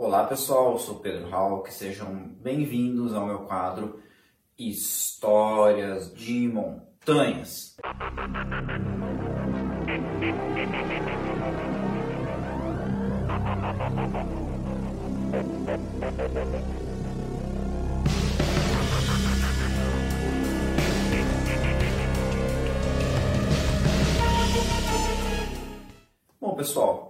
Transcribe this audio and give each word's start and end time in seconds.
Olá 0.00 0.22
pessoal, 0.28 0.74
eu 0.74 0.78
sou 0.78 1.00
Pedro 1.00 1.34
Hawk, 1.34 1.74
sejam 1.74 2.28
bem-vindos 2.40 3.12
ao 3.12 3.26
meu 3.26 3.40
quadro 3.40 4.00
Histórias 4.56 6.14
de 6.14 6.46
Montanhas. 6.46 7.76
Bom 26.40 26.54
pessoal, 26.54 27.07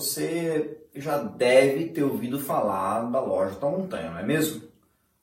você 0.00 0.78
já 0.94 1.18
deve 1.18 1.88
ter 1.88 2.02
ouvido 2.02 2.38
falar 2.38 3.10
da 3.10 3.20
Loja 3.20 3.58
da 3.58 3.68
Montanha, 3.68 4.10
não 4.10 4.18
é 4.18 4.22
mesmo? 4.22 4.62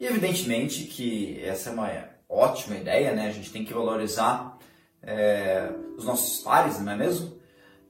E 0.00 0.06
evidentemente 0.06 0.84
que 0.84 1.40
essa 1.44 1.70
é 1.70 1.72
uma 1.72 2.11
ótima 2.32 2.76
ideia, 2.76 3.12
né? 3.12 3.26
A 3.28 3.30
gente 3.30 3.52
tem 3.52 3.64
que 3.64 3.74
valorizar 3.74 4.58
é, 5.02 5.70
os 5.96 6.04
nossos 6.04 6.42
pares, 6.42 6.80
não 6.80 6.92
é 6.92 6.96
mesmo? 6.96 7.36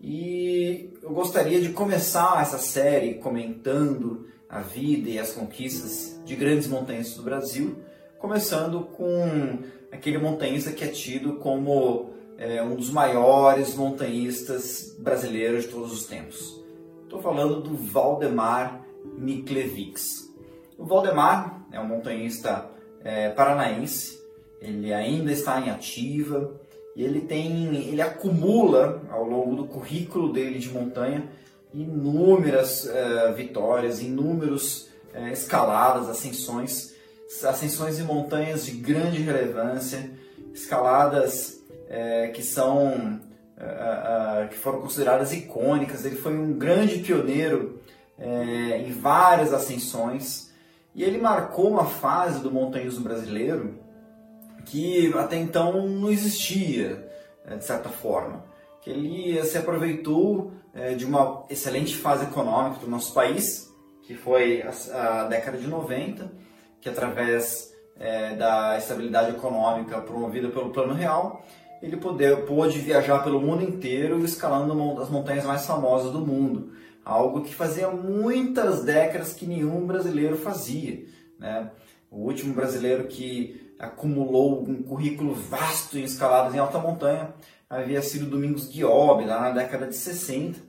E 0.00 0.92
eu 1.00 1.10
gostaria 1.10 1.60
de 1.60 1.70
começar 1.70 2.42
essa 2.42 2.58
série 2.58 3.14
comentando 3.14 4.26
a 4.48 4.60
vida 4.60 5.08
e 5.08 5.18
as 5.18 5.32
conquistas 5.32 6.20
de 6.24 6.34
grandes 6.34 6.66
montanhistas 6.66 7.16
do 7.16 7.22
Brasil, 7.22 7.76
começando 8.18 8.82
com 8.82 9.58
aquele 9.92 10.18
montanhista 10.18 10.72
que 10.72 10.84
é 10.84 10.88
tido 10.88 11.34
como 11.36 12.10
é, 12.36 12.62
um 12.62 12.74
dos 12.74 12.90
maiores 12.90 13.76
montanhistas 13.76 14.96
brasileiros 14.98 15.64
de 15.64 15.70
todos 15.70 15.92
os 15.92 16.06
tempos. 16.06 16.60
Estou 17.04 17.22
falando 17.22 17.60
do 17.60 17.76
Valdemar 17.76 18.82
Miklevics. 19.16 20.32
O 20.76 20.84
Valdemar 20.84 21.64
é 21.70 21.78
um 21.78 21.86
montanhista 21.86 22.68
é, 23.04 23.30
paranaense 23.30 24.21
ele 24.62 24.94
ainda 24.94 25.32
está 25.32 25.60
em 25.60 25.70
ativa 25.70 26.54
e 26.94 27.02
ele 27.02 27.22
tem, 27.22 27.74
ele 27.88 28.00
acumula 28.00 29.02
ao 29.10 29.24
longo 29.24 29.56
do 29.56 29.64
currículo 29.64 30.32
dele 30.32 30.58
de 30.58 30.70
montanha 30.70 31.28
inúmeras 31.74 32.84
uh, 32.84 33.34
vitórias, 33.34 34.00
inúmeros 34.00 34.88
uh, 35.14 35.28
escaladas, 35.32 36.08
ascensões, 36.08 36.94
ascensões 37.44 37.98
em 37.98 38.02
montanhas 38.02 38.66
de 38.66 38.72
grande 38.72 39.22
relevância, 39.22 40.10
escaladas 40.54 41.62
uh, 41.68 42.32
que 42.32 42.42
são 42.42 43.20
que 44.50 44.56
foram 44.56 44.80
consideradas 44.80 45.32
icônicas. 45.32 46.04
Ele 46.04 46.16
foi 46.16 46.36
um 46.36 46.52
grande 46.52 46.98
pioneiro 46.98 47.80
em 48.18 48.90
várias 48.90 49.54
ascensões 49.54 50.52
e 50.96 51.04
ele 51.04 51.18
marcou 51.18 51.70
uma 51.70 51.84
fase 51.84 52.40
do 52.40 52.50
montanhismo 52.50 53.04
brasileiro 53.04 53.78
que 54.66 55.12
até 55.14 55.36
então 55.36 55.86
não 55.86 56.10
existia, 56.10 57.08
né, 57.44 57.56
de 57.56 57.64
certa 57.64 57.88
forma. 57.88 58.44
Que 58.80 58.90
ele 58.90 59.42
se 59.44 59.56
aproveitou 59.58 60.52
é, 60.74 60.94
de 60.94 61.04
uma 61.04 61.44
excelente 61.48 61.96
fase 61.96 62.24
econômica 62.24 62.80
do 62.80 62.90
nosso 62.90 63.12
país, 63.12 63.72
que 64.02 64.14
foi 64.14 64.62
a, 64.92 65.24
década 65.24 65.58
de 65.58 65.66
90, 65.66 66.30
que 66.80 66.88
através 66.88 67.72
é, 67.96 68.34
da 68.34 68.76
estabilidade 68.76 69.30
econômica 69.30 70.00
promovida 70.00 70.48
pelo 70.48 70.70
Plano 70.70 70.94
Real, 70.94 71.44
ele 71.80 71.96
poder, 71.96 72.44
pôde 72.44 72.78
viajar 72.78 73.22
pelo 73.22 73.40
mundo 73.40 73.62
inteiro 73.62 74.24
escalando 74.24 75.00
as 75.00 75.10
montanhas 75.10 75.44
mais 75.44 75.66
famosas 75.66 76.12
do 76.12 76.20
mundo. 76.20 76.72
Algo 77.04 77.42
que 77.42 77.52
fazia 77.52 77.88
muitas 77.90 78.84
décadas 78.84 79.32
que 79.32 79.46
nenhum 79.46 79.84
brasileiro 79.84 80.36
fazia. 80.36 81.04
Né? 81.38 81.70
O 82.08 82.18
último 82.18 82.54
brasileiro 82.54 83.08
que 83.08 83.71
acumulou 83.82 84.62
um 84.62 84.80
currículo 84.80 85.34
vasto 85.34 85.98
em 85.98 86.04
escaladas 86.04 86.54
em 86.54 86.58
alta 86.58 86.78
montanha, 86.78 87.34
havia 87.68 88.00
sido 88.00 88.30
Domingos 88.30 88.68
Guiobi, 88.68 89.24
lá 89.24 89.40
na 89.40 89.50
década 89.50 89.88
de 89.88 89.96
60. 89.96 90.60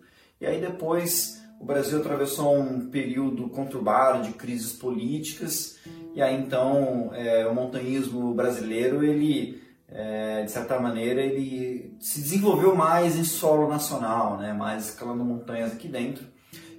E 0.42 0.48
aí 0.48 0.60
depois 0.60 1.40
o 1.60 1.64
Brasil 1.64 2.00
atravessou 2.00 2.58
um 2.58 2.90
período 2.90 3.50
conturbado 3.50 4.24
de 4.24 4.34
crises 4.34 4.74
políticas, 4.74 5.78
e 6.16 6.22
aí 6.24 6.36
então 6.36 7.12
é, 7.14 7.48
o 7.48 7.54
montanhismo 7.54 8.34
brasileiro, 8.34 9.04
ele, 9.04 9.62
é, 9.88 10.44
de 10.44 10.52
certa 10.52 10.80
maneira, 10.80 11.22
ele 11.22 11.96
se 12.00 12.20
desenvolveu 12.20 12.76
mais 12.76 13.16
em 13.16 13.24
solo 13.24 13.70
nacional, 13.70 14.40
né, 14.40 14.54
mais 14.54 14.90
escalando 14.90 15.24
montanhas 15.24 15.72
aqui 15.72 15.88
dentro. 15.88 16.26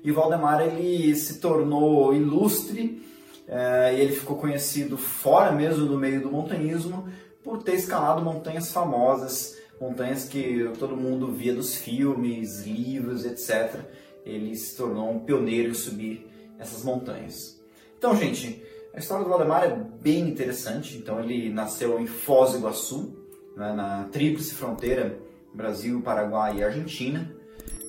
E 0.03 0.11
Valdemar 0.11 0.61
ele 0.61 1.15
se 1.15 1.39
tornou 1.39 2.12
ilustre 2.12 3.03
é, 3.47 3.94
e 3.94 4.00
ele 4.00 4.15
ficou 4.15 4.37
conhecido 4.37 4.97
fora 4.97 5.53
mesmo 5.53 5.87
do 5.87 5.99
meio 5.99 6.22
do 6.22 6.31
montanhismo 6.31 7.09
por 7.43 7.62
ter 7.62 7.75
escalado 7.75 8.22
montanhas 8.22 8.72
famosas, 8.72 9.59
montanhas 9.81 10.27
que 10.27 10.71
todo 10.78 10.97
mundo 10.97 11.32
via 11.32 11.55
dos 11.55 11.77
filmes, 11.77 12.62
livros, 12.62 13.25
etc. 13.25 13.81
Ele 14.25 14.55
se 14.56 14.77
tornou 14.77 15.10
um 15.10 15.21
pioneiro 15.21 15.71
em 15.71 15.75
subir 15.75 16.27
essas 16.59 16.82
montanhas. 16.82 17.60
Então, 17.99 18.16
gente, 18.16 18.62
a 18.94 18.99
história 18.99 19.25
do 19.25 19.31
Valdemar 19.31 19.65
é 19.65 19.76
bem 20.00 20.21
interessante. 20.21 20.97
Então, 20.97 21.21
ele 21.21 21.50
nasceu 21.50 22.00
em 22.00 22.06
Foz 22.06 22.53
do 22.53 22.59
Iguaçu, 22.59 23.15
né, 23.56 23.72
na 23.72 24.05
tríplice 24.05 24.55
fronteira 24.55 25.19
Brasil, 25.53 26.00
Paraguai 26.00 26.59
e 26.59 26.65
Argentina. 26.65 27.31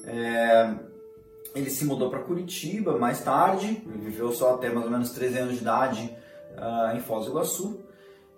É, 0.04 0.76
ele 1.56 1.70
se 1.70 1.86
mudou 1.86 2.10
para 2.10 2.20
Curitiba 2.20 2.98
mais 2.98 3.22
tarde, 3.22 3.82
ele 3.88 3.98
viveu 3.98 4.32
só 4.32 4.56
até 4.56 4.70
mais 4.70 4.86
ou 4.86 4.92
menos 4.92 5.12
13 5.12 5.38
anos 5.38 5.56
de 5.56 5.62
idade 5.62 6.16
uh, 6.58 6.96
em 6.96 7.00
Foz 7.00 7.26
do 7.26 7.32
Iguaçu. 7.32 7.80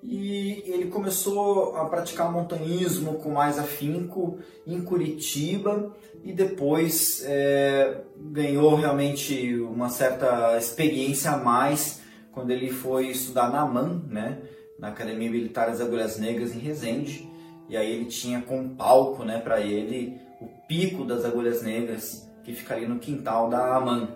E 0.04 0.64
ele 0.68 0.86
começou 0.86 1.76
a 1.76 1.86
praticar 1.86 2.32
montanhismo 2.32 3.16
com 3.16 3.32
mais 3.32 3.58
afinco 3.58 4.38
em 4.66 4.80
Curitiba 4.82 5.92
e 6.24 6.32
depois 6.32 7.24
é, 7.26 8.02
ganhou 8.16 8.76
realmente 8.76 9.56
uma 9.56 9.90
certa 9.90 10.56
experiência 10.56 11.32
a 11.32 11.38
mais 11.38 12.00
quando 12.32 12.52
ele 12.52 12.70
foi 12.70 13.08
estudar 13.08 13.50
na 13.50 13.62
AMAN, 13.62 14.04
né, 14.08 14.38
na 14.78 14.90
Academia 14.90 15.32
Militar 15.32 15.68
das 15.68 15.82
Agulhas 15.82 16.20
Negras 16.20 16.56
em 16.56 16.60
Resende. 16.60 17.28
E 17.68 17.76
aí 17.76 17.92
ele 17.92 18.06
tinha 18.06 18.42
como 18.42 18.76
palco 18.76 19.24
né, 19.24 19.40
para 19.40 19.60
ele 19.60 20.22
o 20.40 20.48
pico 20.68 21.04
das 21.04 21.26
Agulhas 21.26 21.64
Negras 21.64 22.27
que 22.48 22.54
ficaria 22.54 22.88
no 22.88 22.98
quintal 22.98 23.50
da 23.50 23.76
Aman, 23.76 24.08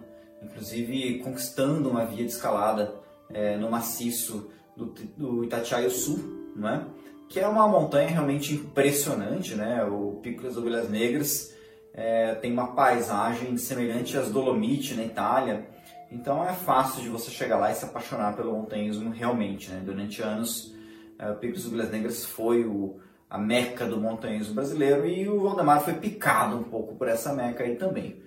inclusive 0.41 1.19
conquistando 1.19 1.89
uma 1.89 2.05
via 2.05 2.25
de 2.25 2.31
escalada 2.31 2.95
é, 3.29 3.57
no 3.57 3.69
maciço 3.69 4.49
do, 4.73 4.85
do 5.17 5.43
Itatiaio 5.43 5.91
Sul, 5.91 6.53
não 6.55 6.69
é? 6.69 6.85
que 7.27 7.41
é 7.41 7.47
uma 7.47 7.67
montanha 7.67 8.07
realmente 8.07 8.53
impressionante, 8.53 9.53
né? 9.53 9.83
o 9.83 10.21
Pico 10.23 10.43
das 10.43 10.55
Ovelhas 10.55 10.89
Negras 10.89 11.53
é, 11.93 12.33
tem 12.35 12.53
uma 12.53 12.73
paisagem 12.73 13.57
semelhante 13.57 14.17
às 14.17 14.31
Dolomiti 14.31 14.93
na 14.93 15.03
Itália, 15.03 15.67
então 16.09 16.41
é 16.41 16.53
fácil 16.53 17.03
de 17.03 17.09
você 17.09 17.29
chegar 17.29 17.57
lá 17.57 17.69
e 17.69 17.75
se 17.75 17.83
apaixonar 17.83 18.37
pelo 18.37 18.53
montanhismo 18.53 19.09
realmente. 19.09 19.69
Né? 19.69 19.81
Durante 19.83 20.21
anos, 20.21 20.73
é, 21.19 21.29
o 21.29 21.35
Pico 21.35 21.55
das 21.55 21.65
Ovelhas 21.65 21.91
Negras 21.91 22.23
foi 22.23 22.63
o, 22.63 22.97
a 23.31 23.37
meca 23.37 23.85
do 23.85 23.97
montanhismo 23.97 24.53
brasileiro 24.53 25.07
e 25.07 25.27
o 25.29 25.39
Valdemar 25.39 25.81
foi 25.81 25.93
picado 25.93 26.57
um 26.57 26.63
pouco 26.63 26.95
por 26.95 27.07
essa 27.07 27.33
meca 27.33 27.63
aí 27.63 27.77
também. 27.77 28.21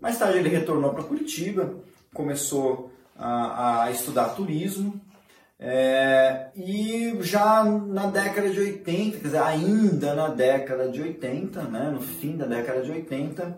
Mais 0.00 0.18
tarde 0.18 0.38
ele 0.38 0.48
retornou 0.48 0.92
para 0.92 1.04
Curitiba, 1.04 1.76
começou 2.12 2.90
a, 3.16 3.84
a 3.84 3.90
estudar 3.92 4.30
turismo 4.30 5.00
é, 5.60 6.48
e 6.56 7.16
já 7.20 7.62
na 7.62 8.06
década 8.06 8.50
de 8.50 8.58
80, 8.58 9.18
quer 9.18 9.24
dizer, 9.24 9.42
ainda 9.42 10.14
na 10.14 10.28
década 10.28 10.88
de 10.88 11.02
80, 11.02 11.62
né, 11.62 11.90
no 11.92 12.00
fim 12.00 12.36
da 12.36 12.46
década 12.46 12.82
de 12.82 12.90
80, 12.90 13.56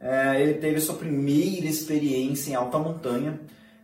é, 0.00 0.40
ele 0.40 0.54
teve 0.54 0.80
sua 0.80 0.94
primeira 0.94 1.66
experiência 1.66 2.52
em 2.52 2.54
alta 2.54 2.78
montanha, 2.78 3.38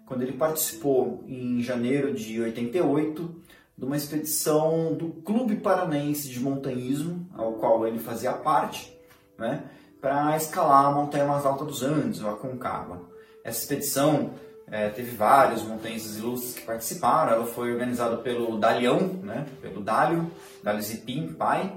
quando 0.07 0.23
ele 0.23 0.33
participou 0.33 1.23
em 1.29 1.63
janeiro 1.63 2.15
de 2.15 2.41
88 2.41 3.43
de 3.77 3.85
uma 3.85 3.97
expedição 3.97 4.95
do 4.95 5.09
Clube 5.23 5.57
Paranaense 5.57 6.29
de 6.29 6.41
Montanhismo, 6.41 7.29
ao 7.35 7.55
qual 7.55 7.87
ele 7.87 7.99
fazia 7.99 8.33
parte, 8.33 8.97
né, 9.39 9.65
para 10.01 10.37
escalar 10.37 10.87
a 10.87 10.91
montanha 10.93 11.27
mais 11.27 11.45
alta 11.45 11.65
dos 11.65 11.83
Andes, 11.83 12.23
o 12.23 12.29
Aconcagua. 12.29 13.03
Essa 13.45 13.61
expedição 13.61 14.31
é, 14.67 14.89
teve 14.89 15.15
vários 15.15 15.63
montanhistas 15.63 16.17
ilustres 16.17 16.55
que 16.55 16.63
participaram, 16.63 17.33
ela 17.33 17.47
foi 17.47 17.73
organizada 17.73 18.17
pelo 18.17 18.59
Dalião, 18.59 18.99
né, 19.23 19.47
pelo 19.61 19.83
Dálio, 19.83 20.31
Dálio 20.63 20.83
Zipim, 20.83 21.35
pai, 21.35 21.73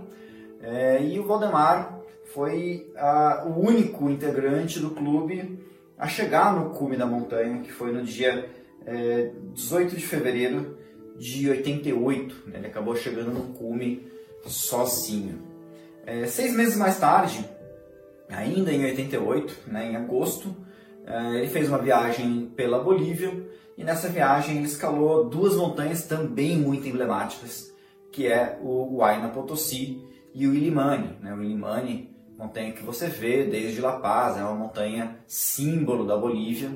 É, 0.62 1.02
e 1.02 1.18
o 1.18 1.26
Valdemar 1.26 2.02
foi 2.34 2.92
a, 2.98 3.46
o 3.46 3.66
único 3.66 4.10
integrante 4.10 4.78
do 4.80 4.90
clube 4.90 5.58
a 5.98 6.06
chegar 6.06 6.54
no 6.54 6.72
cume 6.72 6.98
da 6.98 7.06
montanha, 7.06 7.62
que 7.62 7.72
foi 7.72 7.94
no 7.94 8.04
dia 8.04 8.50
é, 8.86 9.32
18 9.54 9.96
de 9.96 10.06
fevereiro 10.06 10.78
de 11.20 11.50
88. 11.50 12.48
Né? 12.48 12.58
Ele 12.58 12.68
acabou 12.68 12.96
chegando 12.96 13.32
no 13.32 13.54
cume 13.54 14.08
sozinho. 14.48 15.42
É, 16.06 16.26
seis 16.26 16.56
meses 16.56 16.76
mais 16.76 16.98
tarde, 16.98 17.48
ainda 18.30 18.72
em 18.72 18.84
88, 18.86 19.56
né, 19.68 19.92
em 19.92 19.96
agosto, 19.96 20.56
é, 21.06 21.36
ele 21.36 21.48
fez 21.48 21.68
uma 21.68 21.78
viagem 21.78 22.52
pela 22.56 22.80
Bolívia 22.80 23.32
e 23.78 23.84
nessa 23.84 24.08
viagem 24.08 24.58
ele 24.58 24.66
escalou 24.66 25.30
duas 25.30 25.56
montanhas 25.56 26.04
também 26.04 26.58
muito 26.58 26.88
emblemáticas, 26.88 27.72
que 28.12 28.28
é 28.28 28.58
o 28.62 28.98
Huayna 28.98 29.30
Potosí 29.30 30.04
e 30.34 30.48
o 30.48 30.54
Illimani. 30.54 31.18
Né? 31.22 31.34
O 31.34 31.44
Illimani, 31.44 32.16
montanha 32.38 32.72
que 32.72 32.84
você 32.84 33.08
vê 33.08 33.44
desde 33.46 33.82
La 33.82 34.00
Paz, 34.00 34.38
é 34.38 34.42
uma 34.42 34.56
montanha 34.56 35.18
símbolo 35.28 36.06
da 36.06 36.18
Bolívia. 36.18 36.72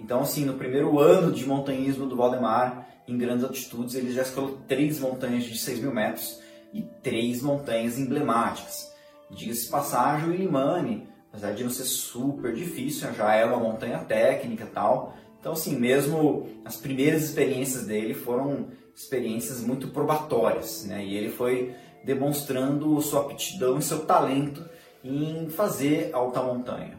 Então, 0.00 0.20
assim, 0.20 0.44
no 0.44 0.54
primeiro 0.54 0.98
ano 0.98 1.32
de 1.32 1.46
montanhismo 1.46 2.06
do 2.06 2.16
Valdemar, 2.16 2.86
em 3.06 3.18
grandes 3.18 3.44
altitudes, 3.44 3.94
ele 3.94 4.12
já 4.12 4.22
escalou 4.22 4.58
três 4.66 4.98
montanhas 4.98 5.44
de 5.44 5.56
6 5.58 5.80
mil 5.80 5.92
metros 5.92 6.40
e 6.72 6.82
três 7.02 7.42
montanhas 7.42 7.98
emblemáticas. 7.98 8.92
Diga-se 9.30 9.68
passagem, 9.68 10.28
o 10.28 10.34
Illimani, 10.34 11.06
apesar 11.30 11.52
de 11.52 11.64
não 11.64 11.70
ser 11.70 11.84
super 11.84 12.54
difícil, 12.54 13.12
já 13.14 13.34
é 13.34 13.44
uma 13.44 13.58
montanha 13.58 13.98
técnica 13.98 14.66
tal. 14.66 15.14
Então, 15.38 15.52
assim, 15.52 15.78
mesmo 15.78 16.48
as 16.64 16.76
primeiras 16.76 17.22
experiências 17.24 17.86
dele 17.86 18.14
foram 18.14 18.68
experiências 18.94 19.60
muito 19.60 19.88
probatórias, 19.88 20.84
né? 20.86 21.04
E 21.04 21.16
ele 21.16 21.28
foi 21.28 21.74
demonstrando 22.04 23.00
sua 23.00 23.22
aptidão 23.22 23.78
e 23.78 23.82
seu 23.82 24.06
talento 24.06 24.64
em 25.02 25.48
fazer 25.50 26.10
alta 26.12 26.42
montanha. 26.42 26.98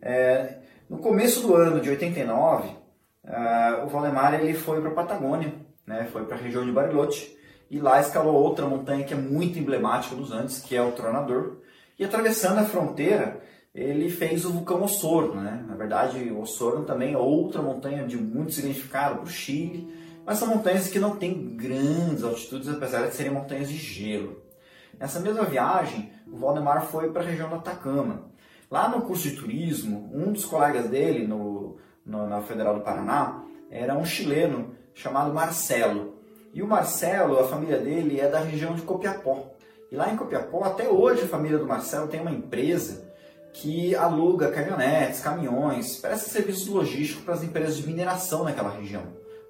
É, 0.00 0.58
no 0.88 0.98
começo 0.98 1.40
do 1.40 1.54
ano 1.54 1.80
de 1.80 1.90
89, 1.90 2.68
uh, 3.24 3.84
o 3.84 3.88
Valdemar 3.88 4.34
ele 4.34 4.54
foi 4.54 4.80
para 4.80 4.90
a 4.90 4.94
Patagônia, 4.94 5.54
né? 5.86 6.08
foi 6.12 6.24
para 6.24 6.36
a 6.36 6.40
região 6.40 6.64
de 6.64 6.72
Bariloche, 6.72 7.36
e 7.70 7.80
lá 7.80 8.00
escalou 8.00 8.34
outra 8.34 8.66
montanha 8.66 9.04
que 9.04 9.14
é 9.14 9.16
muito 9.16 9.58
emblemática 9.58 10.14
dos 10.14 10.30
Andes, 10.30 10.60
que 10.60 10.76
é 10.76 10.82
o 10.82 10.92
Tronador. 10.92 11.58
E 11.98 12.04
atravessando 12.04 12.58
a 12.58 12.64
fronteira, 12.64 13.40
ele 13.74 14.08
fez 14.08 14.44
o 14.44 14.52
vulcão 14.52 14.82
Osorno. 14.82 15.40
Né? 15.40 15.64
Na 15.66 15.74
verdade, 15.74 16.30
Osorno 16.32 16.84
também 16.84 17.14
é 17.14 17.18
outra 17.18 17.60
montanha 17.62 18.06
de 18.06 18.16
muito 18.16 18.52
significado 18.52 19.16
para 19.16 19.24
o 19.24 19.28
Chile, 19.28 19.92
mas 20.24 20.38
são 20.38 20.48
montanhas 20.48 20.88
que 20.88 20.98
não 20.98 21.16
têm 21.16 21.56
grandes 21.56 22.22
altitudes, 22.22 22.68
apesar 22.68 23.06
de 23.06 23.14
serem 23.14 23.32
montanhas 23.32 23.68
de 23.68 23.76
gelo. 23.76 24.42
Nessa 24.98 25.20
mesma 25.20 25.44
viagem, 25.44 26.12
o 26.26 26.36
Valdemar 26.36 26.86
foi 26.86 27.10
para 27.10 27.22
a 27.22 27.26
região 27.26 27.48
do 27.48 27.56
Atacama. 27.56 28.30
Lá 28.70 28.88
no 28.88 29.02
curso 29.02 29.28
de 29.28 29.36
turismo, 29.36 30.10
um 30.14 30.32
dos 30.32 30.44
colegas 30.44 30.88
dele 30.88 31.26
no, 31.26 31.76
no, 32.04 32.26
na 32.26 32.40
Federal 32.42 32.74
do 32.74 32.80
Paraná 32.80 33.42
era 33.70 33.96
um 33.96 34.04
chileno 34.04 34.74
chamado 34.94 35.32
Marcelo. 35.32 36.14
E 36.52 36.62
o 36.62 36.66
Marcelo, 36.66 37.38
a 37.38 37.48
família 37.48 37.78
dele 37.78 38.20
é 38.20 38.28
da 38.28 38.38
região 38.38 38.74
de 38.74 38.82
Copiapó. 38.82 39.54
E 39.90 39.96
lá 39.96 40.12
em 40.12 40.16
Copiapó, 40.16 40.64
até 40.64 40.88
hoje, 40.88 41.22
a 41.22 41.28
família 41.28 41.58
do 41.58 41.66
Marcelo 41.66 42.08
tem 42.08 42.20
uma 42.20 42.30
empresa 42.30 43.12
que 43.52 43.94
aluga 43.94 44.50
caminhonetes, 44.50 45.20
caminhões, 45.20 45.98
presta 45.98 46.28
serviços 46.28 46.66
logísticos 46.66 47.24
para 47.24 47.34
as 47.34 47.42
empresas 47.42 47.76
de 47.76 47.86
mineração 47.86 48.44
naquela 48.44 48.70
região. 48.70 49.04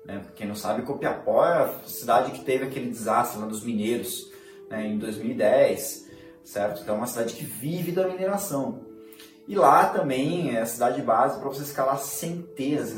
Né? 0.05 0.23
Quem 0.35 0.47
não 0.47 0.55
sabe, 0.55 0.83
Copiapó 0.83 1.45
é 1.47 1.63
a 1.63 1.75
cidade 1.87 2.33
que 2.33 2.45
teve 2.45 2.65
aquele 2.65 2.91
desastre 2.91 3.41
lá 3.41 3.47
dos 3.47 3.65
mineiros 3.65 4.31
né, 4.69 4.87
em 4.87 4.99
2010, 4.99 6.11
certo? 6.45 6.83
Então 6.83 6.97
é 6.97 6.99
uma 6.99 7.07
cidade 7.07 7.35
que 7.35 7.45
vive 7.45 7.93
da 7.93 8.07
mineração. 8.07 8.83
E 9.47 9.55
lá 9.55 9.87
também 9.87 10.57
é 10.57 10.61
a 10.61 10.67
cidade 10.67 11.03
base 11.03 11.39
para 11.39 11.49
você 11.49 11.63
escalar 11.63 11.99
centenas, 11.99 12.95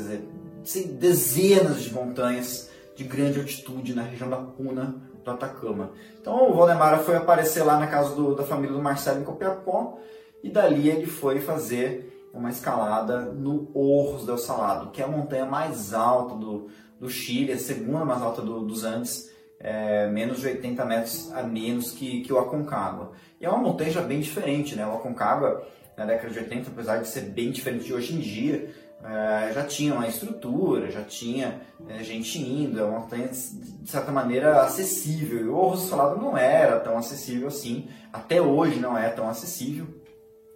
dezenas 0.85 1.83
de 1.83 1.93
montanhas 1.93 2.69
de 2.95 3.03
grande 3.03 3.39
altitude 3.39 3.93
na 3.93 4.03
região 4.03 4.29
da 4.29 4.37
Puna 4.37 4.95
do 5.23 5.31
Atacama. 5.31 5.91
Então 6.19 6.49
o 6.49 6.53
Valdemar 6.55 6.99
foi 6.99 7.15
aparecer 7.15 7.63
lá 7.63 7.77
na 7.77 7.87
casa 7.87 8.15
do, 8.15 8.33
da 8.33 8.43
família 8.43 8.75
do 8.75 8.81
Marcelo 8.81 9.19
em 9.19 9.23
Copiapó 9.23 9.99
e 10.41 10.49
dali 10.49 10.89
ele 10.89 11.05
foi 11.05 11.39
fazer 11.39 12.29
uma 12.33 12.49
escalada 12.49 13.21
no 13.21 13.69
Orros 13.73 14.25
del 14.25 14.37
Salado, 14.37 14.91
que 14.91 15.01
é 15.01 15.05
a 15.05 15.07
montanha 15.07 15.45
mais 15.45 15.93
alta 15.93 16.35
do, 16.35 16.67
do 16.99 17.09
Chile, 17.09 17.51
a 17.51 17.57
segunda 17.57 18.05
mais 18.05 18.21
alta 18.21 18.41
do, 18.41 18.61
dos 18.61 18.83
Andes, 18.83 19.31
é, 19.59 20.07
menos 20.07 20.39
de 20.39 20.47
80 20.47 20.85
metros 20.85 21.31
a 21.33 21.43
menos 21.43 21.91
que, 21.91 22.21
que 22.21 22.31
o 22.31 22.37
Aconcagua. 22.37 23.11
E 23.41 23.45
é 23.45 23.49
uma 23.49 23.57
montanha 23.57 23.91
já 23.91 24.01
bem 24.01 24.19
diferente, 24.19 24.75
né? 24.75 24.85
O 24.85 24.95
Aconcagua 24.95 25.65
na 25.97 26.05
década 26.05 26.29
de 26.31 26.39
80, 26.39 26.69
apesar 26.69 26.97
de 26.97 27.07
ser 27.07 27.21
bem 27.21 27.51
diferente 27.51 27.85
de 27.85 27.93
hoje 27.93 28.13
em 28.13 28.19
dia, 28.19 28.69
é, 29.03 29.51
já 29.53 29.63
tinha 29.63 29.93
uma 29.93 30.07
estrutura, 30.07 30.91
já 30.91 31.03
tinha 31.03 31.61
é, 31.87 32.03
gente 32.03 32.39
indo, 32.39 32.79
é 32.79 32.83
uma 32.83 32.99
montanha 32.99 33.27
de 33.27 33.89
certa 33.89 34.11
maneira 34.11 34.61
acessível. 34.61 35.39
E 35.39 35.43
o 35.49 35.55
Orros 35.55 35.89
Salado 35.89 36.21
não 36.21 36.37
era 36.37 36.79
tão 36.79 36.97
acessível 36.97 37.47
assim, 37.47 37.89
até 38.13 38.41
hoje 38.41 38.79
não 38.79 38.97
é 38.97 39.09
tão 39.09 39.27
acessível. 39.27 39.87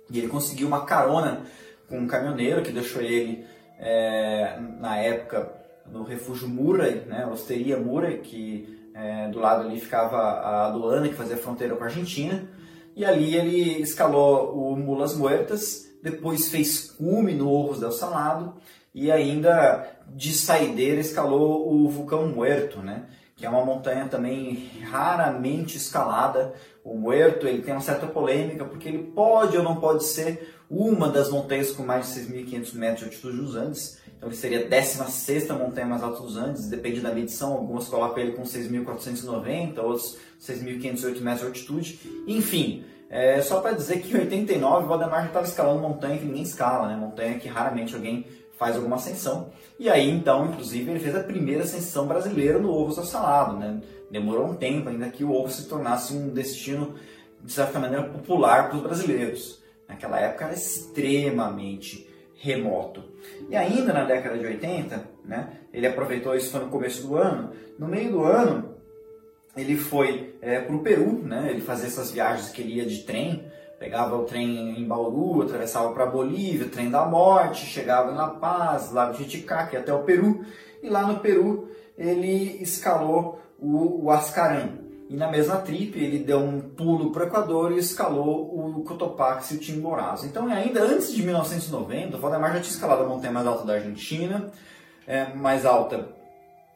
E 0.09 0.19
ele 0.19 0.27
conseguiu 0.27 0.67
uma 0.67 0.85
carona 0.85 1.41
com 1.87 1.99
um 1.99 2.07
caminhoneiro 2.07 2.61
que 2.61 2.71
deixou 2.71 3.01
ele 3.01 3.45
é, 3.79 4.59
na 4.79 4.97
época 4.97 5.51
no 5.91 6.03
refúgio 6.03 6.47
Murray, 6.47 7.03
né, 7.07 7.25
Osteria 7.25 7.77
Murray, 7.77 8.19
que 8.19 8.89
é, 8.93 9.27
do 9.29 9.39
lado 9.39 9.67
ali 9.67 9.79
ficava 9.79 10.17
a 10.17 10.67
aduana 10.67 11.07
que 11.07 11.15
fazia 11.15 11.37
fronteira 11.37 11.75
com 11.75 11.83
a 11.83 11.87
Argentina. 11.87 12.47
E 12.95 13.05
ali 13.05 13.35
ele 13.35 13.81
escalou 13.81 14.55
o 14.55 14.75
Mulas 14.75 15.15
Muertas, 15.15 15.89
depois 16.03 16.49
fez 16.49 16.91
cume 16.91 17.33
no 17.33 17.49
Orros 17.49 17.79
del 17.79 17.91
Salado 17.91 18.55
e 18.93 19.11
ainda 19.11 19.87
de 20.07 20.33
saideira 20.33 20.99
escalou 20.99 21.73
o 21.73 21.89
Vulcão 21.89 22.27
Muerto, 22.27 22.79
né? 22.79 23.05
que 23.41 23.45
é 23.47 23.49
uma 23.49 23.65
montanha 23.65 24.07
também 24.07 24.69
raramente 24.83 25.75
escalada. 25.75 26.53
O 26.83 26.95
Muerto 26.95 27.47
ele 27.47 27.63
tem 27.63 27.73
uma 27.73 27.81
certa 27.81 28.05
polêmica 28.05 28.65
porque 28.65 28.87
ele 28.87 29.11
pode 29.15 29.57
ou 29.57 29.63
não 29.63 29.77
pode 29.77 30.03
ser 30.03 30.55
uma 30.69 31.09
das 31.09 31.29
montanhas 31.31 31.71
com 31.71 31.81
mais 31.83 32.13
de 32.13 32.21
6.500 32.21 32.75
metros 32.75 32.99
de 32.99 33.05
altitude 33.05 33.37
dos 33.37 33.55
Andes. 33.55 34.00
Então 34.21 34.29
ele 34.29 34.37
seria 34.37 34.59
a 34.59 34.69
16 34.69 35.49
montanha 35.49 35.87
mais 35.87 36.03
alta 36.03 36.21
dos 36.21 36.37
Andes, 36.37 36.67
depende 36.67 36.99
da 36.99 37.11
medição. 37.11 37.53
Algumas 37.53 37.87
colocam 37.87 38.21
ele 38.21 38.33
com 38.33 38.43
6.490, 38.43 39.79
outros 39.79 40.15
6.508 40.39 41.21
metros 41.21 41.39
de 41.39 41.47
altitude. 41.47 41.99
Enfim, 42.27 42.85
é, 43.09 43.41
só 43.41 43.59
para 43.61 43.71
dizer 43.71 43.99
que 43.99 44.15
em 44.15 44.19
89 44.19 44.85
o 44.85 44.87
Valdemar 44.87 45.21
já 45.21 45.27
estava 45.29 45.45
escalando 45.47 45.81
montanha 45.81 46.19
que 46.19 46.25
ninguém 46.25 46.43
escala, 46.43 46.87
né? 46.87 46.95
montanha 46.95 47.39
que 47.39 47.47
raramente 47.47 47.95
alguém 47.95 48.27
faz 48.59 48.75
alguma 48.75 48.97
ascensão. 48.97 49.49
E 49.79 49.89
aí, 49.89 50.07
então, 50.07 50.45
inclusive, 50.45 50.91
ele 50.91 50.99
fez 50.99 51.15
a 51.15 51.23
primeira 51.23 51.63
ascensão 51.63 52.05
brasileira 52.05 52.59
no 52.59 52.71
Ovo 52.71 52.93
Salado. 53.03 53.57
Né? 53.57 53.81
Demorou 54.11 54.51
um 54.51 54.53
tempo 54.53 54.87
ainda 54.87 55.09
que 55.09 55.23
o 55.23 55.33
Ovo 55.33 55.49
se 55.49 55.67
tornasse 55.67 56.13
um 56.13 56.29
destino, 56.29 56.93
de 57.43 57.51
certa 57.51 57.79
maneira, 57.79 58.03
popular 58.03 58.69
para 58.69 58.77
os 58.77 58.83
brasileiros. 58.83 59.59
Naquela 59.87 60.19
época 60.19 60.45
era 60.45 60.53
extremamente 60.53 62.10
remoto. 62.41 63.03
E 63.49 63.55
ainda 63.55 63.93
na 63.93 64.03
década 64.03 64.37
de 64.37 64.45
80, 64.45 65.03
né, 65.23 65.49
ele 65.71 65.85
aproveitou 65.85 66.35
isso 66.35 66.51
foi 66.51 66.61
no 66.61 66.71
começo 66.71 67.07
do 67.07 67.15
ano. 67.15 67.51
No 67.77 67.87
meio 67.87 68.11
do 68.11 68.23
ano, 68.23 68.75
ele 69.55 69.77
foi 69.77 70.35
é, 70.41 70.59
para 70.59 70.75
o 70.75 70.79
Peru, 70.79 71.21
né, 71.23 71.47
ele 71.51 71.61
fazia 71.61 71.87
essas 71.87 72.11
viagens 72.11 72.49
que 72.49 72.61
ele 72.61 72.73
ia 72.73 72.85
de 72.85 73.03
trem, 73.03 73.45
pegava 73.79 74.15
o 74.15 74.23
trem 74.25 74.79
em 74.79 74.87
Bauru, 74.87 75.43
atravessava 75.43 75.91
para 75.93 76.05
Bolívia, 76.07 76.67
trem 76.67 76.89
da 76.89 77.05
morte, 77.05 77.65
chegava 77.65 78.11
La 78.11 78.29
Paz, 78.29 78.91
lá 78.91 79.11
de 79.11 79.19
Titicaca, 79.19 79.77
até 79.77 79.93
o 79.93 80.03
Peru, 80.03 80.43
e 80.81 80.89
lá 80.89 81.03
no 81.03 81.19
Peru 81.19 81.69
ele 81.95 82.57
escalou 82.61 83.39
o, 83.59 84.07
o. 84.07 84.11
E 85.11 85.15
na 85.17 85.27
mesma 85.27 85.57
trip 85.57 85.99
ele 85.99 86.19
deu 86.19 86.39
um 86.39 86.61
pulo 86.61 87.11
para 87.11 87.25
o 87.25 87.27
Equador 87.27 87.73
e 87.73 87.79
escalou 87.79 88.77
o 88.77 88.81
Cotopaxi 88.85 89.55
e 89.55 89.57
o 89.57 89.61
Chimborazo. 89.61 90.25
Então 90.25 90.47
ainda 90.47 90.81
antes 90.81 91.13
de 91.13 91.21
1990, 91.21 92.15
o 92.15 92.19
Valdemar 92.21 92.53
já 92.53 92.61
tinha 92.61 92.71
escalado 92.71 93.03
a 93.03 93.07
montanha 93.07 93.33
mais 93.33 93.45
alta 93.45 93.65
da 93.65 93.73
Argentina, 93.73 94.49
é, 95.05 95.33
mais 95.33 95.65
alta 95.65 96.07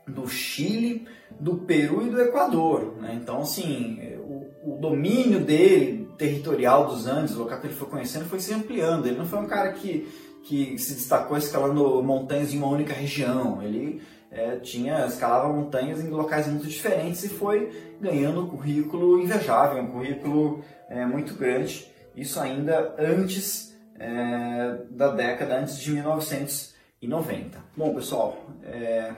do 0.05 0.27
Chile, 0.27 1.07
do 1.39 1.59
Peru 1.59 2.05
e 2.05 2.09
do 2.09 2.19
Equador. 2.19 2.97
Né? 2.97 3.17
Então 3.23 3.39
assim, 3.39 4.01
o, 4.17 4.73
o, 4.73 4.77
domínio 4.81 5.39
dele, 5.39 6.09
territorial 6.17 6.87
dos 6.87 7.07
Andes, 7.07 7.35
o 7.35 7.39
local 7.39 7.61
que 7.61 7.67
ele 7.67 7.73
foi 7.73 7.87
conhecendo, 7.87 8.25
foi 8.25 8.41
se 8.41 8.53
ampliando. 8.53 9.05
Ele 9.05 9.17
não 9.17 9.25
foi 9.25 9.39
um 9.39 9.47
cara 9.47 9.71
que, 9.71 10.11
que 10.43 10.77
se 10.77 10.95
destacou 10.95 11.37
escalando 11.37 12.03
montanhas 12.03 12.53
em 12.53 12.57
uma 12.57 12.67
única 12.67 12.93
região. 12.93 13.63
Ele 13.63 14.01
é, 14.31 14.57
tinha 14.57 15.05
escalava 15.05 15.51
montanhas 15.51 16.03
em 16.03 16.09
locais 16.09 16.47
muito 16.47 16.67
diferentes 16.67 17.23
e 17.23 17.29
foi 17.29 17.71
ganhando 17.99 18.41
um 18.41 18.47
currículo 18.47 19.19
invejável, 19.21 19.81
um 19.81 19.91
currículo 19.91 20.63
é, 20.89 21.05
muito 21.05 21.35
grande. 21.35 21.89
Isso 22.15 22.39
ainda 22.39 22.95
antes 22.97 23.77
é, 23.97 24.79
da 24.89 25.09
década, 25.09 25.59
antes 25.59 25.79
de 25.79 25.91
1990. 25.91 27.57
Bom, 27.77 27.93
pessoal, 27.93 28.37
é, 28.63 29.13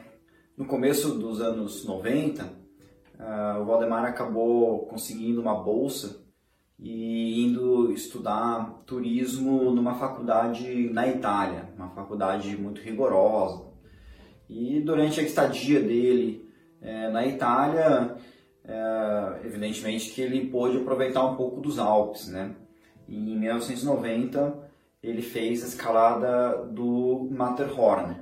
no 0.58 0.66
começo 0.66 1.20
dos 1.20 1.40
anos 1.40 1.86
90, 1.86 2.44
uh, 2.44 3.62
o 3.62 3.66
Valdemar 3.66 4.06
acabou 4.06 4.88
conseguindo 4.88 5.40
uma 5.40 5.54
bolsa 5.54 6.26
e 6.80 7.46
indo 7.46 7.92
estudar 7.92 8.82
turismo 8.88 9.70
numa 9.70 9.94
faculdade 9.94 10.90
na 10.90 11.08
Itália, 11.08 11.70
uma 11.78 11.90
faculdade 11.90 12.58
muito 12.58 12.82
rigorosa. 12.82 13.67
E 14.50 14.80
durante 14.82 15.20
a 15.20 15.24
estadia 15.24 15.82
dele 15.82 16.48
é, 16.82 17.10
na 17.10 17.26
Itália, 17.26 18.16
é, 18.64 19.46
evidentemente 19.46 20.10
que 20.12 20.22
ele 20.22 20.48
pôde 20.48 20.78
aproveitar 20.78 21.26
um 21.26 21.36
pouco 21.36 21.62
dos 21.62 21.80
Alpes, 21.80 22.28
né? 22.28 22.56
Em 23.08 23.38
1990 23.40 24.68
ele 25.02 25.22
fez 25.22 25.64
a 25.64 25.68
escalada 25.68 26.66
do 26.66 27.28
Matterhorn 27.32 28.16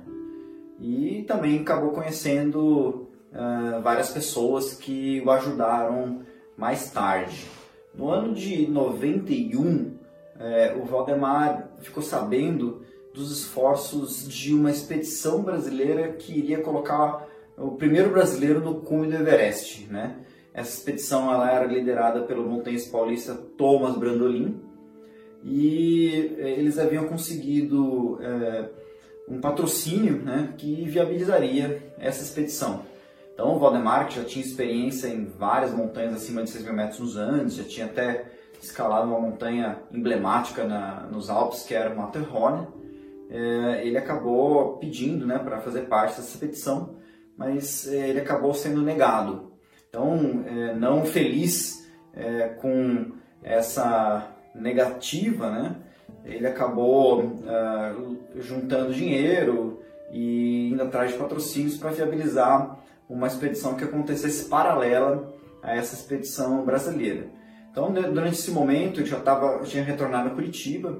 e 0.78 1.24
também 1.26 1.60
acabou 1.60 1.90
conhecendo 1.90 3.08
uh, 3.32 3.80
várias 3.82 4.10
pessoas 4.10 4.74
que 4.74 5.22
o 5.24 5.30
ajudaram 5.30 6.20
mais 6.56 6.90
tarde. 6.90 7.46
No 7.94 8.10
ano 8.10 8.34
de 8.34 8.66
91, 8.66 9.96
é, 10.38 10.74
o 10.74 10.84
Valdemar 10.84 11.70
ficou 11.80 12.02
sabendo 12.02 12.82
dos 13.16 13.32
esforços 13.32 14.28
de 14.28 14.54
uma 14.54 14.70
expedição 14.70 15.42
brasileira 15.42 16.12
que 16.12 16.38
iria 16.38 16.60
colocar 16.60 17.26
o 17.56 17.70
primeiro 17.70 18.10
brasileiro 18.10 18.60
no 18.60 18.82
cume 18.82 19.06
do 19.06 19.14
Everest. 19.14 19.86
Né? 19.90 20.16
Essa 20.52 20.76
expedição 20.76 21.32
ela 21.32 21.50
era 21.50 21.64
liderada 21.64 22.20
pelo 22.22 22.46
montanhista 22.46 22.90
paulista 22.90 23.34
Thomas 23.56 23.96
Brandolin 23.96 24.60
e 25.42 26.36
é, 26.38 26.50
eles 26.50 26.78
haviam 26.78 27.08
conseguido 27.08 28.18
é, 28.20 28.68
um 29.26 29.40
patrocínio 29.40 30.18
né, 30.18 30.52
que 30.58 30.84
viabilizaria 30.84 31.94
essa 31.98 32.22
expedição. 32.22 32.82
Então, 33.32 33.54
o 33.54 33.58
Valdemar, 33.58 34.08
que 34.08 34.16
já 34.16 34.24
tinha 34.24 34.44
experiência 34.44 35.08
em 35.08 35.24
várias 35.24 35.72
montanhas 35.72 36.14
acima 36.14 36.42
de 36.42 36.50
6 36.50 36.64
mil 36.64 36.74
metros 36.74 37.00
nos 37.00 37.16
Andes, 37.16 37.54
já 37.54 37.64
tinha 37.64 37.86
até 37.86 38.24
escalado 38.62 39.08
uma 39.08 39.20
montanha 39.20 39.78
emblemática 39.92 40.64
na, 40.64 41.02
nos 41.12 41.28
Alpes, 41.28 41.62
que 41.62 41.74
era 41.74 41.92
o 41.92 41.96
Matterhorn, 41.96 42.66
é, 43.30 43.86
ele 43.86 43.98
acabou 43.98 44.78
pedindo 44.78 45.26
né, 45.26 45.38
para 45.38 45.60
fazer 45.60 45.82
parte 45.82 46.16
dessa 46.16 46.30
expedição, 46.34 46.96
mas 47.36 47.86
é, 47.88 48.08
ele 48.08 48.20
acabou 48.20 48.54
sendo 48.54 48.82
negado. 48.82 49.52
Então, 49.88 50.44
é, 50.46 50.74
não 50.74 51.04
feliz 51.04 51.88
é, 52.14 52.48
com 52.48 53.12
essa 53.42 54.34
negativa, 54.54 55.50
né, 55.50 55.76
ele 56.24 56.46
acabou 56.46 57.40
é, 57.46 58.40
juntando 58.40 58.92
dinheiro 58.92 59.80
e 60.12 60.70
indo 60.72 60.82
atrás 60.82 61.12
de 61.12 61.18
patrocínios 61.18 61.76
para 61.76 61.90
viabilizar 61.90 62.78
uma 63.08 63.26
expedição 63.26 63.74
que 63.74 63.84
acontecesse 63.84 64.48
paralela 64.48 65.32
a 65.62 65.74
essa 65.74 65.94
expedição 65.94 66.64
brasileira. 66.64 67.28
Então, 67.70 67.92
durante 67.92 68.38
esse 68.38 68.50
momento, 68.50 69.00
eu 69.00 69.06
já 69.06 69.20
tava, 69.20 69.62
tinha 69.64 69.84
retornado 69.84 70.28
a 70.28 70.32
Curitiba. 70.32 70.98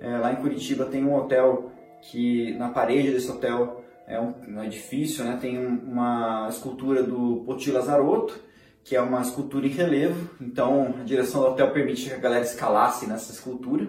É, 0.00 0.18
lá 0.18 0.32
em 0.32 0.36
Curitiba 0.36 0.84
tem 0.86 1.04
um 1.04 1.14
hotel 1.14 1.70
que, 2.02 2.54
na 2.58 2.68
parede 2.68 3.12
desse 3.12 3.30
hotel, 3.30 3.82
é 4.06 4.20
um, 4.20 4.34
um 4.48 4.62
edifício, 4.62 5.24
né, 5.24 5.38
tem 5.40 5.58
uma 5.58 6.46
escultura 6.48 7.02
do 7.02 7.42
Poti 7.46 7.70
Lazarotto, 7.70 8.38
que 8.82 8.94
é 8.94 9.00
uma 9.00 9.22
escultura 9.22 9.66
em 9.66 9.70
relevo. 9.70 10.30
Então, 10.40 10.94
a 11.00 11.04
direção 11.04 11.40
do 11.40 11.46
hotel 11.48 11.70
permite 11.70 12.08
que 12.08 12.14
a 12.14 12.18
galera 12.18 12.44
escalasse 12.44 13.06
nessa 13.06 13.32
escultura. 13.32 13.88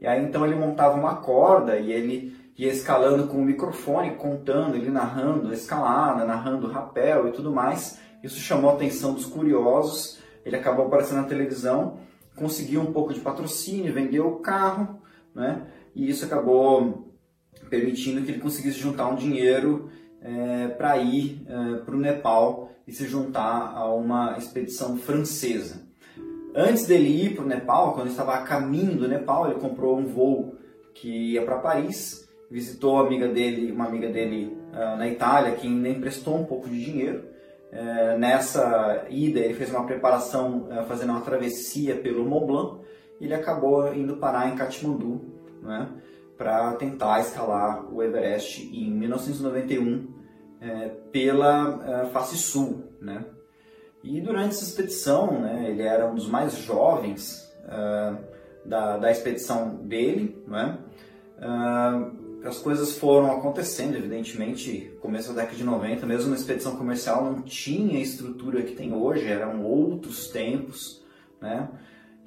E 0.00 0.06
aí, 0.06 0.24
então, 0.24 0.46
ele 0.46 0.54
montava 0.54 0.96
uma 0.96 1.16
corda 1.16 1.76
e 1.76 1.92
ele 1.92 2.36
ia 2.56 2.70
escalando 2.70 3.26
com 3.26 3.38
o 3.38 3.44
microfone, 3.44 4.16
contando, 4.16 4.76
ele 4.76 4.90
narrando 4.90 5.48
a 5.48 5.54
escalada, 5.54 6.24
narrando 6.24 6.68
o 6.68 6.70
rapel 6.70 7.28
e 7.28 7.32
tudo 7.32 7.50
mais. 7.50 7.98
Isso 8.22 8.38
chamou 8.38 8.70
a 8.70 8.74
atenção 8.74 9.14
dos 9.14 9.26
curiosos. 9.26 10.18
Ele 10.44 10.56
acabou 10.56 10.86
aparecendo 10.86 11.22
na 11.22 11.26
televisão, 11.26 11.98
conseguiu 12.36 12.80
um 12.80 12.92
pouco 12.92 13.12
de 13.12 13.20
patrocínio, 13.20 13.92
vendeu 13.92 14.28
o 14.28 14.40
carro, 14.40 15.00
né? 15.34 15.66
E 15.94 16.08
isso 16.08 16.24
acabou 16.24 17.14
permitindo 17.68 18.22
que 18.22 18.30
ele 18.30 18.40
conseguisse 18.40 18.78
juntar 18.78 19.08
um 19.08 19.16
dinheiro 19.16 19.90
é, 20.20 20.68
para 20.68 20.96
ir 20.98 21.42
é, 21.46 21.76
para 21.78 21.94
o 21.94 21.98
Nepal 21.98 22.72
e 22.86 22.92
se 22.92 23.06
juntar 23.06 23.72
a 23.74 23.92
uma 23.92 24.36
expedição 24.38 24.96
francesa. 24.96 25.88
Antes 26.54 26.86
dele 26.86 27.26
ir 27.26 27.34
para 27.34 27.44
o 27.44 27.48
Nepal, 27.48 27.94
quando 27.94 28.08
estava 28.08 28.34
a 28.34 28.42
caminho 28.42 28.96
do 28.96 29.08
Nepal, 29.08 29.50
ele 29.50 29.60
comprou 29.60 29.98
um 29.98 30.06
voo 30.06 30.56
que 30.94 31.32
ia 31.32 31.42
para 31.42 31.58
Paris 31.58 32.28
visitou 32.50 32.98
a 32.98 33.06
amiga 33.06 33.28
dele, 33.28 33.70
uma 33.70 33.86
amiga 33.86 34.08
dele 34.08 34.56
uh, 34.72 34.96
na 34.98 35.08
Itália, 35.08 35.54
que 35.54 35.68
ainda 35.68 35.88
emprestou 35.88 36.36
um 36.36 36.44
pouco 36.44 36.68
de 36.68 36.84
dinheiro. 36.84 37.24
Uh, 37.72 38.18
nessa 38.18 39.06
ida, 39.08 39.38
ele 39.38 39.54
fez 39.54 39.70
uma 39.70 39.86
preparação 39.86 40.68
uh, 40.68 40.84
fazendo 40.86 41.10
uma 41.10 41.20
travessia 41.20 41.94
pelo 41.94 42.24
Mont 42.26 42.46
Blanc 42.46 42.80
ele 43.20 43.34
acabou 43.34 43.92
indo 43.94 44.16
parar 44.16 44.48
em 44.48 44.56
Katmandu 44.56 45.20
né, 45.62 45.88
para 46.36 46.72
tentar 46.74 47.20
escalar 47.20 47.92
o 47.92 48.02
Everest 48.02 48.62
em 48.74 48.90
1991 48.90 50.08
eh, 50.60 50.88
pela 51.12 52.06
face 52.12 52.36
sul. 52.36 52.84
Né. 53.00 53.24
E 54.02 54.20
durante 54.20 54.50
essa 54.50 54.64
expedição, 54.64 55.40
né, 55.40 55.70
ele 55.70 55.82
era 55.82 56.06
um 56.06 56.14
dos 56.14 56.28
mais 56.28 56.56
jovens 56.56 57.48
da, 58.64 58.96
da 58.96 59.10
expedição 59.10 59.76
dele, 59.84 60.42
né, 60.48 60.78
as 62.44 62.58
coisas 62.58 62.96
foram 62.96 63.30
acontecendo, 63.32 63.96
evidentemente, 63.96 64.96
começo 65.00 65.28
da 65.32 65.42
década 65.42 65.56
de 65.56 65.64
90, 65.64 66.06
mesmo 66.06 66.28
uma 66.28 66.36
expedição 66.36 66.76
comercial 66.76 67.24
não 67.24 67.42
tinha 67.42 67.98
a 67.98 68.00
estrutura 68.00 68.62
que 68.62 68.74
tem 68.74 68.94
hoje, 68.94 69.26
eram 69.26 69.62
outros 69.62 70.28
tempos, 70.28 71.02
né? 71.40 71.68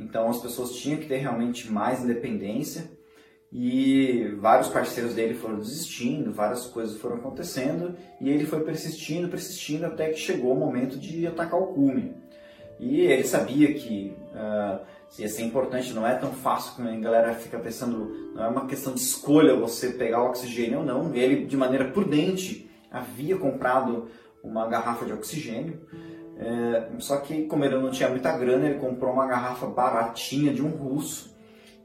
Então 0.04 0.30
as 0.30 0.42
pessoas 0.42 0.76
tinham 0.76 1.00
que 1.00 1.08
ter 1.08 1.18
realmente 1.18 1.72
mais 1.72 2.04
independência 2.04 2.92
e 3.52 4.36
vários 4.40 4.68
parceiros 4.68 5.14
dele 5.14 5.36
foram 5.36 5.60
desistindo, 5.60 6.34
várias 6.34 6.66
coisas 6.66 6.98
foram 6.98 7.18
acontecendo 7.18 7.96
e 8.20 8.30
ele 8.30 8.46
foi 8.46 8.62
persistindo, 8.62 9.28
persistindo 9.30 9.86
até 9.86 10.10
que 10.10 10.20
chegou 10.20 10.54
o 10.54 10.60
momento 10.60 10.98
de 10.98 11.28
atacar 11.28 11.60
o 11.60 11.68
cume. 11.68 12.16
E 12.80 13.02
ele 13.02 13.24
sabia 13.24 13.74
que 13.74 14.16
uh, 14.34 14.84
ia 15.20 15.30
ser 15.30 15.44
importante, 15.44 15.94
não 15.94 16.06
é 16.06 16.16
tão 16.16 16.34
fácil 16.34 16.76
como 16.76 16.90
a 16.90 16.96
galera 16.96 17.34
fica 17.36 17.60
pensando, 17.60 18.34
não 18.34 18.44
é 18.44 18.48
uma 18.48 18.66
questão 18.66 18.94
de 18.94 19.00
escolha 19.00 19.56
você 19.56 19.90
pegar 19.90 20.24
o 20.24 20.30
oxigênio 20.30 20.80
ou 20.80 20.86
não. 20.86 21.16
Ele, 21.16 21.46
de 21.46 21.56
maneira 21.56 21.86
prudente, 21.92 22.70
havia 22.92 23.38
comprado 23.38 24.10
uma 24.44 24.68
garrafa 24.68 25.06
de 25.06 25.14
oxigênio, 25.14 25.80
é, 26.38 26.90
só 27.00 27.18
que 27.18 27.46
como 27.46 27.64
ele 27.64 27.78
não 27.78 27.92
tinha 27.92 28.10
muita 28.10 28.36
grana, 28.38 28.66
ele 28.66 28.80
comprou 28.80 29.14
uma 29.14 29.28
garrafa 29.28 29.68
baratinha 29.68 30.54
de 30.54 30.62
um 30.62 30.70
russo. 30.70 31.36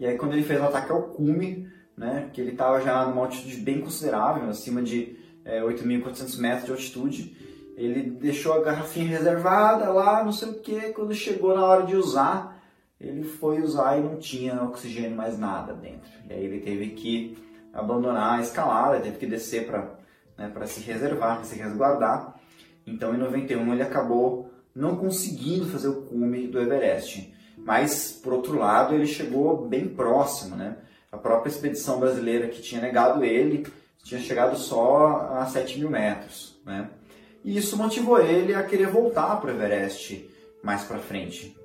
E 0.00 0.06
aí 0.06 0.16
quando 0.16 0.32
ele 0.32 0.42
fez 0.42 0.60
o 0.60 0.64
ataque 0.64 0.92
ao 0.92 1.02
cume, 1.02 1.68
né, 1.96 2.30
que 2.32 2.40
ele 2.40 2.52
estava 2.52 2.80
já 2.80 3.04
numa 3.06 3.22
altitude 3.22 3.56
bem 3.56 3.80
considerável, 3.80 4.48
acima 4.48 4.80
de 4.82 5.16
é, 5.44 5.60
8.400 5.60 6.38
metros 6.38 6.64
de 6.64 6.70
altitude, 6.70 7.36
ele 7.76 8.10
deixou 8.10 8.54
a 8.54 8.62
garrafinha 8.62 9.06
reservada 9.06 9.90
lá, 9.90 10.24
não 10.24 10.32
sei 10.32 10.50
o 10.50 10.60
que, 10.60 10.92
quando 10.92 11.14
chegou 11.14 11.54
na 11.54 11.64
hora 11.64 11.86
de 11.86 11.94
usar, 11.94 12.60
ele 13.00 13.22
foi 13.22 13.62
usar 13.62 13.96
e 13.96 14.02
não 14.02 14.16
tinha 14.16 14.62
oxigênio 14.64 15.16
mais 15.16 15.38
nada 15.38 15.72
dentro. 15.72 16.10
E 16.28 16.32
aí 16.32 16.44
ele 16.44 16.60
teve 16.60 16.90
que 16.90 17.38
abandonar 17.72 18.38
a 18.38 18.42
escalada, 18.42 19.00
teve 19.00 19.18
que 19.18 19.26
descer 19.26 19.66
para 19.66 19.94
né, 20.36 20.52
se 20.66 20.80
reservar, 20.80 21.44
se 21.44 21.56
resguardar. 21.56 22.37
Então 22.88 23.14
em 23.14 23.18
91 23.18 23.72
ele 23.72 23.82
acabou 23.82 24.50
não 24.74 24.96
conseguindo 24.96 25.66
fazer 25.66 25.88
o 25.88 26.02
cume 26.02 26.46
do 26.46 26.60
Everest. 26.60 27.34
Mas, 27.56 28.12
por 28.12 28.32
outro 28.32 28.56
lado, 28.56 28.94
ele 28.94 29.06
chegou 29.06 29.66
bem 29.66 29.88
próximo. 29.88 30.56
Né? 30.56 30.76
A 31.10 31.16
própria 31.16 31.50
expedição 31.50 31.98
brasileira 31.98 32.48
que 32.48 32.62
tinha 32.62 32.80
negado 32.80 33.24
ele 33.24 33.66
tinha 34.04 34.20
chegado 34.20 34.56
só 34.56 35.28
a 35.32 35.46
7 35.46 35.78
mil 35.78 35.90
metros. 35.90 36.58
Né? 36.64 36.88
E 37.44 37.56
isso 37.56 37.76
motivou 37.76 38.20
ele 38.20 38.54
a 38.54 38.62
querer 38.62 38.86
voltar 38.86 39.40
para 39.40 39.50
o 39.50 39.54
Everest 39.54 40.28
mais 40.62 40.84
para 40.84 40.98
frente. 40.98 41.56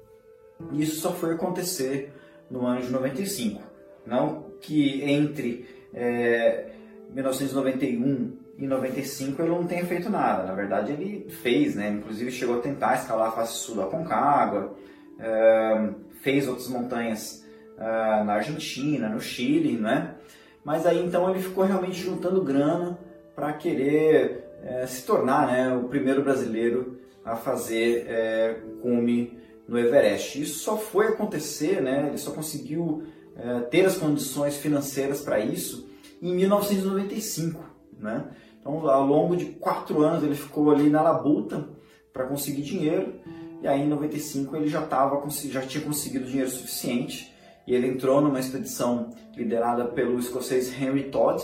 Isso 0.72 1.00
só 1.00 1.12
foi 1.12 1.34
acontecer 1.34 2.14
no 2.50 2.66
ano 2.66 2.82
de 2.82 2.90
95. 2.90 3.62
Não 4.06 4.52
que 4.60 5.04
entre 5.04 5.68
é, 5.94 6.72
1991 7.12 8.33
e 8.58 8.68
95 8.68 9.42
ele 9.42 9.50
não 9.50 9.66
tenha 9.66 9.86
feito 9.86 10.10
nada. 10.10 10.44
Na 10.44 10.54
verdade, 10.54 10.92
ele 10.92 11.28
fez, 11.42 11.76
né? 11.76 11.90
Inclusive 11.90 12.32
chegou 12.32 12.60
a 12.60 12.62
tentar 12.62 12.96
escalar 12.96 13.30
a 13.30 13.32
face 13.32 13.54
sul 13.54 13.76
da 13.76 13.86
Concagua, 13.86 14.76
é, 15.20 15.90
fez 16.22 16.48
outras 16.48 16.68
montanhas 16.68 17.46
é, 17.78 17.84
na 18.24 18.34
Argentina, 18.34 19.10
no 19.10 19.20
Chile, 19.20 19.78
né? 19.78 20.16
Mas 20.64 20.86
aí 20.86 21.04
então 21.04 21.30
ele 21.30 21.42
ficou 21.42 21.64
realmente 21.64 22.00
juntando 22.00 22.42
grana 22.42 22.98
para 23.36 23.54
querer 23.54 24.44
é, 24.64 24.86
se 24.88 25.06
tornar 25.06 25.48
né, 25.48 25.76
o 25.76 25.90
primeiro 25.90 26.24
brasileiro 26.24 27.00
a 27.26 27.36
fazer 27.36 28.06
é, 28.08 28.60
cume 28.82 29.38
no 29.68 29.78
Everest. 29.78 30.42
Isso 30.42 30.60
só 30.60 30.78
foi 30.78 31.08
acontecer, 31.08 31.82
né, 31.82 32.08
ele 32.08 32.18
só 32.18 32.32
conseguiu 32.32 33.04
é, 33.36 33.60
ter 33.62 33.86
as 33.86 33.98
condições 33.98 34.58
financeiras 34.58 35.22
para 35.22 35.40
isso 35.40 35.90
em 36.22 36.34
1995. 36.34 37.64
Né? 38.00 38.26
Então, 38.64 38.90
ao 38.90 39.06
longo 39.06 39.36
de 39.36 39.46
quatro 39.46 40.02
anos, 40.02 40.24
ele 40.24 40.36
ficou 40.36 40.72
ali 40.72 40.90
na 40.90 41.02
labuta 41.02 41.68
para 42.14 42.26
conseguir 42.26 42.62
dinheiro. 42.62 43.14
E 43.62 43.68
aí 43.68 43.82
em 43.82 43.88
95 43.88 44.56
ele 44.56 44.70
já, 44.70 44.82
tava, 44.82 45.22
já 45.30 45.62
tinha 45.62 45.84
conseguido 45.84 46.26
dinheiro 46.26 46.50
suficiente. 46.50 47.36
E 47.68 47.76
ele 47.76 47.88
entrou 47.88 48.22
numa 48.22 48.40
expedição 48.40 49.10
liderada 49.36 49.86
pelo 49.86 50.18
escocês 50.18 50.72
Henry 50.82 51.04
Todd, 51.04 51.44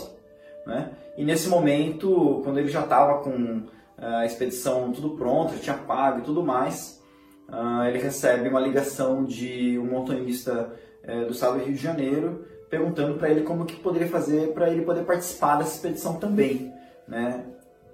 né? 0.66 0.92
E 1.16 1.24
nesse 1.24 1.48
momento, 1.48 2.40
quando 2.42 2.58
ele 2.58 2.68
já 2.68 2.82
estava 2.82 3.22
com 3.22 3.62
eh, 3.98 4.06
a 4.06 4.24
expedição 4.24 4.92
tudo 4.92 5.10
pronto, 5.10 5.52
já 5.54 5.58
tinha 5.58 5.76
pago 5.76 6.20
e 6.20 6.22
tudo 6.22 6.42
mais, 6.42 7.02
uh, 7.48 7.84
ele 7.84 7.98
recebe 7.98 8.48
uma 8.48 8.60
ligação 8.60 9.24
de 9.24 9.78
um 9.78 9.84
montanhista 9.86 10.72
uh, 11.04 11.26
do 11.26 11.32
estado 11.32 11.58
do 11.58 11.64
Rio 11.64 11.74
de 11.74 11.82
Janeiro 11.82 12.46
perguntando 12.70 13.18
para 13.18 13.28
ele 13.28 13.42
como 13.42 13.66
que 13.66 13.76
poderia 13.76 14.08
fazer 14.08 14.52
para 14.54 14.70
ele 14.70 14.82
poder 14.82 15.04
participar 15.04 15.56
dessa 15.56 15.74
expedição 15.74 16.14
também, 16.14 16.72
né? 17.10 17.44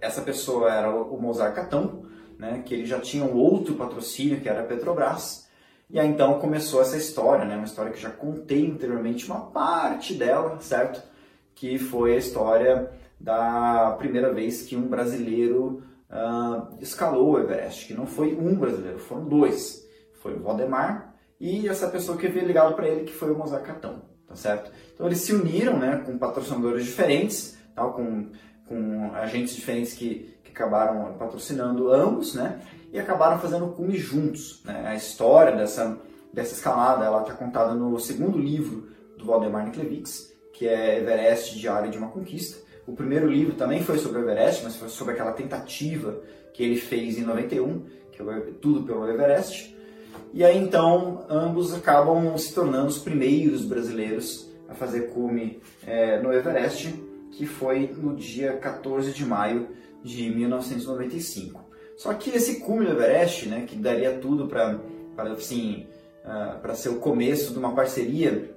Essa 0.01 0.21
pessoa 0.21 0.71
era 0.71 0.91
o 0.91 1.21
Mozart 1.21 1.55
Catão, 1.55 2.05
né? 2.39 2.63
Que 2.65 2.75
ele 2.75 2.87
já 2.87 3.01
tinha 3.01 3.25
um 3.25 3.37
outro 3.37 3.75
patrocínio 3.75 4.41
que 4.41 4.49
era 4.49 4.61
a 4.61 4.65
Petrobras. 4.65 5.49
E 5.89 5.99
aí 5.99 6.09
então 6.09 6.39
começou 6.39 6.81
essa 6.83 6.97
história, 6.97 7.45
né? 7.45 7.57
Uma 7.57 7.65
história 7.65 7.91
que 7.91 8.01
já 8.01 8.11
contei 8.11 8.71
anteriormente 8.71 9.27
uma 9.27 9.47
parte 9.47 10.15
dela, 10.15 10.59
certo? 10.61 11.03
Que 11.55 11.79
foi 11.79 12.15
a 12.15 12.19
história 12.19 12.93
da 13.19 13.95
primeira 13.99 14.33
vez 14.33 14.63
que 14.63 14.77
um 14.77 14.87
brasileiro 14.87 15.83
uh, 16.11 16.77
escalou 16.81 17.33
o 17.33 17.39
Everest, 17.39 17.87
que 17.87 17.95
não 17.95 18.07
foi 18.07 18.37
um 18.37 18.55
brasileiro, 18.55 18.99
foram 18.99 19.25
dois. 19.25 19.87
Foi 20.21 20.35
o 20.35 20.43
Valdemar 20.43 21.15
e 21.41 21.69
essa 21.69 21.89
pessoa 21.89 22.17
que 22.17 22.29
veio 22.29 22.47
ligado 22.47 22.75
para 22.75 22.89
ele, 22.89 23.05
que 23.05 23.13
foi 23.13 23.31
o 23.31 23.37
Mozart 23.37 23.65
Catão, 23.65 24.03
tá 24.27 24.35
certo? 24.35 24.71
Então 24.95 25.07
eles 25.07 25.21
se 25.21 25.35
uniram, 25.35 25.79
né, 25.79 26.03
com 26.05 26.19
patrocinadores 26.19 26.85
diferentes, 26.85 27.57
tal, 27.75 27.93
com, 27.93 28.31
com 28.69 29.11
agentes 29.15 29.55
diferentes 29.55 29.95
que, 29.95 30.37
que 30.43 30.51
acabaram 30.51 31.15
patrocinando 31.19 31.93
ambos, 31.93 32.35
né, 32.35 32.61
e 32.93 32.99
acabaram 32.99 33.39
fazendo 33.39 33.69
cume 33.69 33.97
juntos. 33.97 34.63
Né? 34.65 34.85
A 34.87 34.95
história 34.95 35.57
dessa, 35.57 35.99
dessa 36.33 36.55
escalada, 36.55 37.05
ela 37.05 37.23
está 37.23 37.35
contada 37.35 37.75
no 37.75 37.99
segundo 37.99 38.39
livro 38.39 38.89
do 39.17 39.25
Valdemar 39.25 39.65
Niklevix, 39.67 40.33
que 40.53 40.67
é 40.67 40.99
Everest, 40.99 41.59
Diário 41.59 41.91
de 41.91 41.99
uma 41.99 42.09
Conquista, 42.09 42.67
o 42.87 42.93
primeiro 42.93 43.29
livro 43.29 43.55
também 43.55 43.83
foi 43.83 43.99
sobre 43.99 44.21
o 44.21 44.23
Everest, 44.23 44.63
mas 44.63 44.77
foi 44.77 44.89
sobre 44.89 45.15
aquela 45.15 45.33
tentativa 45.33 46.21
que 46.55 46.63
ele 46.63 46.77
fez 46.77 47.19
em 47.19 47.23
91, 47.23 47.83
que 48.13 48.23
é 48.23 48.41
tudo 48.61 48.85
pelo 48.85 49.09
Everest. 49.09 49.77
E 50.33 50.45
aí 50.45 50.57
então 50.57 51.25
ambos 51.29 51.75
acabam 51.75 52.39
se 52.39 52.55
tornando 52.55 52.87
os 52.87 52.99
primeiros 52.99 53.65
brasileiros 53.65 54.49
a 54.69 54.75
fazer 54.75 55.09
cume 55.09 55.61
é, 55.85 56.21
no 56.21 56.33
Everest, 56.33 56.95
que 57.37 57.45
foi 57.45 57.95
no 57.97 58.17
dia 58.17 58.57
14 58.57 59.13
de 59.13 59.25
maio 59.25 59.69
de 60.03 60.31
1995. 60.31 61.61
Só 61.97 62.15
que 62.15 62.31
esse 62.31 62.61
cume 62.61 62.87
do 62.87 62.93
Everest, 62.93 63.49
né, 63.49 63.65
que 63.67 63.77
daria 63.77 64.19
tudo 64.19 64.47
para 64.47 64.81
assim, 65.33 65.87
uh, 66.25 66.59
para 66.61 66.75
ser 66.75 66.89
o 66.89 66.97
começo 66.97 67.53
de 67.53 67.59
uma 67.59 67.75
parceria 67.75 68.55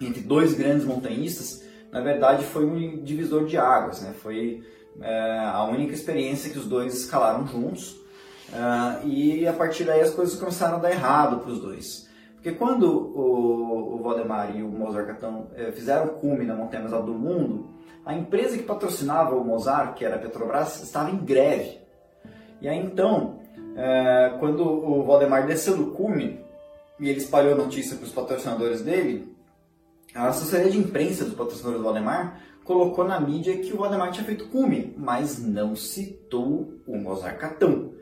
entre 0.00 0.20
dois 0.20 0.54
grandes 0.54 0.84
montanhistas, 0.84 1.64
na 1.90 2.00
verdade 2.00 2.44
foi 2.44 2.64
um 2.64 3.02
divisor 3.02 3.44
de 3.44 3.56
águas, 3.56 4.00
né? 4.02 4.14
Foi 4.20 4.62
é, 5.00 5.38
a 5.38 5.64
única 5.64 5.92
experiência 5.94 6.50
que 6.50 6.58
os 6.58 6.66
dois 6.66 6.94
escalaram 6.94 7.46
juntos 7.46 7.92
uh, 8.48 9.06
e 9.06 9.46
a 9.46 9.52
partir 9.52 9.84
daí 9.84 10.00
as 10.00 10.10
coisas 10.10 10.38
começaram 10.38 10.76
a 10.76 10.80
dar 10.80 10.90
errado 10.90 11.40
para 11.40 11.52
os 11.52 11.60
dois. 11.60 12.08
Porque 12.34 12.52
quando 12.52 12.86
o, 12.90 13.94
o 13.94 14.02
Valdemar 14.02 14.56
e 14.56 14.62
o 14.62 14.68
Mozart 14.68 15.06
Catão 15.06 15.48
é, 15.54 15.70
fizeram 15.70 16.06
o 16.06 16.10
cume 16.14 16.44
na 16.44 16.54
montanha 16.54 16.82
mais 16.82 16.92
alta 16.92 17.06
do 17.06 17.14
mundo, 17.14 17.68
a 18.04 18.14
empresa 18.14 18.56
que 18.56 18.64
patrocinava 18.64 19.34
o 19.36 19.44
Mozart, 19.44 19.94
que 19.94 20.04
era 20.04 20.16
a 20.16 20.18
Petrobras, 20.18 20.82
estava 20.82 21.10
em 21.10 21.16
greve. 21.16 21.78
E 22.60 22.68
aí 22.68 22.78
então, 22.78 23.40
é, 23.76 24.36
quando 24.38 24.64
o 24.64 25.04
Valdemar 25.04 25.46
desceu 25.46 25.76
do 25.76 25.86
cume 25.92 26.40
e 26.98 27.08
ele 27.08 27.18
espalhou 27.18 27.54
a 27.54 27.56
notícia 27.56 27.96
para 27.96 28.06
os 28.06 28.12
patrocinadores 28.12 28.82
dele, 28.82 29.34
a 30.14 30.28
assessoria 30.28 30.70
de 30.70 30.78
imprensa 30.78 31.24
do 31.24 31.36
patrocinador 31.36 31.78
do 31.78 31.84
Valdemar 31.84 32.40
colocou 32.64 33.04
na 33.04 33.18
mídia 33.18 33.56
que 33.58 33.72
o 33.72 33.78
Valdemar 33.78 34.12
tinha 34.12 34.24
feito 34.24 34.48
cume, 34.48 34.94
mas 34.96 35.38
não 35.38 35.74
citou 35.74 36.74
o 36.86 36.96
Mozart 36.96 37.38
Catão. 37.38 37.92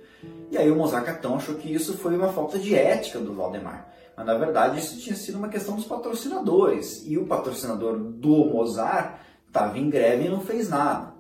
E 0.50 0.58
aí 0.58 0.70
o 0.70 0.76
Mozart 0.76 1.04
Catão 1.04 1.36
achou 1.36 1.54
que 1.54 1.72
isso 1.72 1.96
foi 1.96 2.16
uma 2.16 2.32
falta 2.32 2.58
de 2.58 2.74
ética 2.74 3.18
do 3.18 3.32
Valdemar. 3.34 3.88
Mas 4.16 4.26
na 4.26 4.34
verdade 4.34 4.78
isso 4.78 4.98
tinha 4.98 5.14
sido 5.14 5.38
uma 5.38 5.48
questão 5.48 5.76
dos 5.76 5.86
patrocinadores. 5.86 7.04
E 7.06 7.16
o 7.16 7.26
patrocinador 7.26 7.96
do 7.96 8.46
Mozart 8.46 9.14
estava 9.50 9.76
em 9.76 9.90
greve 9.90 10.26
e 10.26 10.28
não 10.28 10.40
fez 10.40 10.68
nada. 10.68 11.12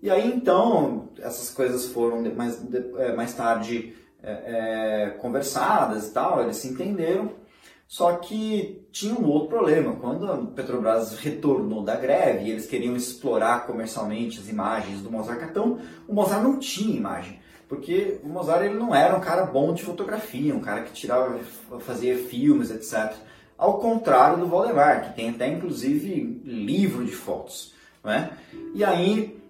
E 0.00 0.08
aí 0.08 0.32
então 0.32 1.08
essas 1.18 1.50
coisas 1.50 1.86
foram 1.86 2.22
mais, 2.34 2.62
é, 2.98 3.14
mais 3.14 3.34
tarde 3.34 3.94
é, 4.22 4.30
é, 4.32 5.10
conversadas 5.18 6.08
e 6.08 6.12
tal, 6.12 6.42
eles 6.42 6.56
se 6.56 6.68
entenderam. 6.68 7.30
Só 7.88 8.14
que 8.16 8.84
tinha 8.90 9.14
um 9.14 9.28
outro 9.28 9.48
problema. 9.48 9.94
Quando 9.96 10.30
a 10.30 10.36
Petrobras 10.38 11.18
retornou 11.18 11.84
da 11.84 11.94
greve 11.94 12.44
e 12.44 12.50
eles 12.50 12.66
queriam 12.66 12.96
explorar 12.96 13.64
comercialmente 13.64 14.40
as 14.40 14.48
imagens 14.48 15.00
do 15.02 15.10
Mozart 15.10 15.38
Catão, 15.38 15.78
o 16.08 16.12
Mozart 16.14 16.42
não 16.42 16.58
tinha 16.58 16.96
imagem. 16.96 17.38
Porque 17.68 18.20
o 18.22 18.28
Mozart 18.28 18.64
ele 18.64 18.74
não 18.74 18.94
era 18.94 19.16
um 19.16 19.20
cara 19.20 19.44
bom 19.44 19.72
de 19.72 19.84
fotografia, 19.84 20.54
um 20.54 20.60
cara 20.60 20.82
que 20.82 20.92
tirava, 20.92 21.38
fazia 21.80 22.16
filmes, 22.16 22.70
etc. 22.70 23.16
Ao 23.58 23.78
contrário 23.78 24.38
do 24.38 24.46
Valdemar, 24.46 25.08
que 25.08 25.16
tem 25.16 25.30
até 25.30 25.48
inclusive 25.48 26.42
livro 26.44 27.04
de 27.04 27.12
fotos. 27.12 27.74
Né? 28.04 28.30
E 28.74 28.84
aí 28.84 29.40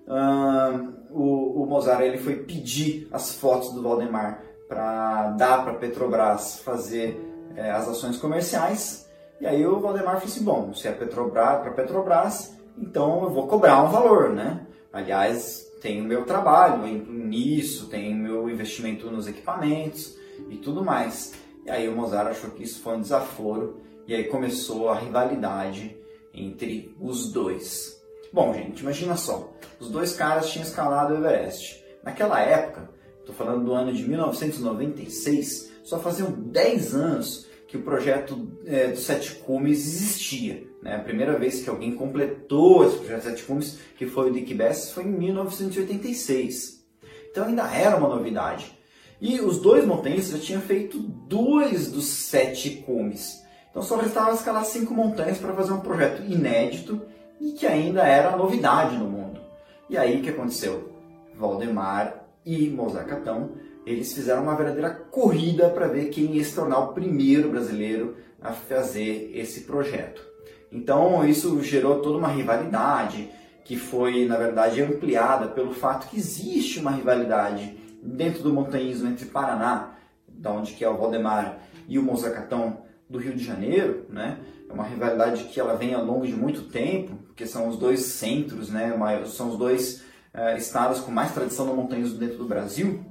o, 1.10 1.62
o 1.62 1.66
Mozart 1.66 2.02
ele 2.02 2.18
foi 2.18 2.36
pedir 2.36 3.08
as 3.12 3.34
fotos 3.34 3.72
do 3.72 3.82
Valdemar 3.82 4.42
para 4.68 5.30
dar 5.30 5.64
para 5.64 5.74
Petrobras 5.74 6.60
fazer 6.60 7.20
é, 7.56 7.70
as 7.70 7.88
ações 7.88 8.16
comerciais. 8.16 9.08
E 9.40 9.46
aí 9.46 9.66
o 9.66 9.80
Valdemar 9.80 10.14
falou 10.14 10.28
assim, 10.28 10.44
bom, 10.44 10.74
se 10.74 10.88
é 10.88 10.92
Petrobras 10.92 11.60
para 11.60 11.72
Petrobras, 11.72 12.54
então 12.78 13.24
eu 13.24 13.30
vou 13.30 13.46
cobrar 13.46 13.82
um 13.82 13.88
valor, 13.88 14.30
né? 14.30 14.66
Aliás, 14.92 15.66
tem 15.82 16.00
o 16.00 16.04
meu 16.04 16.24
trabalho 16.24 16.86
nisso, 16.86 17.88
tem 17.88 18.14
o 18.14 18.16
meu 18.16 18.50
investimento 18.50 19.10
nos 19.10 19.26
equipamentos 19.26 20.16
e 20.48 20.56
tudo 20.56 20.84
mais. 20.84 21.34
E 21.64 21.70
aí 21.70 21.88
o 21.88 21.96
Mozart 21.96 22.30
achou 22.30 22.50
que 22.50 22.62
isso 22.62 22.80
foi 22.80 22.96
um 22.96 23.00
desaforo 23.00 23.80
e 24.06 24.14
aí 24.14 24.24
começou 24.24 24.88
a 24.88 24.98
rivalidade 24.98 25.96
entre 26.32 26.94
os 27.00 27.32
dois. 27.32 28.00
Bom, 28.32 28.52
gente, 28.54 28.80
imagina 28.80 29.16
só, 29.16 29.52
os 29.80 29.90
dois 29.90 30.14
caras 30.14 30.50
tinham 30.50 30.66
escalado 30.66 31.14
o 31.14 31.16
Everest. 31.16 31.84
Naquela 32.02 32.40
época, 32.40 32.90
estou 33.20 33.34
falando 33.34 33.64
do 33.64 33.72
ano 33.72 33.92
de 33.92 34.08
1996, 34.08 35.72
só 35.82 35.98
faziam 35.98 36.30
10 36.30 36.94
anos 36.94 37.46
que 37.66 37.76
o 37.76 37.82
projeto 37.82 38.48
é, 38.64 38.88
dos 38.88 39.00
Sete 39.00 39.34
Cumes 39.36 39.78
existia. 39.78 40.66
Né? 40.82 40.96
A 40.96 41.00
primeira 41.00 41.36
vez 41.36 41.62
que 41.62 41.68
alguém 41.68 41.92
completou 41.94 42.86
esse 42.86 42.98
projeto 42.98 43.22
Sete 43.24 43.42
Cumes, 43.42 43.78
que 43.96 44.06
foi 44.06 44.30
o 44.30 44.32
Dick 44.32 44.54
Bess, 44.54 44.92
foi 44.92 45.04
em 45.04 45.10
1986. 45.10 46.84
Então 47.30 47.46
ainda 47.46 47.68
era 47.70 47.96
uma 47.96 48.08
novidade. 48.08 48.76
E 49.20 49.40
os 49.40 49.58
dois 49.58 49.84
montanhistas 49.84 50.38
já 50.38 50.44
tinham 50.44 50.60
feito 50.60 50.98
dois 50.98 51.90
dos 51.90 52.04
sete 52.04 52.82
cumes. 52.86 53.42
Então 53.76 53.84
só 53.84 53.96
restava 53.96 54.32
escalar 54.32 54.64
cinco 54.64 54.94
montanhas 54.94 55.36
para 55.36 55.52
fazer 55.52 55.70
um 55.70 55.80
projeto 55.80 56.22
inédito 56.22 57.02
e 57.38 57.52
que 57.52 57.66
ainda 57.66 58.04
era 58.04 58.34
novidade 58.34 58.96
no 58.96 59.04
mundo. 59.04 59.38
E 59.90 59.98
aí 59.98 60.18
o 60.18 60.22
que 60.22 60.30
aconteceu? 60.30 60.94
Valdemar 61.34 62.24
e 62.42 62.70
Mozart 62.70 63.06
Catão 63.06 63.50
eles 63.84 64.14
fizeram 64.14 64.44
uma 64.44 64.56
verdadeira 64.56 64.88
corrida 64.88 65.68
para 65.68 65.88
ver 65.88 66.06
quem 66.06 66.36
ia 66.36 66.42
se 66.42 66.54
tornar 66.54 66.78
o 66.78 66.94
primeiro 66.94 67.50
brasileiro 67.50 68.16
a 68.40 68.52
fazer 68.52 69.30
esse 69.34 69.64
projeto. 69.64 70.22
Então 70.72 71.28
isso 71.28 71.62
gerou 71.62 72.00
toda 72.00 72.16
uma 72.16 72.28
rivalidade 72.28 73.30
que 73.62 73.76
foi, 73.76 74.24
na 74.24 74.38
verdade, 74.38 74.80
ampliada 74.80 75.48
pelo 75.48 75.74
fato 75.74 76.08
que 76.08 76.16
existe 76.16 76.80
uma 76.80 76.92
rivalidade 76.92 77.78
dentro 78.02 78.42
do 78.42 78.54
montanhismo 78.54 79.06
entre 79.06 79.26
Paraná, 79.26 79.96
da 80.26 80.50
onde 80.50 80.72
que 80.72 80.82
é 80.82 80.88
o 80.88 80.96
Valdemar, 80.96 81.58
e 81.86 81.98
o 81.98 82.02
Mozacatão 82.02 82.86
do 83.08 83.18
Rio 83.18 83.34
de 83.34 83.44
Janeiro, 83.44 84.06
né? 84.08 84.38
É 84.68 84.72
uma 84.72 84.84
rivalidade 84.84 85.44
que 85.44 85.60
ela 85.60 85.76
vem 85.76 85.94
ao 85.94 86.04
longo 86.04 86.26
de 86.26 86.34
muito 86.34 86.62
tempo, 86.62 87.16
porque 87.26 87.46
são 87.46 87.68
os 87.68 87.78
dois 87.78 88.00
centros, 88.00 88.68
né? 88.68 88.92
São 89.26 89.50
os 89.50 89.58
dois 89.58 90.02
uh, 90.34 90.56
estados 90.56 91.00
com 91.00 91.10
mais 91.10 91.32
tradição 91.32 91.66
no 91.66 91.74
montanhismo 91.74 92.18
dentro 92.18 92.38
do 92.38 92.44
Brasil. 92.44 93.04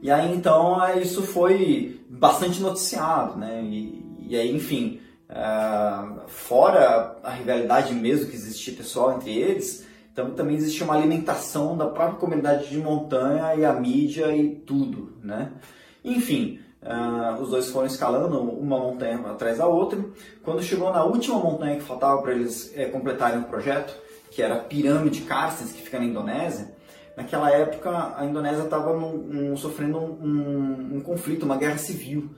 E 0.00 0.10
aí 0.10 0.32
então 0.32 0.84
é, 0.84 1.00
isso 1.00 1.22
foi 1.22 2.00
bastante 2.08 2.60
noticiado, 2.60 3.36
né? 3.36 3.62
E, 3.64 4.06
e 4.28 4.36
aí, 4.36 4.54
enfim, 4.54 5.00
uh, 5.28 6.28
fora 6.28 7.18
a 7.22 7.30
rivalidade 7.30 7.92
mesmo 7.94 8.30
que 8.30 8.36
existia 8.36 8.74
pessoal 8.74 9.16
entre 9.16 9.36
eles, 9.36 9.86
então 10.12 10.30
também 10.32 10.56
existia 10.56 10.84
uma 10.84 10.94
alimentação 10.94 11.76
da 11.76 11.86
própria 11.86 12.18
comunidade 12.18 12.68
de 12.68 12.78
montanha 12.78 13.54
e 13.56 13.64
a 13.64 13.72
mídia 13.72 14.34
e 14.36 14.54
tudo, 14.54 15.16
né? 15.22 15.50
Enfim, 16.04 16.60
uh, 16.82 17.40
os 17.42 17.50
dois 17.50 17.70
foram 17.70 17.86
escalando 17.86 18.40
uma 18.40 18.78
montanha 18.78 19.18
atrás 19.30 19.58
da 19.58 19.66
outra. 19.66 19.98
Quando 20.42 20.62
chegou 20.62 20.92
na 20.92 21.04
última 21.04 21.38
montanha 21.38 21.76
que 21.76 21.82
faltava 21.82 22.20
para 22.22 22.32
eles 22.32 22.72
é, 22.76 22.86
completarem 22.86 23.40
o 23.40 23.44
projeto, 23.44 23.96
que 24.30 24.42
era 24.42 24.54
a 24.54 24.58
Pirâmide 24.58 25.22
Carstens, 25.22 25.72
que 25.72 25.82
fica 25.82 25.98
na 25.98 26.04
Indonésia, 26.04 26.74
naquela 27.16 27.50
época 27.50 28.14
a 28.16 28.24
Indonésia 28.24 28.64
estava 28.64 28.96
sofrendo 29.56 29.98
um, 29.98 30.96
um, 30.96 31.00
conflito, 31.00 31.44
uma 31.44 31.56
guerra 31.56 31.78
civil. 31.78 32.30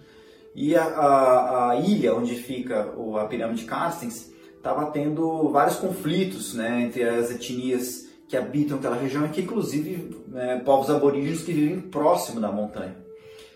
E 0.55 0.75
a, 0.75 0.83
a, 0.83 1.71
a 1.71 1.77
ilha 1.77 2.15
onde 2.15 2.35
fica 2.35 2.93
o, 2.97 3.17
a 3.17 3.27
pirâmide 3.27 3.65
Carstens 3.65 4.31
estava 4.57 4.87
tendo 4.91 5.49
vários 5.51 5.77
conflitos 5.77 6.55
né, 6.55 6.83
entre 6.83 7.03
as 7.03 7.31
etnias 7.31 8.09
que 8.29 8.37
habitam 8.37 8.79
aquela 8.79 8.97
região 8.97 9.27
e 9.27 9.29
que 9.29 9.41
inclusive 9.41 10.25
né, 10.29 10.61
povos 10.65 10.91
aborígenes 10.91 11.43
que 11.43 11.53
vivem 11.53 11.81
próximo 11.81 12.41
da 12.41 12.53
montanha. 12.53 12.97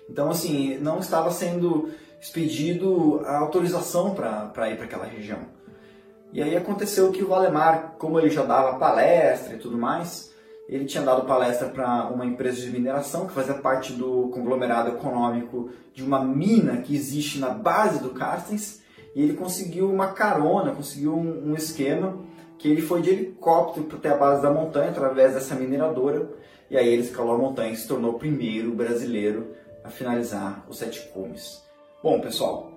Então 0.08 0.30
assim, 0.30 0.78
não 0.78 0.98
estava 0.98 1.30
sendo 1.30 1.90
expedido 2.20 3.20
a 3.26 3.38
autorização 3.38 4.14
para 4.14 4.70
ir 4.70 4.76
para 4.76 4.84
aquela 4.84 5.04
região. 5.04 5.40
E 6.32 6.42
aí 6.42 6.56
aconteceu 6.56 7.12
que 7.12 7.22
o 7.22 7.28
Valdemar, 7.28 7.94
como 7.98 8.18
ele 8.18 8.30
já 8.30 8.42
dava 8.42 8.78
palestra 8.78 9.54
e 9.54 9.58
tudo 9.58 9.78
mais, 9.78 10.32
ele 10.68 10.86
tinha 10.86 11.02
dado 11.02 11.26
palestra 11.26 11.68
para 11.68 12.06
uma 12.06 12.24
empresa 12.24 12.60
de 12.60 12.70
mineração 12.70 13.26
que 13.26 13.34
fazia 13.34 13.54
parte 13.54 13.92
do 13.92 14.28
conglomerado 14.32 14.90
econômico 14.90 15.70
de 15.92 16.02
uma 16.02 16.24
mina 16.24 16.78
que 16.78 16.96
existe 16.96 17.38
na 17.38 17.50
base 17.50 18.02
do 18.02 18.10
Carstens 18.10 18.82
e 19.14 19.22
ele 19.22 19.34
conseguiu 19.34 19.90
uma 19.90 20.08
carona, 20.08 20.72
conseguiu 20.72 21.14
um, 21.14 21.50
um 21.50 21.54
esquema 21.54 22.18
que 22.58 22.66
ele 22.68 22.80
foi 22.80 23.02
de 23.02 23.10
helicóptero 23.10 23.86
até 23.92 24.08
a 24.08 24.16
base 24.16 24.42
da 24.42 24.50
montanha 24.50 24.90
através 24.90 25.34
dessa 25.34 25.54
mineradora 25.54 26.30
e 26.70 26.76
aí 26.76 26.88
ele 26.88 27.02
escalou 27.02 27.34
a 27.34 27.38
montanha 27.38 27.72
e 27.72 27.76
se 27.76 27.86
tornou 27.86 28.12
o 28.12 28.18
primeiro 28.18 28.72
brasileiro 28.72 29.54
a 29.84 29.90
finalizar 29.90 30.64
os 30.68 30.78
sete 30.78 31.00
cumes. 31.08 31.62
Bom, 32.02 32.20
pessoal, 32.20 32.72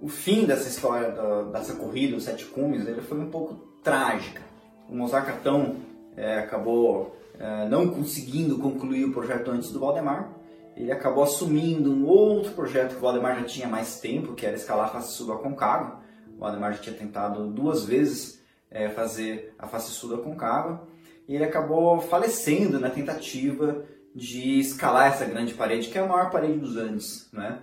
o 0.00 0.08
fim 0.08 0.44
dessa 0.44 0.68
história 0.68 1.10
dessa 1.50 1.74
corrida, 1.74 2.16
os 2.16 2.24
sete 2.24 2.44
cumes, 2.44 2.86
ele 2.86 3.00
foi 3.00 3.18
um 3.18 3.30
pouco 3.30 3.54
trágica. 3.82 4.42
O 4.88 4.94
Mozart 4.94 5.26
Catão 5.26 5.76
é, 6.16 6.38
acabou 6.38 7.16
é, 7.38 7.66
não 7.68 7.88
conseguindo 7.88 8.58
concluir 8.58 9.06
o 9.06 9.12
projeto 9.12 9.50
antes 9.50 9.70
do 9.70 9.80
Valdemar. 9.80 10.30
Ele 10.76 10.92
acabou 10.92 11.24
assumindo 11.24 11.90
um 11.90 12.06
outro 12.06 12.52
projeto 12.52 12.92
que 12.92 12.96
o 12.96 13.00
Valdemar 13.00 13.40
já 13.40 13.44
tinha 13.44 13.68
mais 13.68 14.00
tempo, 14.00 14.34
que 14.34 14.44
era 14.44 14.56
escalar 14.56 14.86
a 14.86 14.90
face 14.90 15.12
sul 15.12 15.28
da 15.28 15.36
Concagua. 15.36 16.00
O 16.36 16.40
Valdemar 16.40 16.72
já 16.74 16.80
tinha 16.80 16.96
tentado 16.96 17.46
duas 17.46 17.84
vezes 17.84 18.42
é, 18.70 18.90
fazer 18.90 19.54
a 19.58 19.66
face 19.66 19.90
sul 19.92 20.10
da 20.10 20.22
Concagua. 20.22 20.86
E 21.26 21.34
ele 21.34 21.44
acabou 21.44 22.00
falecendo 22.00 22.78
na 22.78 22.90
tentativa 22.90 23.84
de 24.14 24.60
escalar 24.60 25.08
essa 25.08 25.24
grande 25.24 25.54
parede, 25.54 25.88
que 25.88 25.98
é 25.98 26.02
a 26.02 26.06
maior 26.06 26.30
parede 26.30 26.58
dos 26.58 26.76
Andes. 26.76 27.28
Né? 27.32 27.58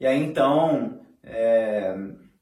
E 0.00 0.06
aí 0.06 0.22
então, 0.22 1.00
é, 1.22 1.94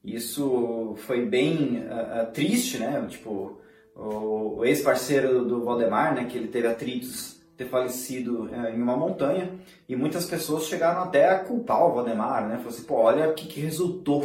isso 0.04 0.94
foi 0.98 1.26
bem 1.26 1.84
uh, 1.86 2.22
uh, 2.22 2.32
triste, 2.32 2.78
né? 2.78 3.04
Tipo, 3.08 3.60
o, 3.94 4.58
o 4.58 4.64
ex-parceiro 4.64 5.44
do 5.44 5.64
Valdemar, 5.64 6.14
né, 6.14 6.24
que 6.24 6.36
ele 6.36 6.48
teve 6.48 6.66
atritos, 6.66 7.40
ter 7.56 7.66
falecido 7.66 8.48
é, 8.52 8.74
em 8.74 8.82
uma 8.82 8.96
montanha, 8.96 9.52
e 9.88 9.94
muitas 9.94 10.24
pessoas 10.24 10.66
chegaram 10.66 11.02
até 11.02 11.28
a 11.28 11.38
culpar 11.40 11.86
o 11.86 11.92
Valdemar, 11.92 12.42
né? 12.42 12.56
Falaram 12.56 12.68
assim, 12.68 12.84
pô, 12.84 12.94
olha 12.96 13.28
o 13.28 13.34
que, 13.34 13.46
que 13.46 13.60
resultou 13.60 14.24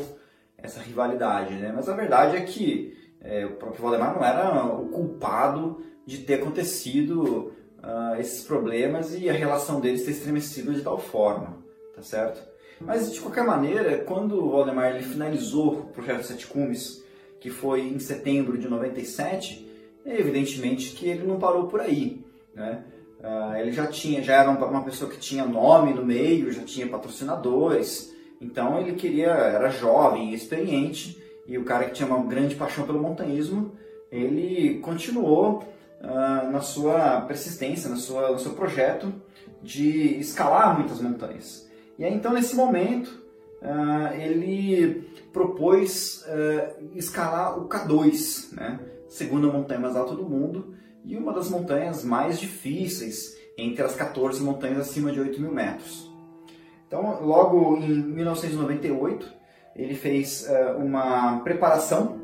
essa 0.58 0.82
rivalidade, 0.82 1.54
né? 1.56 1.72
Mas 1.76 1.90
a 1.90 1.94
verdade 1.94 2.38
é 2.38 2.42
que 2.42 2.98
é, 3.22 3.46
o 3.46 3.52
próprio 3.52 3.82
Valdemar 3.82 4.16
não 4.16 4.24
era 4.24 4.66
o 4.66 4.88
culpado 4.88 5.82
de 6.06 6.20
ter 6.20 6.36
acontecido 6.36 7.54
uh, 7.84 8.20
esses 8.20 8.44
problemas 8.44 9.14
e 9.14 9.30
a 9.30 9.34
relação 9.34 9.80
deles 9.80 10.04
ter 10.04 10.12
estremecido 10.12 10.74
de 10.74 10.82
tal 10.82 10.98
forma, 11.00 11.58
tá 11.96 12.02
certo? 12.02 12.42
Mas 12.80 13.12
de 13.12 13.20
qualquer 13.20 13.44
maneira, 13.44 14.00
quando 14.00 14.44
o 14.44 14.52
Valdemar 14.52 14.96
ele 14.96 15.04
finalizou 15.04 15.74
o 15.74 15.86
projeto 15.88 16.24
Sete 16.24 16.48
Cumes, 16.48 17.04
que 17.40 17.50
foi 17.50 17.82
em 17.82 18.00
setembro 18.00 18.58
de 18.58 18.68
97, 18.68 19.68
é 20.06 20.20
evidentemente 20.20 20.92
que 20.92 21.08
ele 21.08 21.26
não 21.26 21.40
parou 21.40 21.68
por 21.68 21.82
aí. 21.82 22.24
Né? 22.54 22.84
Uh, 23.20 23.56
ele 23.58 23.72
já 23.72 23.88
tinha, 23.88 24.22
já 24.22 24.36
era 24.42 24.50
uma 24.50 24.84
pessoa 24.84 25.10
que 25.10 25.18
tinha 25.18 25.46
nome 25.46 25.94
no 25.94 26.06
meio, 26.06 26.52
já 26.52 26.64
tinha 26.64 26.88
patrocinadores, 26.88 28.14
então 28.40 28.80
ele 28.80 28.94
queria, 28.94 29.30
era 29.30 29.70
jovem, 29.70 30.34
experiente, 30.34 31.22
e 31.48 31.58
o 31.58 31.64
cara 31.64 31.86
que 31.86 31.94
tinha 31.94 32.08
uma 32.08 32.24
grande 32.24 32.56
paixão 32.56 32.86
pelo 32.86 33.02
montanhismo, 33.02 33.72
ele 34.12 34.80
continuou 34.80 35.64
uh, 36.02 36.52
na 36.52 36.62
sua 36.62 37.22
persistência, 37.22 37.90
na 37.90 37.96
sua, 37.96 38.32
no 38.32 38.40
seu 38.40 38.54
projeto 38.54 39.14
de 39.62 40.20
escalar 40.20 40.78
muitas 40.78 41.02
montanhas. 41.02 41.68
E 41.98 42.06
aí, 42.06 42.14
então, 42.14 42.34
nesse 42.34 42.56
momento, 42.56 43.08
uh, 43.62 44.14
ele 44.16 45.10
propôs 45.34 46.24
uh, 46.28 46.90
escalar 46.96 47.60
o 47.60 47.68
K2, 47.68 48.54
né? 48.56 48.80
segunda 49.08 49.48
montanha 49.48 49.80
mais 49.80 49.96
alta 49.96 50.14
do 50.16 50.24
mundo 50.24 50.76
e 51.06 51.16
uma 51.16 51.34
das 51.34 51.50
montanhas 51.50 52.04
mais 52.04 52.40
difíceis 52.40 53.38
entre 53.58 53.84
as 53.84 53.96
14 53.96 54.44
montanhas 54.44 54.80
acima 54.80 55.12
de 55.12 55.20
8 55.20 55.42
mil 55.42 55.52
metros. 55.52 56.12
Então, 56.88 57.24
logo 57.24 57.78
em 57.78 57.90
1998, 57.90 59.28
ele 59.76 59.96
fez 59.96 60.48
uh, 60.48 60.78
uma 60.78 61.40
preparação 61.40 62.20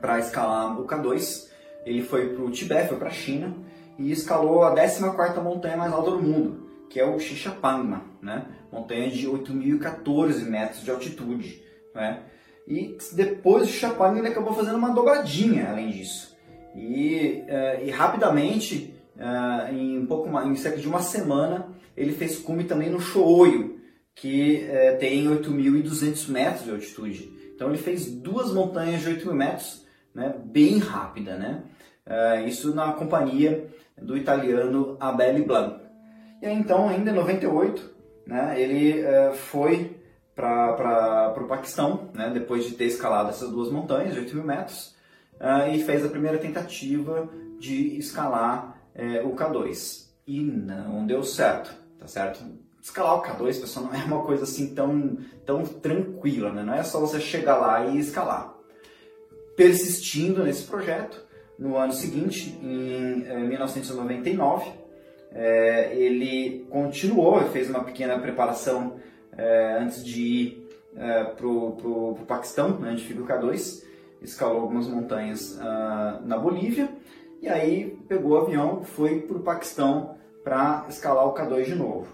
para 0.00 0.18
escalar 0.18 0.80
o 0.80 0.86
K2. 0.86 1.49
Ele 1.84 2.02
foi 2.02 2.34
para 2.34 2.44
o 2.44 2.50
Tibete, 2.50 2.88
foi 2.88 2.98
para 2.98 3.08
a 3.08 3.12
China 3.12 3.54
e 3.98 4.10
escalou 4.10 4.62
a 4.62 4.74
14ª 4.74 5.42
montanha 5.42 5.76
mais 5.76 5.92
alta 5.92 6.12
do 6.12 6.22
mundo, 6.22 6.68
que 6.88 6.98
é 6.98 7.04
o 7.04 7.18
Xixapangma, 7.18 8.04
né? 8.22 8.46
montanha 8.72 9.10
de 9.10 9.28
8.014 9.28 10.44
metros 10.48 10.82
de 10.82 10.90
altitude. 10.90 11.62
Né? 11.94 12.22
E 12.66 12.96
depois 13.12 13.68
o 13.68 13.72
Chapang 13.72 14.18
ele 14.18 14.28
acabou 14.28 14.54
fazendo 14.54 14.76
uma 14.76 14.94
dobradinha 14.94 15.70
além 15.70 15.90
disso. 15.90 16.36
E, 16.74 17.42
uh, 17.48 17.84
e 17.84 17.90
rapidamente, 17.90 18.94
uh, 19.16 19.74
em 19.74 19.98
um 19.98 20.06
pouco 20.06 20.28
mais, 20.28 20.46
em 20.46 20.54
cerca 20.54 20.78
de 20.78 20.86
uma 20.86 21.00
semana, 21.00 21.68
ele 21.96 22.12
fez 22.12 22.38
cume 22.38 22.64
também 22.64 22.88
no 22.88 23.00
Shooyo, 23.00 23.80
que 24.14 24.68
uh, 24.68 24.98
tem 24.98 25.26
8.200 25.26 26.28
metros 26.30 26.64
de 26.64 26.70
altitude. 26.70 27.32
Então 27.54 27.68
ele 27.68 27.78
fez 27.78 28.10
duas 28.10 28.52
montanhas 28.52 29.02
de 29.02 29.10
8.000 29.10 29.32
metros, 29.32 29.86
né, 30.14 30.34
bem 30.44 30.78
rápida, 30.78 31.36
né? 31.36 31.62
Isso 32.46 32.74
na 32.74 32.92
companhia 32.92 33.68
do 34.00 34.16
italiano 34.16 34.96
Abele 34.98 35.42
Blanc. 35.42 35.80
E 36.42 36.46
aí, 36.46 36.54
então, 36.54 36.88
ainda 36.88 37.10
em 37.10 37.14
98, 37.14 37.90
né, 38.26 38.60
ele 38.60 39.02
foi 39.34 40.00
para 40.34 41.34
o 41.36 41.46
Paquistão, 41.46 42.10
né, 42.14 42.30
depois 42.32 42.64
de 42.64 42.72
ter 42.72 42.84
escalado 42.84 43.28
essas 43.28 43.50
duas 43.50 43.70
montanhas 43.70 44.14
de 44.14 44.20
8 44.20 44.36
mil 44.36 44.44
metros, 44.44 44.94
uh, 45.40 45.70
e 45.72 45.82
fez 45.82 46.04
a 46.04 46.08
primeira 46.08 46.38
tentativa 46.38 47.28
de 47.58 47.98
escalar 47.98 48.80
é, 48.94 49.22
o 49.22 49.34
K2. 49.34 50.08
E 50.26 50.40
não 50.40 51.06
deu 51.06 51.22
certo, 51.22 51.74
tá 51.98 52.06
certo? 52.06 52.44
Escalar 52.80 53.16
o 53.16 53.22
K2, 53.22 53.60
pessoal, 53.60 53.86
não 53.86 53.94
é 53.94 54.04
uma 54.04 54.22
coisa 54.22 54.44
assim 54.44 54.74
tão, 54.74 55.18
tão 55.44 55.64
tranquila, 55.64 56.52
né? 56.52 56.62
não 56.62 56.74
é 56.74 56.82
só 56.82 57.00
você 57.00 57.20
chegar 57.20 57.58
lá 57.58 57.86
e 57.86 57.98
escalar. 57.98 58.54
Persistindo 59.56 60.44
nesse 60.44 60.62
projeto, 60.64 61.22
no 61.60 61.76
ano 61.76 61.92
seguinte, 61.92 62.58
em, 62.62 63.22
em 63.22 63.48
1999, 63.48 64.72
é, 65.30 65.94
ele 65.94 66.66
continuou, 66.70 67.38
fez 67.50 67.68
uma 67.68 67.84
pequena 67.84 68.18
preparação 68.18 68.96
é, 69.36 69.76
antes 69.78 70.02
de 70.02 70.22
ir 70.22 70.66
para 71.36 71.46
o 71.46 72.18
Paquistão, 72.26 72.80
né, 72.80 72.90
onde 72.90 73.04
fica 73.04 73.22
o 73.22 73.26
K2, 73.26 73.84
escalou 74.22 74.62
algumas 74.62 74.88
montanhas 74.88 75.56
uh, 75.56 76.26
na 76.26 76.36
Bolívia 76.36 76.88
e 77.40 77.48
aí 77.48 77.96
pegou 78.08 78.32
o 78.32 78.36
avião, 78.38 78.82
foi 78.82 79.20
para 79.20 79.36
o 79.36 79.40
Paquistão 79.40 80.16
para 80.42 80.84
escalar 80.88 81.26
o 81.26 81.34
K2 81.34 81.64
de 81.66 81.74
novo. 81.76 82.08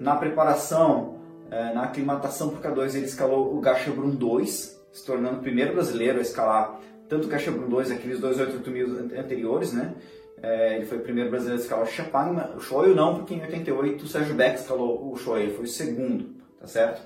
Na 0.00 0.16
preparação, 0.16 1.18
na 1.50 1.84
aclimatação 1.84 2.48
para 2.48 2.72
o 2.72 2.74
K2, 2.74 2.94
ele 2.96 3.04
escalou 3.04 3.54
o 3.54 3.60
Gachabrun 3.60 4.10
2, 4.10 4.82
se 4.92 5.06
tornando 5.06 5.36
o 5.36 5.42
primeiro 5.42 5.74
brasileiro 5.74 6.18
a 6.18 6.22
escalar 6.22 6.80
tanto 7.12 7.26
o 7.26 7.30
Gachabrun 7.30 7.68
2, 7.68 7.90
aqueles 7.90 8.18
dois 8.18 8.40
88 8.40 8.70
mil 8.70 9.20
anteriores, 9.20 9.74
né? 9.74 9.92
É, 10.42 10.76
ele 10.76 10.86
foi 10.86 10.96
o 10.96 11.02
primeiro 11.02 11.28
brasileiro 11.28 11.60
a 11.60 11.62
escalar 11.62 11.84
o 11.84 11.90
Chapang, 11.90 12.56
o 12.56 12.60
Shoyu 12.60 12.94
não, 12.94 13.16
porque 13.16 13.34
em 13.34 13.42
88 13.42 14.02
o 14.02 14.08
Sérgio 14.08 14.34
Beck 14.34 14.58
escalou 14.58 15.12
o 15.12 15.16
Shoyu, 15.16 15.42
ele 15.42 15.52
foi 15.52 15.66
o 15.66 15.68
segundo 15.68 16.42
tá 16.58 16.66
certo? 16.66 17.02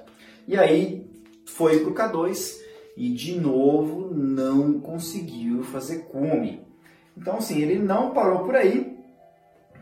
E 0.47 0.57
aí 0.57 1.11
foi 1.45 1.81
pro 1.81 1.92
K2 1.92 2.61
e 2.97 3.11
de 3.11 3.40
novo 3.40 4.14
não 4.14 4.79
conseguiu 4.79 5.64
fazer 5.64 6.05
cume. 6.05 6.64
Então 7.16 7.38
assim, 7.38 7.61
ele 7.61 7.81
não 7.81 8.12
parou 8.12 8.45
por 8.45 8.55
aí, 8.55 8.97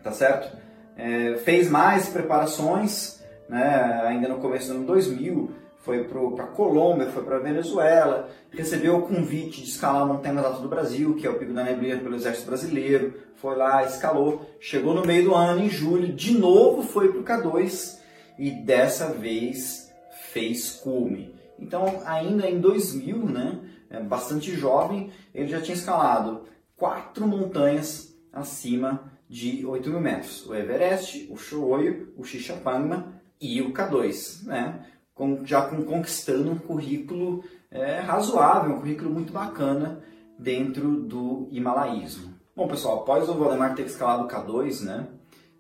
tá 0.03 0.11
certo? 0.11 0.57
É, 0.97 1.37
fez 1.37 1.69
mais 1.69 2.09
preparações, 2.09 3.23
né, 3.47 4.01
ainda 4.07 4.29
no 4.29 4.39
começo 4.39 4.69
do 4.69 4.79
ano 4.79 4.87
2000, 4.87 5.51
foi 5.85 6.05
para 6.05 6.47
Colômbia, 6.47 7.11
foi 7.11 7.23
para 7.23 7.39
Venezuela, 7.39 8.31
recebeu 8.51 8.97
o 8.97 9.03
convite 9.03 9.61
de 9.61 9.69
escalar 9.69 10.03
a 10.03 10.07
montanha 10.07 10.35
mais 10.35 10.47
alta 10.47 10.63
do 10.63 10.69
Brasil, 10.69 11.15
que 11.15 11.27
é 11.27 11.31
o 11.31 11.39
Pico 11.39 11.53
da 11.53 11.63
Neblina 11.63 12.01
pelo 12.01 12.15
Exército 12.15 12.47
Brasileiro, 12.47 13.13
foi 13.37 13.55
lá, 13.55 13.85
escalou, 13.85 14.51
chegou 14.59 14.95
no 14.95 15.05
meio 15.05 15.25
do 15.25 15.35
ano, 15.35 15.63
em 15.63 15.69
julho, 15.69 16.11
de 16.11 16.39
novo 16.39 16.83
foi 16.83 17.13
para 17.13 17.21
o 17.21 17.25
K2 17.43 17.99
e 18.39 18.51
dessa 18.51 19.13
vez 19.13 19.93
fez 20.33 20.71
cume. 20.71 21.35
Então, 21.59 22.03
ainda 22.07 22.49
em 22.49 22.59
2000, 22.59 23.19
né, 23.27 23.59
é 23.91 24.01
bastante 24.01 24.57
jovem, 24.57 25.11
ele 25.35 25.49
já 25.49 25.61
tinha 25.61 25.77
escalado 25.77 26.45
quatro 26.77 27.27
montanhas 27.27 28.17
acima 28.33 29.13
de 29.29 29.67
8 29.67 29.91
mil 29.91 30.01
metros. 30.01 30.47
O 30.47 30.55
Everest, 30.55 31.29
o 31.31 31.37
Shoyo, 31.37 32.15
o 32.17 32.25
Xixapangma 32.25 33.21
e 33.39 33.61
o 33.61 33.73
K2, 33.73 34.47
né? 34.47 34.87
Com, 35.15 35.47
já 35.47 35.63
com, 35.63 35.83
conquistando 35.85 36.51
um 36.51 36.59
currículo 36.59 37.45
é, 37.71 38.01
razoável, 38.01 38.75
um 38.75 38.81
currículo 38.81 39.11
muito 39.11 39.33
bacana 39.33 40.03
dentro 40.39 41.01
do 41.01 41.49
himalaísmo. 41.51 42.35
Bom, 42.57 42.69
pessoal, 42.69 43.01
após 43.01 43.29
o 43.29 43.35
Valdemar 43.35 43.75
ter 43.75 43.87
escalado 43.87 44.25
o 44.25 44.29
K2, 44.29 44.83
né? 44.83 45.09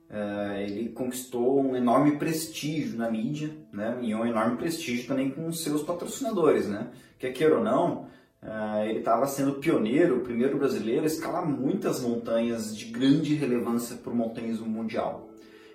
Uh, 0.09 0.57
ele 0.59 0.89
conquistou 0.91 1.61
um 1.61 1.75
enorme 1.75 2.17
prestígio 2.19 2.97
na 2.97 3.11
mídia, 3.11 3.51
né? 3.73 3.99
E 4.01 4.15
um 4.15 4.25
enorme 4.25 4.57
prestígio 4.57 5.09
também 5.09 5.29
com 5.29 5.51
seus 5.53 5.83
patrocinadores, 5.83 6.69
né? 6.69 6.91
Quer 7.19 7.33
queira 7.33 7.57
ou 7.57 7.65
não, 7.65 8.03
uh, 8.43 8.85
ele 8.85 9.01
estava 9.01 9.27
sendo 9.27 9.55
pioneiro, 9.55 10.19
o 10.19 10.21
primeiro 10.21 10.57
brasileiro 10.57 11.03
a 11.03 11.07
escalar 11.07 11.45
muitas 11.45 12.01
montanhas 12.01 12.77
de 12.77 12.85
grande 12.87 13.35
relevância 13.35 13.97
para 13.97 14.13
o 14.13 14.17
montanhismo 14.17 14.67
mundial. 14.67 15.24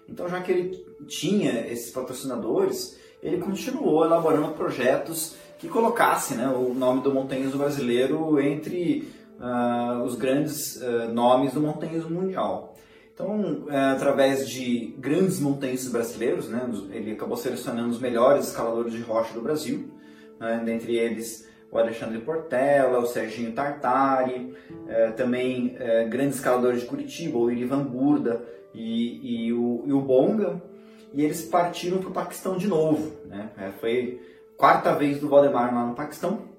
Então, 0.09 0.27
já 0.27 0.41
que 0.41 0.51
ele 0.51 0.85
tinha 1.07 1.67
esses 1.67 1.91
patrocinadores, 1.91 2.97
ele 3.21 3.37
continuou 3.37 4.05
elaborando 4.05 4.53
projetos 4.53 5.35
que 5.57 5.67
colocassem 5.67 6.37
né, 6.37 6.47
o 6.47 6.73
nome 6.73 7.01
do 7.01 7.13
montanhismo 7.13 7.57
brasileiro 7.57 8.39
entre 8.39 9.11
uh, 9.39 10.03
os 10.03 10.15
grandes 10.15 10.79
nomes 11.13 11.53
do 11.53 11.59
montanhismo 11.61 12.09
mundial. 12.09 12.75
Então, 13.13 13.65
é, 13.69 13.77
através 13.77 14.47
de 14.47 14.95
grandes 14.97 15.41
montanhistas 15.41 15.91
brasileiros, 15.91 16.47
né, 16.47 16.61
ele 16.89 17.11
acabou 17.11 17.35
selecionando 17.35 17.89
os 17.89 17.99
melhores 17.99 18.47
escaladores 18.47 18.93
de 18.93 19.01
rocha 19.01 19.33
do 19.33 19.41
Brasil, 19.41 19.91
né, 20.39 20.61
dentre 20.63 20.95
eles 20.95 21.45
o 21.69 21.77
Alexandre 21.77 22.19
Portela, 22.19 22.99
o 22.99 23.05
Serginho 23.05 23.51
Tartari, 23.51 24.55
é, 24.87 25.11
também 25.11 25.75
é, 25.77 26.05
grandes 26.05 26.37
escaladores 26.37 26.79
de 26.79 26.87
Curitiba, 26.87 27.37
o 27.37 27.51
Irivan 27.51 27.83
Burda 27.83 28.41
e, 28.73 29.47
e, 29.47 29.53
o, 29.53 29.83
e 29.85 29.93
o 29.93 30.01
Bonga, 30.01 30.61
e 31.13 31.23
eles 31.23 31.41
partiram 31.41 31.97
para 31.99 32.09
o 32.09 32.13
Paquistão 32.13 32.57
de 32.57 32.67
novo. 32.67 33.11
Né? 33.25 33.49
É, 33.57 33.71
foi 33.71 34.21
quarta 34.57 34.93
vez 34.93 35.19
do 35.19 35.29
Valdemar 35.29 35.73
lá 35.73 35.85
no 35.85 35.95
Paquistão, 35.95 36.49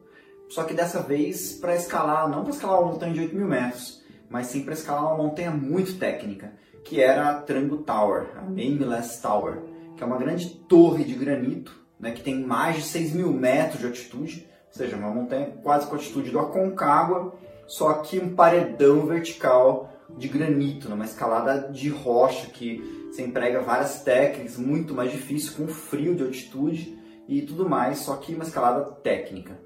só 0.49 0.65
que 0.65 0.75
dessa 0.75 1.01
vez 1.01 1.53
para 1.53 1.77
escalar, 1.77 2.29
não 2.29 2.43
para 2.43 2.53
escalar 2.53 2.81
uma 2.81 2.93
montanha 2.93 3.13
de 3.13 3.21
8 3.21 3.37
mil 3.37 3.47
metros, 3.47 4.03
mas 4.29 4.47
sim 4.47 4.65
para 4.65 4.75
escalar 4.75 5.07
uma 5.07 5.23
montanha 5.23 5.51
muito 5.51 5.99
técnica, 5.99 6.53
que 6.85 7.01
era 7.01 7.31
a 7.31 7.35
Trango 7.35 7.79
Tower, 7.79 8.29
a 8.37 8.43
Nameless 8.43 9.21
Tower, 9.21 9.59
que 9.97 10.03
é 10.03 10.07
uma 10.07 10.17
grande 10.17 10.49
torre 10.49 11.05
de 11.05 11.15
granito, 11.15 11.79
né, 11.99 12.11
que 12.11 12.23
tem 12.23 12.41
mais 12.41 12.77
de 12.77 12.83
6 12.83 13.13
mil 13.13 13.33
metros 13.33 13.81
de 13.81 13.87
altitude, 13.87 14.49
ou 14.69 14.75
seja, 14.75 14.97
uma 14.97 15.11
montanha 15.11 15.53
quase 15.63 15.87
com 15.87 15.95
a 15.95 15.99
altitude 15.99 16.31
do 16.31 16.39
Aconcagua, 16.39 17.35
só 17.67 17.93
que 17.95 18.19
um 18.19 18.35
paredão 18.35 19.07
vertical 19.07 19.93
de 20.17 20.29
granito, 20.29 20.89
numa 20.89 21.05
né, 21.05 21.11
escalada 21.11 21.71
de 21.73 21.89
rocha 21.89 22.49
que 22.49 23.09
se 23.13 23.23
emprega 23.23 23.61
várias 23.61 24.03
técnicas, 24.03 24.57
muito 24.57 24.95
mais 24.95 25.11
difícil, 25.11 25.53
com 25.57 25.67
frio 25.67 26.15
de 26.15 26.23
altitude 26.23 26.99
e 27.29 27.43
tudo 27.43 27.69
mais, 27.69 27.99
só 27.99 28.17
que 28.17 28.35
uma 28.35 28.45
escalada 28.45 28.85
técnica. 29.03 29.59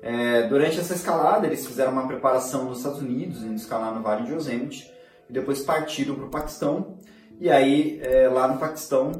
É, 0.00 0.46
durante 0.46 0.78
essa 0.78 0.94
escalada, 0.94 1.46
eles 1.46 1.66
fizeram 1.66 1.92
uma 1.92 2.06
preparação 2.06 2.64
nos 2.64 2.78
Estados 2.78 3.00
Unidos, 3.00 3.42
indo 3.42 3.54
escalar 3.54 3.94
no 3.94 4.02
Vale 4.02 4.24
de 4.24 4.32
Yosemite, 4.32 4.90
e 5.28 5.32
depois 5.32 5.60
partiram 5.62 6.14
para 6.14 6.26
o 6.26 6.30
Paquistão. 6.30 6.98
E 7.40 7.50
aí, 7.50 8.00
é, 8.02 8.28
lá 8.28 8.48
no 8.48 8.58
Paquistão, 8.58 9.12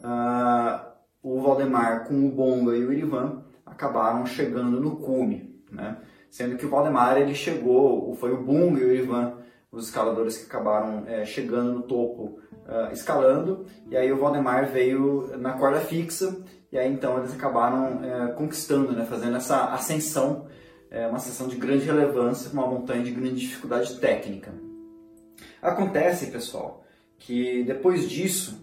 uh, 0.00 0.86
o 1.22 1.40
Valdemar 1.40 2.06
com 2.06 2.26
o 2.26 2.30
Bonga 2.30 2.76
e 2.76 2.84
o 2.84 2.92
Irivan 2.92 3.42
acabaram 3.64 4.24
chegando 4.24 4.80
no 4.80 4.96
cume, 4.96 5.60
né? 5.70 5.98
Sendo 6.30 6.56
que 6.56 6.66
o 6.66 6.68
Valdemar 6.68 7.16
ele 7.16 7.34
chegou, 7.34 8.14
foi 8.14 8.32
o 8.32 8.42
Bunga 8.42 8.80
e 8.80 8.84
o 8.84 8.92
Irivan, 8.92 9.38
os 9.70 9.86
escaladores 9.86 10.38
que 10.38 10.46
acabaram 10.46 11.04
é, 11.06 11.24
chegando 11.24 11.72
no 11.72 11.82
topo, 11.82 12.38
uh, 12.66 12.92
escalando, 12.92 13.66
e 13.90 13.96
aí 13.96 14.12
o 14.12 14.18
Valdemar 14.18 14.66
veio 14.66 15.36
na 15.38 15.52
corda 15.52 15.80
fixa 15.80 16.36
e 16.70 16.78
aí 16.78 16.92
então 16.92 17.18
eles 17.18 17.32
acabaram 17.32 18.04
é, 18.04 18.32
conquistando, 18.32 18.92
né, 18.92 19.04
fazendo 19.04 19.36
essa 19.36 19.72
ascensão, 19.72 20.46
é, 20.90 21.06
uma 21.06 21.16
ascensão 21.16 21.48
de 21.48 21.56
grande 21.56 21.84
relevância, 21.84 22.50
uma 22.52 22.66
montanha 22.66 23.02
de 23.02 23.10
grande 23.12 23.36
dificuldade 23.36 23.98
técnica. 23.98 24.52
Acontece, 25.62 26.30
pessoal, 26.30 26.84
que 27.18 27.64
depois 27.64 28.08
disso 28.08 28.62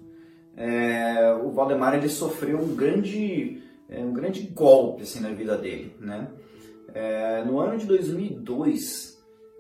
é, 0.56 1.34
o 1.44 1.52
Valdemar 1.52 1.96
ele 1.96 2.10
sofreu 2.10 2.60
um 2.60 2.76
grande, 2.76 3.64
é, 3.90 4.00
um 4.00 4.14
grande 4.14 4.42
golpe 4.42 5.04
assim, 5.04 5.20
na 5.20 5.30
vida 5.30 5.58
dele. 5.58 5.96
Né? 6.00 6.28
É, 6.94 7.44
no 7.44 7.60
ano 7.60 7.78
de 7.78 7.86
2002, 7.86 9.13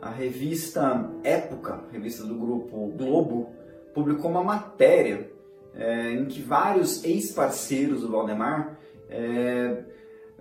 a 0.04 0.10
revista 0.10 1.10
Época, 1.24 1.86
revista 1.92 2.24
do 2.26 2.36
grupo 2.36 2.88
Globo, 2.98 3.50
publicou 3.94 4.30
uma 4.30 4.44
matéria 4.44 5.32
é, 5.74 6.12
em 6.12 6.26
que 6.26 6.42
vários 6.42 7.04
ex-parceiros 7.04 8.02
do 8.02 8.12
Valdemar 8.12 8.78
é, 9.10 9.84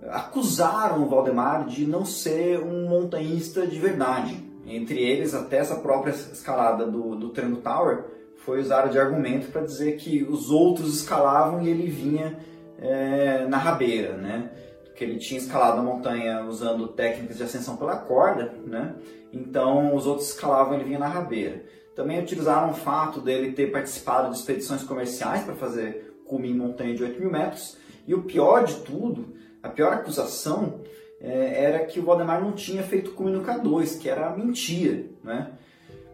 acusaram 0.09 1.03
o 1.03 1.07
Valdemar 1.07 1.65
de 1.65 1.85
não 1.85 2.03
ser 2.03 2.59
um 2.59 2.89
montanhista 2.89 3.65
de 3.65 3.79
verdade. 3.79 4.37
Entre 4.65 5.01
eles, 5.01 5.33
até 5.33 5.57
essa 5.57 5.75
própria 5.77 6.11
escalada 6.11 6.85
do, 6.85 7.15
do 7.15 7.29
Tower 7.29 8.05
foi 8.37 8.59
usada 8.59 8.89
de 8.89 8.99
argumento 8.99 9.49
para 9.51 9.61
dizer 9.61 9.95
que 9.95 10.23
os 10.23 10.51
outros 10.51 10.93
escalavam 10.95 11.61
e 11.61 11.69
ele 11.69 11.89
vinha 11.89 12.37
é, 12.79 13.45
na 13.47 13.57
rabeira, 13.57 14.17
né? 14.17 14.51
Que 14.95 15.03
ele 15.03 15.17
tinha 15.17 15.39
escalado 15.39 15.79
a 15.79 15.83
montanha 15.83 16.43
usando 16.45 16.87
técnicas 16.87 17.37
de 17.37 17.43
ascensão 17.43 17.77
pela 17.77 17.97
corda, 17.97 18.53
né? 18.65 18.95
Então 19.31 19.95
os 19.95 20.05
outros 20.05 20.29
escalavam 20.29 20.73
e 20.73 20.77
ele 20.77 20.85
vinha 20.85 20.99
na 20.99 21.07
rabeira. 21.07 21.63
Também 21.95 22.19
utilizaram 22.19 22.71
o 22.71 22.73
fato 22.73 23.21
dele 23.21 23.51
ter 23.53 23.71
participado 23.71 24.31
de 24.31 24.37
expedições 24.37 24.83
comerciais 24.83 25.43
para 25.43 25.55
fazer 25.55 26.21
cume 26.25 26.49
em 26.49 26.55
montanha 26.55 26.95
de 26.95 27.03
8 27.03 27.19
mil 27.19 27.31
metros. 27.31 27.77
E 28.07 28.13
o 28.13 28.23
pior 28.23 28.63
de 28.65 28.75
tudo, 28.81 29.33
a 29.61 29.69
pior 29.69 29.93
acusação, 29.93 30.81
é, 31.21 31.63
era 31.63 31.85
que 31.85 31.99
o 31.99 32.03
Valdemar 32.03 32.41
não 32.41 32.51
tinha 32.51 32.83
feito 32.83 33.11
cume 33.11 33.31
no 33.31 33.43
K2, 33.43 33.99
que 33.99 34.09
era 34.09 34.35
mentira. 34.35 35.05
Né? 35.23 35.51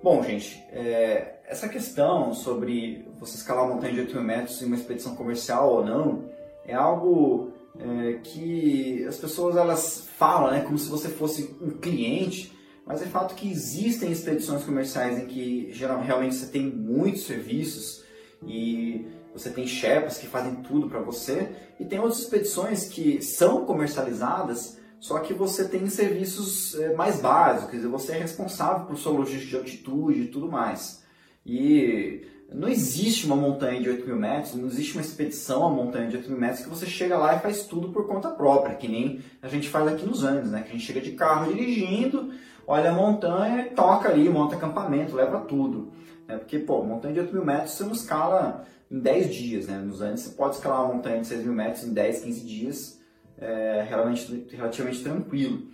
Bom, 0.04 0.22
gente, 0.24 0.64
é, 0.72 1.40
essa 1.48 1.68
questão 1.68 2.34
sobre 2.34 3.08
você 3.20 3.36
escalar 3.36 3.66
uma 3.66 3.76
montanha 3.76 3.94
de 3.94 4.02
8 4.02 4.14
mil 4.14 4.24
metros 4.24 4.62
em 4.62 4.66
uma 4.66 4.76
expedição 4.76 5.16
comercial 5.16 5.74
ou 5.74 5.86
não, 5.86 6.26
é 6.66 6.76
algo 6.76 7.52
é, 7.80 8.20
que 8.24 9.06
as 9.08 9.18
pessoas 9.18 9.56
elas 9.56 10.08
falam 10.18 10.52
né, 10.52 10.62
como 10.62 10.78
se 10.78 10.90
você 10.90 11.08
fosse 11.10 11.56
um 11.62 11.72
cliente 11.72 12.60
mas 12.90 13.04
é 13.04 13.06
fato 13.06 13.36
que 13.36 13.48
existem 13.48 14.12
expedições 14.12 14.64
comerciais 14.64 15.20
em 15.20 15.28
que 15.28 15.72
geralmente 15.72 16.08
realmente 16.08 16.36
você 16.36 16.48
tem 16.48 16.66
muitos 16.66 17.22
serviços 17.22 18.04
e 18.44 19.06
você 19.32 19.52
tem 19.52 19.68
Sherpas 19.68 20.18
que 20.18 20.26
fazem 20.26 20.56
tudo 20.64 20.90
para 20.90 21.00
você 21.00 21.50
e 21.80 21.86
tem 21.86 22.00
outras 22.00 22.18
expedições 22.18 22.86
que 22.86 23.22
são 23.22 23.64
comercializadas, 23.64 24.80
só 25.00 25.20
que 25.20 25.36
você 25.36 25.68
tem 25.68 25.88
serviços 25.88 26.74
é, 26.80 26.96
mais 26.96 27.22
básicos, 27.22 27.84
você 27.84 28.14
é 28.14 28.18
responsável 28.18 28.88
por 28.88 28.98
sua 28.98 29.12
logística 29.12 29.52
de 29.52 29.58
altitude 29.58 30.22
e 30.22 30.28
tudo 30.28 30.52
mais. 30.52 31.04
E 31.46 32.26
não 32.52 32.68
existe 32.68 33.26
uma 33.26 33.36
montanha 33.36 33.80
de 33.80 33.90
8 33.90 34.08
mil 34.08 34.16
metros, 34.16 34.56
não 34.56 34.68
existe 34.68 34.94
uma 34.94 35.02
expedição 35.02 35.66
a 35.66 35.70
montanha 35.70 36.08
de 36.08 36.18
8 36.18 36.30
mil 36.30 36.40
metros 36.40 36.62
que 36.62 36.70
você 36.70 36.86
chega 36.86 37.18
lá 37.18 37.36
e 37.36 37.40
faz 37.40 37.64
tudo 37.64 37.90
por 37.90 38.08
conta 38.08 38.30
própria, 38.30 38.76
que 38.76 38.88
nem 38.88 39.22
a 39.42 39.48
gente 39.48 39.70
faz 39.70 39.88
aqui 39.88 40.06
nos 40.06 40.24
Andes, 40.24 40.50
né? 40.50 40.64
Que 40.64 40.70
a 40.70 40.72
gente 40.72 40.86
chega 40.86 41.00
de 41.00 41.12
carro 41.12 41.54
dirigindo, 41.54 42.34
olha 42.66 42.90
a 42.90 42.94
montanha, 42.94 43.70
toca 43.76 44.10
ali, 44.10 44.28
monta 44.28 44.56
acampamento, 44.56 45.16
leva 45.16 45.42
tudo. 45.42 45.92
Né? 46.28 46.38
Porque, 46.38 46.58
pô, 46.58 46.84
montanha 46.84 47.14
de 47.14 47.20
8 47.20 47.34
mil 47.34 47.46
metros 47.46 47.74
você 47.74 47.84
não 47.84 47.92
escala 47.92 48.66
em 48.90 49.00
10 49.00 49.34
dias, 49.34 49.68
né? 49.68 49.78
Nos 49.78 50.02
Andes 50.02 50.24
você 50.24 50.36
pode 50.36 50.56
escalar 50.56 50.86
uma 50.86 50.96
montanha 50.96 51.22
de 51.22 51.28
6 51.28 51.44
mil 51.44 51.54
metros 51.54 51.84
em 51.84 51.94
10, 51.94 52.24
15 52.24 52.46
dias, 52.46 53.00
é, 53.38 53.86
relativamente, 53.88 54.56
relativamente 54.56 55.04
tranquilo. 55.04 55.68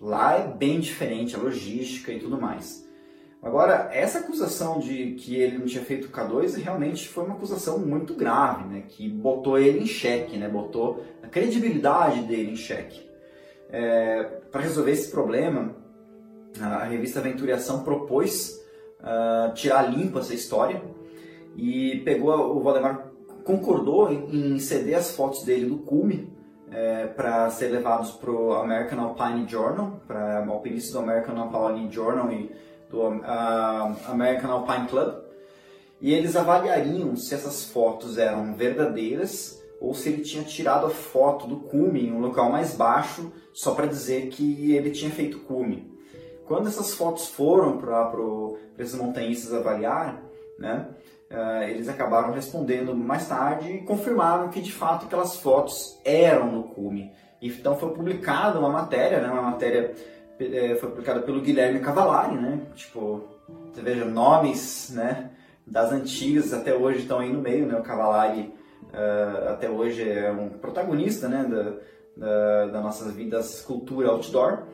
Lá 0.00 0.38
é 0.38 0.46
bem 0.46 0.78
diferente 0.78 1.34
a 1.34 1.38
logística 1.38 2.12
e 2.12 2.20
tudo 2.20 2.40
mais. 2.40 2.85
Agora, 3.46 3.88
essa 3.92 4.18
acusação 4.18 4.80
de 4.80 5.12
que 5.12 5.36
ele 5.36 5.58
não 5.58 5.66
tinha 5.66 5.84
feito 5.84 6.06
o 6.06 6.10
K2 6.10 6.60
realmente 6.60 7.08
foi 7.08 7.22
uma 7.22 7.36
acusação 7.36 7.78
muito 7.78 8.12
grave, 8.12 8.64
né? 8.64 8.82
que 8.88 9.08
botou 9.08 9.56
ele 9.56 9.78
em 9.78 9.86
xeque, 9.86 10.36
né? 10.36 10.48
botou 10.48 11.04
a 11.22 11.28
credibilidade 11.28 12.22
dele 12.22 12.50
em 12.50 12.56
xeque. 12.56 13.08
É, 13.70 14.24
Para 14.50 14.62
resolver 14.62 14.90
esse 14.90 15.12
problema, 15.12 15.76
a 16.60 16.86
revista 16.86 17.20
Venturiação 17.20 17.84
propôs 17.84 18.60
uh, 18.98 19.54
tirar 19.54 19.82
limpo 19.82 20.18
essa 20.18 20.34
história 20.34 20.82
e 21.54 22.02
pegou 22.04 22.34
o 22.56 22.60
Valdemar 22.60 23.12
concordou 23.44 24.10
em, 24.12 24.54
em 24.54 24.58
ceder 24.58 24.96
as 24.96 25.14
fotos 25.14 25.44
dele 25.44 25.66
do 25.66 25.78
cume 25.78 26.36
é, 26.72 27.06
para 27.06 27.48
ser 27.50 27.68
levados 27.68 28.10
para 28.10 28.28
o 28.28 28.54
American 28.54 29.00
Alpine 29.00 29.46
Journal, 29.48 30.00
para 30.04 30.44
alpinistas 30.44 30.92
do 30.94 30.98
American 30.98 31.38
Alpine 31.38 31.92
Journal 31.92 32.32
e 32.32 32.50
do 32.90 33.00
uh, 33.00 33.96
American 34.08 34.50
Alpine 34.50 34.88
Club, 34.88 35.14
e 36.00 36.12
eles 36.12 36.36
avaliariam 36.36 37.16
se 37.16 37.34
essas 37.34 37.64
fotos 37.64 38.18
eram 38.18 38.54
verdadeiras 38.54 39.62
ou 39.80 39.94
se 39.94 40.08
ele 40.08 40.22
tinha 40.22 40.44
tirado 40.44 40.86
a 40.86 40.90
foto 40.90 41.46
do 41.46 41.56
cume 41.56 42.06
em 42.06 42.12
um 42.12 42.20
local 42.20 42.50
mais 42.50 42.74
baixo 42.74 43.32
só 43.52 43.74
para 43.74 43.86
dizer 43.86 44.28
que 44.28 44.74
ele 44.74 44.90
tinha 44.90 45.10
feito 45.10 45.40
cume. 45.40 45.90
Quando 46.46 46.68
essas 46.68 46.94
fotos 46.94 47.28
foram 47.28 47.78
para 47.78 48.12
esses 48.78 48.94
montanhistas 48.94 49.52
avaliar, 49.52 50.22
né? 50.58 50.88
Uh, 51.28 51.62
eles 51.64 51.88
acabaram 51.88 52.32
respondendo 52.32 52.94
mais 52.94 53.26
tarde 53.26 53.72
e 53.72 53.82
confirmaram 53.82 54.48
que 54.48 54.60
de 54.60 54.70
fato 54.70 55.06
aquelas 55.06 55.36
fotos 55.36 55.98
eram 56.04 56.52
no 56.52 56.62
cume. 56.62 57.10
Então 57.42 57.76
foi 57.76 57.92
publicada 57.92 58.60
uma 58.60 58.68
matéria, 58.68 59.20
né, 59.20 59.28
uma 59.28 59.42
matéria 59.42 59.92
é, 60.38 60.74
foi 60.76 60.90
publicada 60.90 61.20
pelo 61.20 61.40
Guilherme 61.40 61.80
Cavallari, 61.80 62.36
né? 62.36 62.60
Tipo, 62.74 63.24
você 63.72 63.80
veja 63.80 64.04
nomes, 64.04 64.90
né? 64.94 65.30
Das 65.66 65.92
antigas 65.92 66.52
até 66.52 66.74
hoje 66.74 67.00
estão 67.00 67.18
aí 67.18 67.32
no 67.32 67.40
meio, 67.40 67.66
né? 67.66 67.78
O 67.78 67.82
Cavallari 67.82 68.54
uh, 68.92 69.48
até 69.50 69.68
hoje 69.68 70.08
é 70.08 70.30
um 70.30 70.48
protagonista, 70.48 71.28
né? 71.28 71.44
Da, 71.44 71.72
da, 72.16 72.66
da 72.66 72.80
nossas 72.80 73.12
vidas 73.14 73.60
cultura 73.62 74.08
outdoor. 74.08 74.64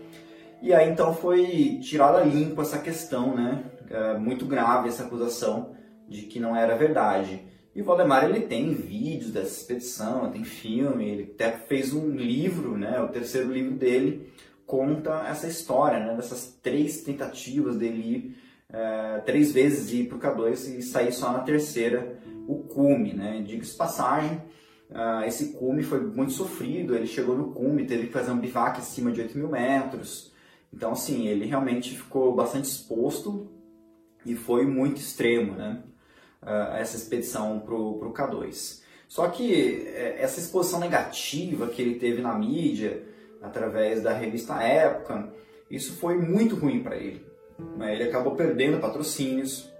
E 0.61 0.72
aí 0.72 0.90
então 0.90 1.14
foi 1.14 1.81
tirada 1.83 2.22
limpo 2.22 2.62
essa 2.62 2.79
questão, 2.79 3.35
né? 3.35 3.64
Uh, 3.90 4.20
muito 4.20 4.46
grave 4.46 4.88
essa 4.88 5.05
acusação 5.05 5.75
de 6.09 6.22
que 6.22 6.38
não 6.38 6.55
era 6.57 6.77
verdade. 6.77 7.42
E 7.75 7.81
o 7.81 7.85
Valdemar 7.85 8.25
ele 8.25 8.40
tem 8.40 8.75
vídeos 8.75 9.33
dessa 9.33 9.48
expedição, 9.48 10.31
tem 10.31 10.44
filme, 10.44 11.09
ele 11.09 11.33
até 11.35 11.53
fez 11.53 11.94
um 11.94 12.11
livro, 12.11 12.77
né? 12.77 13.01
O 13.01 13.09
terceiro 13.09 13.51
livro 13.51 13.72
dele 13.72 14.31
conta 14.66 15.27
essa 15.29 15.46
história, 15.46 15.98
né? 15.98 16.14
Dessas 16.14 16.59
três 16.62 17.03
tentativas 17.03 17.77
dele 17.77 18.01
ir 18.01 18.42
é, 18.72 19.18
três 19.27 19.53
vezes 19.53 19.92
ir 19.92 20.09
para 20.09 20.16
o 20.16 20.20
K2 20.20 20.79
e 20.79 20.83
sair 20.83 21.12
só 21.12 21.31
na 21.31 21.40
terceira 21.40 22.18
o 22.48 22.57
cume, 22.61 23.12
né? 23.12 23.42
Diga-se 23.46 23.77
passagem, 23.77 24.42
uh, 24.90 25.25
esse 25.27 25.53
cume 25.53 25.83
foi 25.83 26.01
muito 26.01 26.33
sofrido, 26.33 26.94
ele 26.94 27.07
chegou 27.07 27.37
no 27.37 27.53
cume, 27.53 27.87
teve 27.87 28.07
que 28.07 28.12
fazer 28.12 28.33
um 28.33 28.38
bivac 28.38 28.79
acima 28.79 29.12
de 29.12 29.20
8 29.20 29.38
mil 29.38 29.48
metros, 29.48 30.33
então 30.72 30.92
assim, 30.92 31.29
ele 31.29 31.44
realmente 31.44 31.96
ficou 31.96 32.35
bastante 32.35 32.64
exposto 32.64 33.48
e 34.25 34.35
foi 34.35 34.66
muito 34.66 34.96
extremo, 34.96 35.55
né? 35.55 35.83
Uh, 36.42 36.75
essa 36.77 36.96
expedição 36.96 37.61
para 37.61 37.75
o 37.75 38.12
K2. 38.12 38.83
Só 39.07 39.29
que 39.29 39.87
essa 40.16 40.40
exposição 40.40 40.81
negativa 40.81 41.68
que 41.68 41.83
ele 41.83 41.96
teve 41.96 42.22
na 42.22 42.35
mídia, 42.35 43.05
através 43.42 44.02
da 44.02 44.12
revista 44.12 44.62
Época, 44.62 45.28
isso 45.70 45.94
foi 45.94 46.16
muito 46.16 46.55
ruim 46.55 46.83
para 46.83 46.96
ele. 46.96 47.26
Né? 47.76 47.94
Ele 47.94 48.05
acabou 48.05 48.37
perdendo 48.37 48.81
patrocínios, 48.81 49.70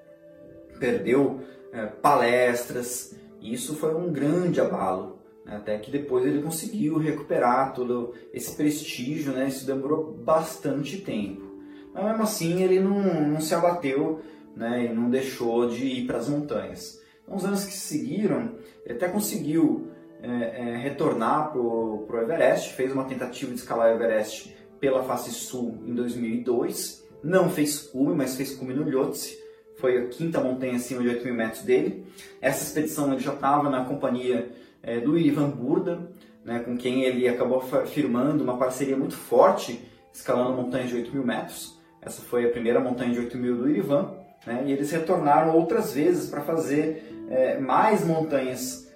perdeu 0.79 1.40
é, 1.72 1.87
palestras, 1.87 3.14
e 3.40 3.53
isso 3.53 3.75
foi 3.77 3.94
um 3.94 4.12
grande 4.12 4.61
abalo. 4.61 5.18
Né? 5.44 5.57
Até 5.57 5.79
que 5.79 5.90
depois 5.90 6.25
ele 6.27 6.42
conseguiu 6.42 6.98
recuperar 6.98 7.75
todo 7.75 8.14
esse 8.33 8.55
prestígio, 8.57 9.33
né? 9.33 9.48
isso 9.48 9.66
demorou 9.66 10.12
bastante 10.12 10.98
tempo. 10.98 11.53
Mas 11.94 12.05
mesmo 12.05 12.22
assim 12.22 12.62
ele 12.62 12.81
não, 12.81 13.29
não 13.29 13.40
se 13.40 13.55
abateu 13.55 14.20
né? 14.57 14.87
e 14.87 14.92
não 14.92 15.11
deixou 15.11 15.68
de 15.68 15.85
ir 15.85 16.07
para 16.07 16.18
as 16.18 16.29
montanhas. 16.29 17.01
Então, 17.22 17.37
os 17.37 17.44
anos 17.44 17.64
que 17.64 17.72
seguiram, 17.72 18.57
ele 18.85 18.94
até 18.94 19.09
conseguiu 19.09 19.91
é, 20.23 20.29
é, 20.29 20.77
retornar 20.77 21.51
para 21.51 21.61
o 21.61 22.07
Everest, 22.23 22.75
fez 22.75 22.93
uma 22.93 23.05
tentativa 23.05 23.53
de 23.53 23.59
escalar 23.59 23.91
o 23.91 23.95
Everest 23.95 24.57
pela 24.79 25.03
face 25.03 25.31
sul 25.33 25.83
em 25.85 25.95
2002, 25.95 27.09
não 27.23 27.51
fez 27.51 27.79
cume, 27.79 28.15
mas 28.15 28.37
fez 28.37 28.55
cume 28.55 28.73
no 28.73 28.89
Lhotse, 28.89 29.37
foi 29.77 29.99
a 29.99 30.07
quinta 30.07 30.41
montanha 30.41 30.77
acima 30.77 31.03
de 31.03 31.09
8 31.09 31.25
mil 31.25 31.35
metros 31.35 31.63
dele. 31.63 32.07
Essa 32.41 32.63
expedição 32.63 33.13
ele 33.13 33.21
já 33.21 33.33
estava 33.33 33.69
na 33.69 33.85
companhia 33.85 34.53
é, 34.83 35.01
do 35.01 35.19
Ivan 35.19 35.51
Burda, 35.51 36.09
né, 36.45 36.61
com 36.61 36.77
quem 36.77 37.03
ele 37.03 37.29
acabou 37.29 37.61
firmando 37.87 38.43
uma 38.43 38.57
parceria 38.57 38.97
muito 38.97 39.17
forte, 39.17 39.89
escalando 40.13 40.53
montanhas 40.61 40.91
de 40.91 40.97
8 40.97 41.13
mil 41.13 41.25
metros. 41.25 41.79
Essa 42.01 42.23
foi 42.23 42.45
a 42.45 42.51
primeira 42.51 42.81
montanha 42.81 43.13
de 43.13 43.19
8 43.21 43.37
mil 43.39 43.57
do 43.57 43.71
Ivan, 43.71 44.15
né, 44.47 44.65
e 44.67 44.73
eles 44.73 44.91
retornaram 44.91 45.57
outras 45.57 45.93
vezes 45.93 46.31
para 46.31 46.43
fazer 46.43 47.27
é, 47.29 47.59
mais 47.59 48.05
montanhas 48.05 48.91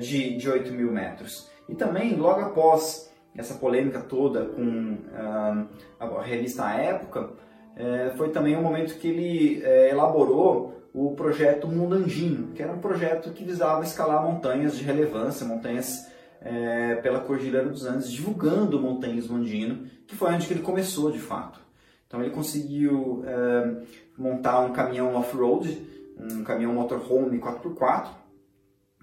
de, 0.00 0.36
de 0.36 0.50
8 0.50 0.72
mil 0.72 0.90
metros. 0.90 1.48
E 1.68 1.74
também, 1.74 2.16
logo 2.16 2.40
após 2.40 3.10
essa 3.36 3.54
polêmica 3.54 4.00
toda 4.00 4.44
com 4.44 4.98
ah, 5.14 5.66
a 6.00 6.22
revista 6.22 6.64
A 6.64 6.74
Época, 6.74 7.30
é, 7.76 8.12
foi 8.16 8.30
também 8.30 8.56
o 8.56 8.62
momento 8.62 8.98
que 8.98 9.08
ele 9.08 9.62
é, 9.64 9.90
elaborou 9.90 10.80
o 10.92 11.14
projeto 11.14 11.68
Mundandino, 11.68 12.48
que 12.52 12.62
era 12.62 12.72
um 12.72 12.78
projeto 12.78 13.30
que 13.30 13.44
visava 13.44 13.82
escalar 13.84 14.22
montanhas 14.24 14.76
de 14.76 14.82
relevância, 14.82 15.46
montanhas 15.46 16.06
é, 16.40 16.96
pela 16.96 17.20
Cordilheira 17.20 17.68
dos 17.68 17.86
Andes, 17.86 18.10
divulgando 18.10 18.78
o 18.78 18.82
montanhismo 18.82 19.36
andino, 19.36 19.86
que 20.06 20.16
foi 20.16 20.32
onde 20.32 20.46
que 20.46 20.52
ele 20.52 20.62
começou 20.62 21.10
de 21.10 21.18
fato. 21.18 21.60
Então 22.06 22.20
ele 22.20 22.30
conseguiu 22.30 23.22
é, 23.24 23.76
montar 24.18 24.60
um 24.60 24.72
caminhão 24.72 25.14
off-road, 25.14 25.86
um 26.18 26.42
caminhão 26.42 26.74
motorhome 26.74 27.38
4x4, 27.38 28.08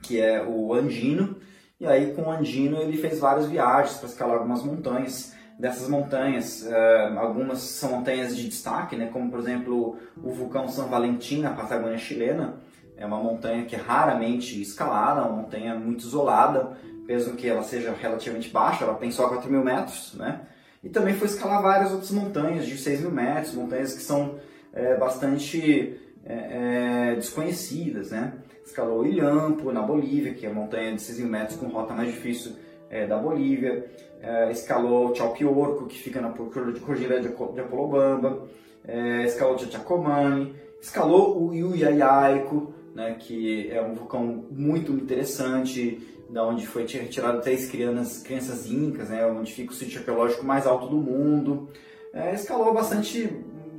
que 0.02 0.20
é 0.20 0.44
o 0.44 0.74
Andino, 0.74 1.38
e 1.80 1.86
aí 1.86 2.14
com 2.14 2.24
o 2.24 2.32
Andino 2.32 2.78
ele 2.82 2.98
fez 2.98 3.20
várias 3.20 3.48
viagens 3.48 3.98
para 3.98 4.10
escalar 4.10 4.38
algumas 4.38 4.64
montanhas, 4.64 5.36
dessas 5.58 5.88
montanhas. 5.88 6.64
Uh, 6.64 7.20
algumas 7.20 7.60
são 7.60 7.92
montanhas 7.92 8.36
de 8.36 8.48
destaque, 8.48 8.96
né, 8.96 9.10
como 9.12 9.30
por 9.30 9.40
exemplo 9.40 9.98
o 10.22 10.32
vulcão 10.32 10.68
San 10.68 10.86
Valentim 10.86 11.42
na 11.42 11.52
Patagônia 11.52 11.98
chilena. 11.98 12.56
É 12.96 13.06
uma 13.06 13.18
montanha 13.18 13.66
que 13.66 13.76
é 13.76 13.80
raramente 13.80 14.60
escalada, 14.60 15.22
uma 15.22 15.42
montanha 15.42 15.76
muito 15.76 16.06
isolada, 16.06 16.76
mesmo 17.08 17.36
que 17.36 17.48
ela 17.48 17.64
seja 17.64 17.94
relativamente 17.94 18.50
baixa, 18.50 18.84
ela 18.84 18.96
tem 18.96 19.12
só 19.12 19.30
4 19.30 19.50
mil 19.52 19.64
metros, 19.64 20.16
né? 20.16 20.42
E 20.84 20.90
também 20.90 21.14
foi 21.14 21.28
escalar 21.28 21.62
várias 21.62 21.92
outras 21.92 22.12
montanhas 22.12 22.66
de 22.66 22.76
6 22.76 23.02
mil 23.02 23.12
metros, 23.12 23.54
montanhas 23.54 23.94
que 23.94 24.02
são 24.02 24.40
é, 24.74 24.96
bastante 24.96 26.00
é, 26.26 27.12
é, 27.12 27.16
desconhecidas, 27.16 28.12
né? 28.12 28.34
Escalou 28.68 29.06
Ilhampo, 29.06 29.72
na 29.72 29.82
Bolívia, 29.82 30.34
que 30.34 30.46
é 30.46 30.52
montanha 30.52 30.94
de 30.94 31.02
6 31.02 31.20
mil 31.20 31.30
metros 31.30 31.58
com 31.58 31.68
rota 31.68 31.94
mais 31.94 32.12
difícil 32.12 32.52
é, 32.90 33.08
da 33.08 33.18
Bolívia. 33.18 33.90
É, 34.22 34.52
escalou 34.52 35.16
Chalpiorco, 35.16 35.86
que 35.86 35.98
fica 35.98 36.20
na 36.20 36.32
Cordilheira 36.32 37.22
de, 37.22 37.30
de 37.30 37.60
Apolobamba, 37.62 38.46
é, 38.86 39.24
escalou 39.24 39.58
Chachacomani, 39.58 40.54
escalou 40.82 41.42
o 41.42 41.54
Iuiaiaico, 41.54 42.74
né, 42.94 43.16
que 43.18 43.72
é 43.72 43.82
um 43.82 43.96
vulcão 43.96 44.46
muito 44.52 44.92
interessante, 44.92 46.06
da 46.30 46.46
onde 46.46 46.68
foi 46.68 46.86
retirado 46.86 47.40
três 47.40 47.72
crianças, 47.72 48.22
crianças 48.22 48.70
incas, 48.70 49.08
né, 49.08 49.26
onde 49.28 49.54
fica 49.54 49.72
o 49.72 49.76
sítio 49.76 50.00
arqueológico 50.00 50.46
mais 50.46 50.68
alto 50.68 50.88
do 50.88 50.98
mundo. 50.98 51.70
É, 52.12 52.34
escalou 52.34 52.74
bastante, 52.74 53.30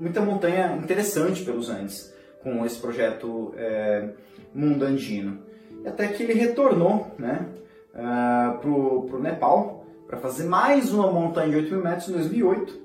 muita 0.01 0.22
montanha 0.22 0.79
interessante 0.83 1.44
pelos 1.44 1.68
Andes, 1.68 2.16
com 2.42 2.64
esse 2.64 2.79
projeto 2.79 3.53
é, 3.57 4.09
Mundo 4.55 4.85
Andino. 4.85 5.40
E 5.85 5.88
até 5.88 6.09
que 6.09 6.22
ele 6.22 6.35
retornou 6.35 7.14
né, 7.18 7.46
uh, 7.94 7.98
ah, 7.98 8.59
para 8.61 8.70
o 8.70 9.20
Nepal, 9.20 9.85
para 10.07 10.18
fazer 10.18 10.44
mais 10.44 10.92
uma 10.92 11.11
montanha 11.11 11.51
de 11.51 11.57
8 11.57 11.74
mil 11.74 11.85
metros 11.85 12.09
em 12.09 12.12
2008, 12.12 12.81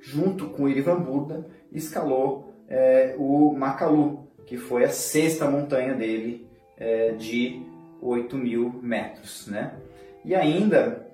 junto 0.00 0.46
com 0.46 0.68
Irivan 0.68 1.00
Burda, 1.00 1.44
escalou 1.72 2.54
é, 2.68 3.14
o 3.18 3.52
Makalu, 3.52 4.28
que 4.46 4.56
foi 4.56 4.84
a 4.84 4.90
sexta 4.90 5.50
montanha 5.50 5.94
dele 5.94 6.46
é, 6.76 7.12
de 7.12 7.62
8 8.00 8.36
mil 8.36 8.78
metros. 8.82 9.46
Né? 9.48 9.72
E 10.24 10.34
ainda, 10.34 11.06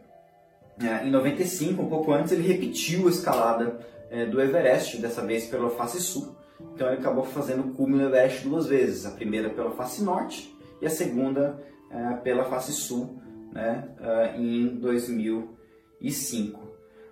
é, 0.80 1.06
em 1.06 1.10
95, 1.10 1.82
um 1.82 1.88
pouco 1.88 2.12
antes, 2.12 2.32
ele 2.32 2.46
repetiu 2.46 3.06
a 3.06 3.10
escalada 3.10 3.78
é, 4.10 4.26
do 4.26 4.40
Everest, 4.40 4.98
dessa 4.98 5.22
vez 5.22 5.46
pela 5.46 5.70
face 5.70 6.00
sul. 6.00 6.33
Então 6.74 6.88
ele 6.88 6.98
acabou 6.98 7.24
fazendo 7.24 7.68
o 7.68 7.72
cume 7.72 8.02
Everest 8.02 8.48
duas 8.48 8.66
vezes, 8.66 9.06
a 9.06 9.10
primeira 9.10 9.50
pela 9.50 9.70
face 9.72 10.02
norte 10.02 10.56
e 10.80 10.86
a 10.86 10.90
segunda 10.90 11.62
é, 11.90 12.14
pela 12.14 12.44
face 12.44 12.72
sul, 12.72 13.20
né, 13.52 13.88
uh, 14.00 14.40
em 14.40 14.76
2005. 14.76 16.64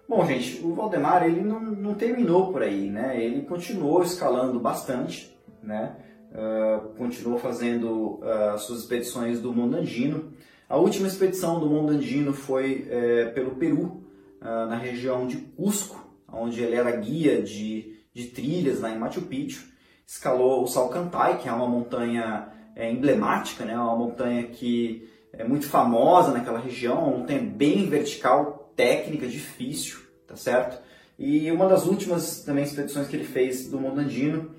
Bom, 0.08 0.26
gente, 0.26 0.60
o 0.64 0.74
Valdemar 0.74 1.24
ele 1.24 1.40
não, 1.40 1.60
não 1.60 1.94
terminou 1.94 2.52
por 2.52 2.62
aí, 2.62 2.90
né? 2.90 3.18
Ele 3.22 3.42
continuou 3.42 4.02
escalando 4.02 4.60
bastante, 4.60 5.34
né? 5.62 5.96
Uh, 6.32 6.88
continuou 6.98 7.38
fazendo 7.38 8.20
uh, 8.20 8.58
suas 8.58 8.80
expedições 8.80 9.40
do 9.40 9.52
mundo 9.52 9.76
andino. 9.76 10.32
A 10.68 10.76
última 10.76 11.06
expedição 11.06 11.60
do 11.60 11.66
mundo 11.66 11.92
andino 11.92 12.32
foi 12.32 12.86
é, 12.90 13.26
pelo 13.26 13.52
Peru, 13.52 14.02
uh, 14.40 14.66
na 14.68 14.76
região 14.76 15.26
de 15.26 15.36
Cusco, 15.36 15.98
onde 16.30 16.62
ele 16.62 16.74
era 16.74 16.90
guia 16.90 17.42
de, 17.42 18.01
de 18.14 18.24
trilhas 18.26 18.80
lá 18.80 18.90
em 18.90 18.98
Machu 18.98 19.22
Picchu. 19.22 19.64
Escalou 20.06 20.62
o 20.62 20.66
Salcantay, 20.66 21.38
que 21.38 21.48
é 21.48 21.52
uma 21.52 21.68
montanha 21.68 22.48
é, 22.76 22.90
emblemática, 22.90 23.64
né? 23.64 23.74
uma 23.74 23.96
montanha 23.96 24.44
que 24.44 25.08
é 25.32 25.44
muito 25.44 25.66
famosa 25.66 26.32
naquela 26.32 26.58
região, 26.58 26.98
uma 26.98 27.18
montanha 27.18 27.40
bem 27.40 27.88
vertical, 27.88 28.72
técnica, 28.76 29.26
difícil, 29.26 30.00
tá 30.26 30.36
certo? 30.36 30.80
E 31.18 31.50
uma 31.50 31.68
das 31.68 31.86
últimas 31.86 32.42
também 32.42 32.64
expedições 32.64 33.06
que 33.06 33.16
ele 33.16 33.24
fez 33.24 33.68
do 33.68 33.78
mundo 33.78 34.00
andino 34.00 34.50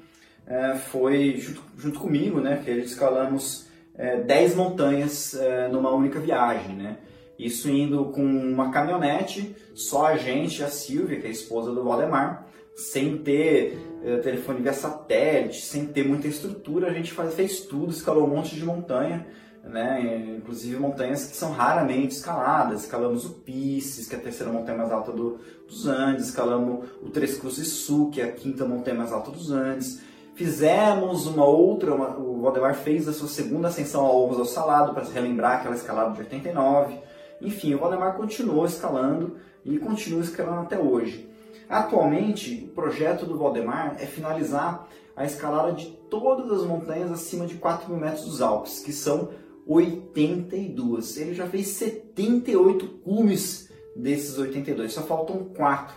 é, 0.45 0.75
foi 0.75 1.37
junto, 1.37 1.63
junto, 1.77 1.99
comigo, 1.99 2.39
né? 2.39 2.61
Que 2.63 2.71
escalamos 2.71 3.67
é, 3.95 4.17
10 4.21 4.55
montanhas 4.55 5.33
é, 5.35 5.67
numa 5.67 5.91
única 5.91 6.19
viagem, 6.19 6.75
né? 6.75 6.97
Isso 7.37 7.69
indo 7.69 8.05
com 8.05 8.23
uma 8.23 8.71
caminhonete, 8.71 9.55
só 9.73 10.07
a 10.07 10.17
gente, 10.17 10.63
a 10.63 10.67
Silvia, 10.67 11.19
que 11.19 11.25
é 11.25 11.29
a 11.29 11.33
esposa 11.33 11.73
do 11.73 11.83
Valdemar, 11.83 12.47
sem 12.75 13.17
ter 13.17 13.77
uh, 14.03 14.21
telefone 14.21 14.61
via 14.61 14.73
satélite, 14.73 15.61
sem 15.61 15.85
ter 15.85 16.07
muita 16.07 16.27
estrutura, 16.27 16.87
a 16.87 16.93
gente 16.93 17.11
faz, 17.11 17.33
fez 17.33 17.61
tudo, 17.61 17.91
escalou 17.91 18.25
um 18.25 18.35
monte 18.35 18.55
de 18.55 18.65
montanha, 18.65 19.27
né? 19.63 20.35
inclusive 20.37 20.77
montanhas 20.77 21.25
que 21.25 21.37
são 21.37 21.51
raramente 21.51 22.15
escaladas. 22.15 22.81
Escalamos 22.81 23.25
o 23.25 23.29
Pisces, 23.29 24.07
que 24.07 24.15
é 24.15 24.17
a 24.17 24.21
terceira 24.21 24.51
montanha 24.51 24.77
mais 24.77 24.91
alta 24.91 25.11
do, 25.11 25.39
dos 25.67 25.87
Andes, 25.87 26.27
escalamos 26.27 26.85
o 27.01 27.09
Três 27.09 27.37
Cruzes 27.37 27.67
Sul, 27.67 28.09
que 28.09 28.21
é 28.21 28.25
a 28.25 28.31
quinta 28.31 28.65
montanha 28.65 28.97
mais 28.97 29.13
alta 29.13 29.31
dos 29.31 29.51
Andes. 29.51 30.01
Fizemos 30.35 31.27
uma 31.27 31.45
outra, 31.45 31.93
uma, 31.93 32.17
o 32.17 32.41
Valdemar 32.41 32.73
fez 32.73 33.07
a 33.07 33.13
sua 33.13 33.27
segunda 33.27 33.67
ascensão 33.67 34.03
ao 34.03 34.23
Ovos 34.23 34.39
ao 34.39 34.45
Salado, 34.45 34.93
para 34.93 35.05
se 35.05 35.13
relembrar 35.13 35.59
aquela 35.59 35.75
escalada 35.75 36.11
de 36.11 36.19
89. 36.21 36.97
Enfim, 37.39 37.75
o 37.75 37.79
Valdemar 37.79 38.17
continuou 38.17 38.65
escalando 38.65 39.37
e 39.63 39.77
continua 39.77 40.21
escalando 40.21 40.61
até 40.61 40.79
hoje. 40.79 41.32
Atualmente, 41.73 42.69
o 42.69 42.75
projeto 42.75 43.25
do 43.25 43.35
Valdemar 43.35 43.95
é 43.99 44.05
finalizar 44.05 44.87
a 45.15 45.25
escalada 45.25 45.71
de 45.71 45.87
todas 46.07 46.51
as 46.51 46.67
montanhas 46.67 47.11
acima 47.11 47.47
de 47.47 47.55
4 47.55 47.89
mil 47.89 47.99
metros 47.99 48.25
dos 48.25 48.43
Alpes, 48.43 48.77
que 48.77 48.93
são 48.93 49.29
82. 49.65 51.17
Ele 51.17 51.33
já 51.33 51.47
fez 51.47 51.69
78 51.69 52.87
cumes 53.03 53.71
desses 53.95 54.37
82, 54.37 54.93
só 54.93 55.01
faltam 55.01 55.45
4. 55.45 55.95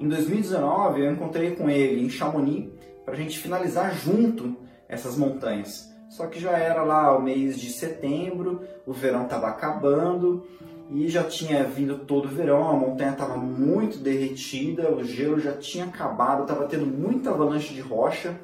Em 0.00 0.08
2019, 0.08 1.02
eu 1.02 1.12
encontrei 1.12 1.54
com 1.54 1.68
ele 1.68 2.02
em 2.02 2.08
Chamonix 2.08 2.72
para 3.04 3.12
a 3.12 3.16
gente 3.18 3.38
finalizar 3.38 3.94
junto 3.94 4.56
essas 4.88 5.14
montanhas. 5.14 5.86
Só 6.08 6.26
que 6.26 6.40
já 6.40 6.52
era 6.52 6.82
lá 6.82 7.14
o 7.14 7.20
mês 7.20 7.60
de 7.60 7.70
setembro, 7.70 8.62
o 8.86 8.94
verão 8.94 9.24
estava 9.24 9.48
acabando 9.48 10.46
e 10.90 11.08
já 11.08 11.24
tinha 11.24 11.64
vindo 11.64 11.98
todo 11.98 12.26
o 12.26 12.28
verão, 12.28 12.68
a 12.68 12.72
montanha 12.72 13.12
estava 13.12 13.36
muito 13.36 13.98
derretida, 13.98 14.90
o 14.90 15.04
gelo 15.04 15.38
já 15.38 15.52
tinha 15.52 15.84
acabado, 15.84 16.42
estava 16.42 16.66
tendo 16.66 16.86
muita 16.86 17.30
avalanche 17.30 17.74
de 17.74 17.80
rocha 17.80 18.38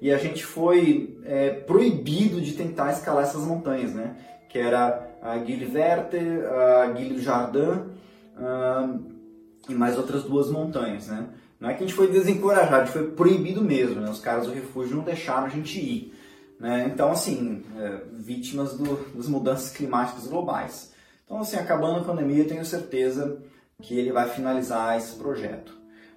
e 0.00 0.10
a 0.10 0.16
gente 0.16 0.44
foi 0.44 1.18
é, 1.24 1.50
proibido 1.50 2.40
de 2.40 2.52
tentar 2.52 2.92
escalar 2.92 3.24
essas 3.24 3.44
montanhas, 3.44 3.92
né? 3.92 4.16
Que 4.48 4.58
era 4.58 5.10
a 5.20 5.36
Verte, 5.36 6.16
a 6.16 6.86
Guilhe 6.92 7.14
do 7.14 7.20
Jardim 7.20 7.58
uh, 7.58 9.00
e 9.68 9.74
mais 9.74 9.98
outras 9.98 10.22
duas 10.22 10.50
montanhas, 10.50 11.08
né? 11.08 11.26
Não 11.60 11.68
é 11.68 11.74
que 11.74 11.84
a 11.84 11.86
gente 11.86 11.94
foi 11.94 12.08
desencorajado, 12.08 12.74
a 12.74 12.84
gente 12.84 12.92
foi 12.92 13.10
proibido 13.10 13.60
mesmo, 13.62 14.00
né? 14.00 14.08
Os 14.08 14.20
caras 14.20 14.46
do 14.46 14.52
refúgio 14.52 14.96
não 14.96 15.04
deixaram 15.04 15.44
a 15.44 15.50
gente 15.50 15.78
ir. 15.78 16.14
Né? 16.58 16.90
Então, 16.92 17.10
assim, 17.10 17.62
é, 17.78 18.00
vítimas 18.12 18.76
do, 18.76 18.96
das 19.14 19.28
mudanças 19.28 19.70
climáticas 19.70 20.26
globais. 20.26 20.89
Então, 21.30 21.42
assim, 21.42 21.56
acabando 21.56 22.00
a 22.00 22.02
pandemia, 22.02 22.42
eu 22.42 22.48
tenho 22.48 22.64
certeza 22.64 23.40
que 23.80 23.96
ele 23.96 24.10
vai 24.10 24.28
finalizar 24.28 24.98
esse 24.98 25.14
projeto. 25.14 25.72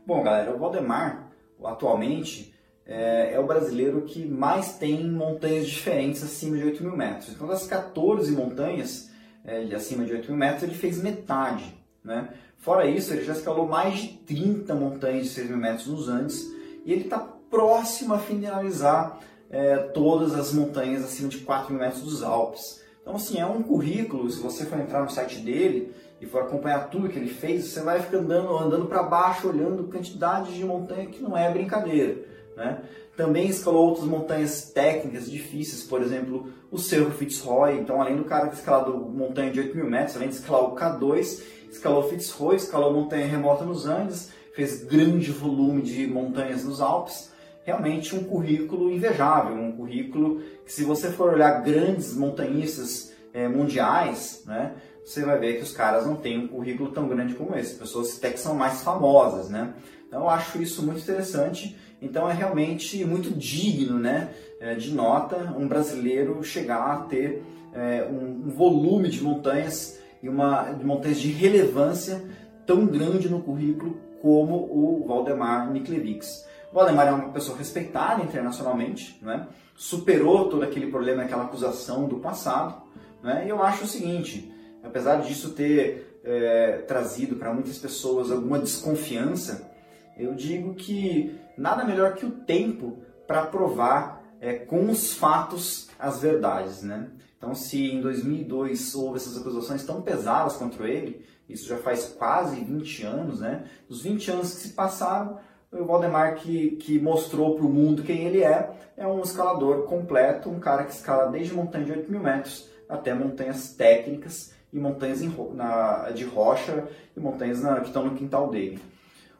Bom, 0.07 0.23
galera, 0.23 0.51
o 0.51 0.57
Valdemar, 0.57 1.29
atualmente, 1.63 2.51
é, 2.83 3.35
é, 3.35 3.39
o 3.39 3.45
brasileiro 3.45 4.01
que 4.01 4.25
mais 4.25 4.73
tem 4.73 5.07
montanhas 5.07 5.67
diferentes 5.67 6.23
acima 6.23 6.57
de 6.57 6.63
8 6.63 6.83
mil 6.83 6.97
metros. 6.97 7.29
Então, 7.29 7.45
das 7.45 7.67
14 7.67 8.31
montanhas 8.31 9.11
é, 9.45 9.63
de 9.63 9.75
acima 9.75 10.03
de 10.03 10.13
8 10.13 10.31
mil 10.31 10.39
metros, 10.39 10.63
ele 10.63 10.73
fez 10.73 10.99
metade. 10.99 11.77
Né? 12.03 12.29
Fora 12.57 12.87
isso, 12.87 13.13
ele 13.13 13.23
já 13.23 13.33
escalou 13.33 13.67
mais 13.67 13.99
de 13.99 14.07
30 14.07 14.73
montanhas 14.73 15.25
de 15.25 15.29
6 15.29 15.47
mil 15.47 15.57
metros 15.59 15.85
nos 15.85 16.09
Andes 16.09 16.43
e 16.83 16.91
ele 16.91 17.03
está 17.03 17.19
próximo 17.19 18.15
a 18.15 18.19
finalizar 18.19 19.19
é, 19.51 19.77
todas 19.77 20.33
as 20.33 20.51
montanhas 20.51 21.03
acima 21.03 21.29
de 21.29 21.37
4 21.41 21.71
mil 21.71 21.83
metros 21.83 22.01
dos 22.01 22.23
Alpes. 22.23 22.81
Então, 23.03 23.17
assim, 23.17 23.37
é 23.37 23.45
um 23.45 23.61
currículo, 23.61 24.31
se 24.31 24.41
você 24.41 24.65
for 24.65 24.79
entrar 24.79 25.03
no 25.03 25.11
site 25.11 25.39
dele 25.39 25.93
e 26.21 26.25
for 26.25 26.43
acompanhar 26.43 26.89
tudo 26.89 27.09
que 27.09 27.19
ele 27.19 27.29
fez, 27.29 27.65
você 27.65 27.81
vai 27.81 28.01
ficar 28.01 28.19
andando, 28.19 28.57
andando 28.57 28.85
para 28.85 29.03
baixo, 29.03 29.49
olhando 29.49 29.83
quantidade 29.91 30.55
de 30.55 30.63
montanha 30.63 31.07
que 31.07 31.21
não 31.21 31.37
é 31.37 31.51
brincadeira. 31.51 32.23
Né? 32.55 32.81
Também 33.17 33.49
escalou 33.49 33.89
outras 33.89 34.07
montanhas 34.07 34.71
técnicas 34.71 35.29
difíceis, 35.29 35.83
por 35.83 36.01
exemplo, 36.01 36.47
o 36.71 36.79
Cerro 36.79 37.11
Fitzroy. 37.11 37.77
Então, 37.77 38.01
além 38.01 38.15
do 38.15 38.23
cara 38.23 38.47
que 38.47 38.55
escalou 38.55 38.99
montanha 39.09 39.51
de 39.51 39.59
8 39.59 39.75
mil 39.75 39.89
metros, 39.89 40.15
além 40.15 40.29
de 40.29 40.35
escalar 40.35 40.63
o 40.63 40.75
K2, 40.75 41.41
escalou 41.69 42.03
Fitzroy, 42.03 42.55
escalou 42.55 42.93
montanha 42.93 43.27
remota 43.27 43.65
nos 43.65 43.85
Andes, 43.85 44.31
fez 44.55 44.81
grande 44.81 45.29
volume 45.31 45.81
de 45.81 46.07
montanhas 46.07 46.63
nos 46.63 46.79
Alpes. 46.79 47.32
Realmente 47.63 48.15
um 48.15 48.23
currículo 48.23 48.91
invejável, 48.91 49.55
um 49.55 49.71
currículo 49.71 50.41
que, 50.65 50.71
se 50.71 50.83
você 50.83 51.09
for 51.09 51.33
olhar 51.33 51.61
grandes 51.61 52.13
montanhistas 52.13 53.13
é, 53.33 53.47
mundiais, 53.47 54.43
né, 54.45 54.73
você 55.03 55.23
vai 55.23 55.39
ver 55.39 55.57
que 55.57 55.63
os 55.63 55.71
caras 55.71 56.05
não 56.05 56.15
têm 56.15 56.37
um 56.37 56.47
currículo 56.47 56.91
tão 56.91 57.07
grande 57.07 57.33
como 57.33 57.55
esse. 57.55 57.75
Pessoas 57.75 58.17
até 58.17 58.31
que 58.31 58.39
são 58.39 58.55
mais 58.55 58.81
famosas, 58.81 59.49
né? 59.49 59.73
Então 60.07 60.21
eu 60.21 60.29
acho 60.29 60.61
isso 60.61 60.83
muito 60.83 61.01
interessante 61.01 61.75
então 62.03 62.29
é 62.29 62.33
realmente 62.33 63.03
muito 63.05 63.31
digno 63.31 63.97
né, 63.97 64.29
é, 64.59 64.75
de 64.75 64.93
nota 64.93 65.55
um 65.57 65.65
brasileiro 65.65 66.43
chegar 66.43 66.85
a 66.85 66.97
ter 66.97 67.41
é, 67.73 68.05
um, 68.11 68.49
volume 68.49 69.07
de 69.07 69.23
montanhas 69.23 69.97
e 70.21 70.27
uma 70.27 70.73
de 70.73 70.85
montanhas 70.85 71.19
de 71.19 71.31
relevância 71.31 72.21
tão 72.67 72.85
grande 72.85 73.29
no 73.29 73.41
currículo 73.41 73.97
como 74.21 74.55
o 74.55 75.05
Valdemar 75.07 75.71
Niklevics. 75.71 76.45
O 76.73 76.75
Valdemar 76.75 77.07
é 77.07 77.11
uma 77.11 77.29
pessoa 77.29 77.55
respeitada 77.55 78.23
internacionalmente, 78.23 79.19
né? 79.21 79.47
superou 79.75 80.49
todo 80.49 80.63
aquele 80.63 80.87
problema, 80.87 81.21
aquela 81.21 81.43
acusação 81.43 82.07
do 82.07 82.17
passado. 82.17 82.81
Né? 83.21 83.45
E 83.45 83.49
eu 83.49 83.61
acho 83.61 83.83
o 83.83 83.87
seguinte, 83.87 84.51
apesar 84.83 85.17
disso 85.17 85.51
ter 85.51 86.19
é, 86.23 86.79
trazido 86.87 87.35
para 87.35 87.53
muitas 87.53 87.77
pessoas 87.77 88.31
alguma 88.31 88.57
desconfiança, 88.57 89.71
eu 90.17 90.33
digo 90.33 90.73
que 90.73 91.39
nada 91.55 91.85
melhor 91.85 92.15
que 92.15 92.25
o 92.25 92.31
tempo 92.31 93.03
para 93.27 93.45
provar 93.45 94.23
é, 94.41 94.53
com 94.55 94.89
os 94.89 95.13
fatos 95.13 95.89
as 95.99 96.21
verdades, 96.21 96.81
né? 96.81 97.07
Então, 97.37 97.53
se 97.53 97.91
em 97.91 98.01
2002 98.01 98.95
houve 98.95 99.17
essas 99.17 99.37
acusações 99.37 99.85
tão 99.85 100.01
pesadas 100.01 100.55
contra 100.55 100.87
ele, 100.87 101.23
isso 101.47 101.67
já 101.67 101.77
faz 101.77 102.15
quase 102.17 102.55
20 102.55 103.03
anos, 103.03 103.41
né? 103.41 103.65
Os 103.87 104.01
20 104.01 104.31
anos 104.31 104.53
que 104.55 104.61
se 104.61 104.69
passaram, 104.69 105.37
o 105.73 105.85
Valdemar 105.85 106.35
que, 106.35 106.71
que 106.77 106.99
mostrou 106.99 107.55
para 107.55 107.65
o 107.65 107.69
mundo 107.69 108.03
quem 108.03 108.25
ele 108.25 108.43
é, 108.43 108.71
é 108.95 109.07
um 109.07 109.21
escalador 109.21 109.83
completo, 109.83 110.49
um 110.49 110.59
cara 110.59 110.83
que 110.83 110.93
escala 110.93 111.31
desde 111.31 111.53
montanha 111.53 111.85
de 111.85 111.91
8 111.91 112.11
mil 112.11 112.21
metros 112.21 112.69
até 112.87 113.13
montanhas 113.13 113.73
técnicas 113.73 114.53
e 114.71 114.79
montanhas 114.79 115.21
na, 115.53 116.11
de 116.11 116.23
rocha 116.23 116.87
e 117.15 117.19
montanhas 117.19 117.61
na, 117.61 117.79
que 117.79 117.87
estão 117.87 118.05
no 118.05 118.15
quintal 118.15 118.49
dele. 118.49 118.79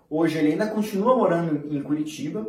Hoje 0.10 0.38
ele 0.38 0.52
ainda 0.52 0.68
continua 0.68 1.16
morando 1.16 1.74
em 1.74 1.82
Curitiba, 1.82 2.46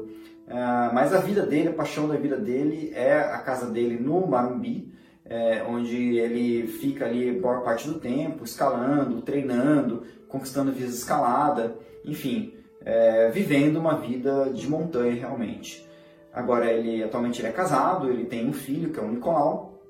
ah, 0.48 0.90
mas 0.92 1.14
a 1.14 1.20
vida 1.20 1.44
dele, 1.46 1.68
a 1.68 1.72
paixão 1.72 2.06
da 2.06 2.16
vida 2.16 2.36
dele 2.36 2.92
é 2.94 3.18
a 3.18 3.38
casa 3.38 3.70
dele 3.70 3.98
no 3.98 4.26
Marumbi, 4.26 4.92
é, 5.24 5.62
onde 5.66 6.18
ele 6.18 6.66
fica 6.66 7.06
ali 7.06 7.40
por 7.40 7.62
parte 7.62 7.88
do 7.88 7.98
tempo, 7.98 8.44
escalando, 8.44 9.22
treinando, 9.22 10.02
conquistando 10.28 10.70
vias 10.70 10.90
de 10.90 10.96
escalada, 10.96 11.78
enfim, 12.04 12.52
é, 12.84 13.30
vivendo 13.30 13.76
uma 13.76 13.94
vida 13.94 14.50
de 14.52 14.68
montanha 14.68 15.14
realmente. 15.14 15.88
Agora 16.32 16.70
ele 16.70 17.02
atualmente 17.02 17.40
ele 17.40 17.48
é 17.48 17.52
casado, 17.52 18.10
ele 18.10 18.24
tem 18.24 18.48
um 18.48 18.52
filho 18.52 18.90
que 18.90 18.98
é 18.98 19.02
o 19.02 19.08
Nicolau, 19.08 19.82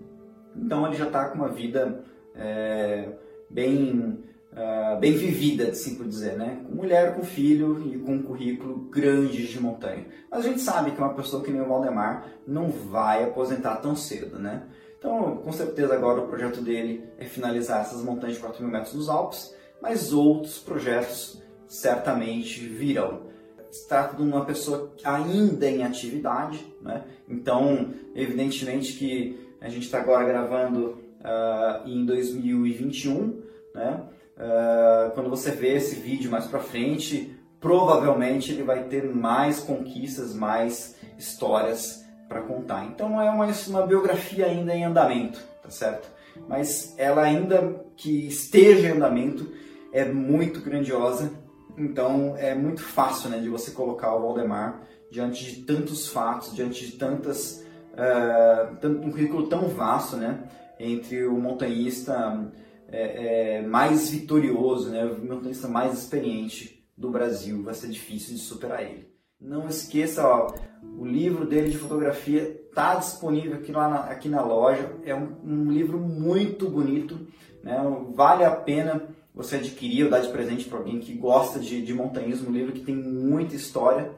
então 0.54 0.86
ele 0.86 0.96
já 0.96 1.06
está 1.06 1.28
com 1.28 1.36
uma 1.36 1.48
vida 1.48 2.04
é, 2.34 3.08
bem 3.50 4.24
uh, 4.54 4.98
bem 4.98 5.12
vivida, 5.12 5.68
assim 5.68 5.96
por 5.96 6.06
dizer, 6.06 6.36
né? 6.36 6.60
Com 6.66 6.74
mulher, 6.76 7.14
com 7.14 7.22
filho 7.22 7.82
e 7.86 7.98
com 7.98 8.12
um 8.12 8.22
currículo 8.22 8.88
grande 8.90 9.46
de 9.46 9.60
montanha. 9.60 10.06
Mas 10.30 10.40
a 10.44 10.48
gente 10.48 10.60
sabe 10.60 10.92
que 10.92 10.98
uma 10.98 11.14
pessoa 11.14 11.42
que 11.42 11.50
nem 11.50 11.60
o 11.60 11.68
Valdemar 11.68 12.26
não 12.46 12.70
vai 12.70 13.24
aposentar 13.24 13.76
tão 13.76 13.94
cedo, 13.94 14.38
né? 14.38 14.62
Então, 14.98 15.36
com 15.36 15.52
certeza 15.52 15.92
agora 15.94 16.20
o 16.20 16.28
projeto 16.28 16.62
dele 16.62 17.04
é 17.18 17.24
finalizar 17.24 17.82
essas 17.82 18.02
montanhas 18.02 18.36
de 18.36 18.42
4 18.42 18.62
mil 18.62 18.72
metros 18.72 18.94
dos 18.94 19.08
Alpes, 19.08 19.54
mas 19.82 20.14
outros 20.14 20.58
projetos 20.58 21.42
certamente 21.66 22.60
virão. 22.60 23.22
Se 23.70 23.88
trata 23.88 24.16
de 24.16 24.22
uma 24.22 24.44
pessoa 24.44 24.92
ainda 25.02 25.68
em 25.68 25.82
atividade, 25.82 26.64
né? 26.80 27.02
então 27.28 27.92
evidentemente 28.14 28.92
que 28.92 29.38
a 29.60 29.68
gente 29.68 29.84
está 29.84 29.98
agora 29.98 30.24
gravando 30.24 30.98
uh, 31.20 31.88
em 31.88 32.04
2021, 32.04 33.42
né? 33.74 34.02
Uh, 34.36 35.12
quando 35.12 35.30
você 35.30 35.52
vê 35.52 35.74
esse 35.74 35.94
vídeo 35.94 36.30
mais 36.30 36.46
para 36.46 36.58
frente, 36.58 37.34
provavelmente 37.60 38.52
ele 38.52 38.62
vai 38.62 38.84
ter 38.84 39.04
mais 39.04 39.60
conquistas, 39.60 40.34
mais 40.34 40.96
histórias 41.16 42.04
para 42.28 42.42
contar. 42.42 42.84
Então 42.84 43.20
é 43.20 43.30
uma, 43.30 43.46
uma 43.46 43.86
biografia 43.86 44.46
ainda 44.46 44.74
em 44.74 44.84
andamento, 44.84 45.40
tá 45.62 45.70
certo? 45.70 46.10
Mas 46.48 46.94
ela 46.98 47.22
ainda 47.22 47.84
que 47.96 48.26
esteja 48.26 48.88
em 48.88 48.92
andamento 48.92 49.50
é 49.92 50.04
muito 50.04 50.60
grandiosa, 50.60 51.32
então 51.76 52.36
é 52.36 52.54
muito 52.54 52.82
fácil 52.82 53.30
né, 53.30 53.38
de 53.38 53.48
você 53.48 53.70
colocar 53.70 54.14
o 54.14 54.20
Valdemar 54.20 54.82
diante 55.10 55.44
de 55.44 55.62
tantos 55.62 56.08
fatos, 56.08 56.54
diante 56.54 56.86
de 56.86 56.92
tantas 56.92 57.64
uh, 57.94 58.86
um 58.86 59.10
currículo 59.10 59.48
tão 59.48 59.68
vasto, 59.68 60.16
né, 60.16 60.44
entre 60.78 61.26
o 61.26 61.34
montanhista 61.34 62.50
é, 62.88 63.58
é, 63.58 63.62
mais 63.62 64.10
vitorioso, 64.10 64.90
né, 64.90 65.04
o 65.04 65.24
montanhista 65.24 65.68
mais 65.68 65.94
experiente 65.94 66.84
do 66.96 67.10
Brasil. 67.10 67.62
Vai 67.62 67.74
ser 67.74 67.88
difícil 67.88 68.34
de 68.34 68.40
superar 68.40 68.82
ele. 68.82 69.12
Não 69.40 69.68
esqueça, 69.68 70.26
ó, 70.26 70.52
o 70.96 71.04
livro 71.04 71.46
dele 71.46 71.70
de 71.70 71.78
fotografia 71.78 72.42
está 72.42 72.94
disponível 72.94 73.54
aqui, 73.54 73.72
lá 73.72 73.88
na, 73.88 74.00
aqui 74.04 74.28
na 74.28 74.42
loja. 74.42 74.96
É 75.04 75.14
um, 75.14 75.36
um 75.44 75.70
livro 75.70 75.98
muito 75.98 76.68
bonito, 76.68 77.26
né? 77.62 77.76
vale 78.14 78.44
a 78.44 78.50
pena 78.50 79.13
você 79.34 79.56
adquirir 79.56 80.04
ou 80.04 80.10
dar 80.10 80.20
de 80.20 80.28
presente 80.28 80.66
para 80.66 80.78
alguém 80.78 81.00
que 81.00 81.12
gosta 81.14 81.58
de, 81.58 81.82
de 81.82 81.92
montanhismo. 81.92 82.50
Um 82.50 82.52
livro 82.52 82.72
que 82.72 82.80
tem 82.80 82.94
muita 82.94 83.56
história. 83.56 84.10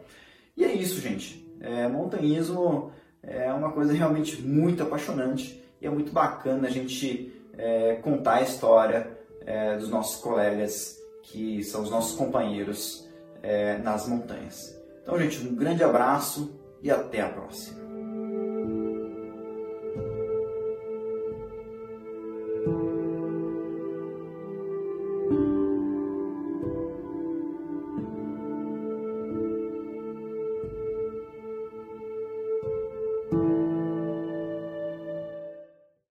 E 0.56 0.64
é 0.64 0.72
isso, 0.72 1.00
gente. 1.00 1.46
É, 1.60 1.88
montanhismo 1.88 2.92
é 3.22 3.52
uma 3.52 3.72
coisa 3.72 3.92
realmente 3.92 4.40
muito 4.42 4.82
apaixonante 4.82 5.62
e 5.80 5.86
é 5.86 5.90
muito 5.90 6.12
bacana 6.12 6.68
a 6.68 6.70
gente 6.70 7.32
é, 7.56 7.94
contar 7.96 8.34
a 8.34 8.42
história 8.42 9.10
é, 9.44 9.76
dos 9.76 9.88
nossos 9.88 10.20
colegas 10.20 10.98
que 11.22 11.62
são 11.64 11.82
os 11.82 11.90
nossos 11.90 12.16
companheiros 12.16 13.08
é, 13.42 13.78
nas 13.78 14.06
montanhas. 14.06 14.78
Então, 15.02 15.18
gente, 15.18 15.46
um 15.46 15.54
grande 15.54 15.82
abraço 15.82 16.58
e 16.82 16.90
até 16.90 17.20
a 17.20 17.28
próxima. 17.28 17.85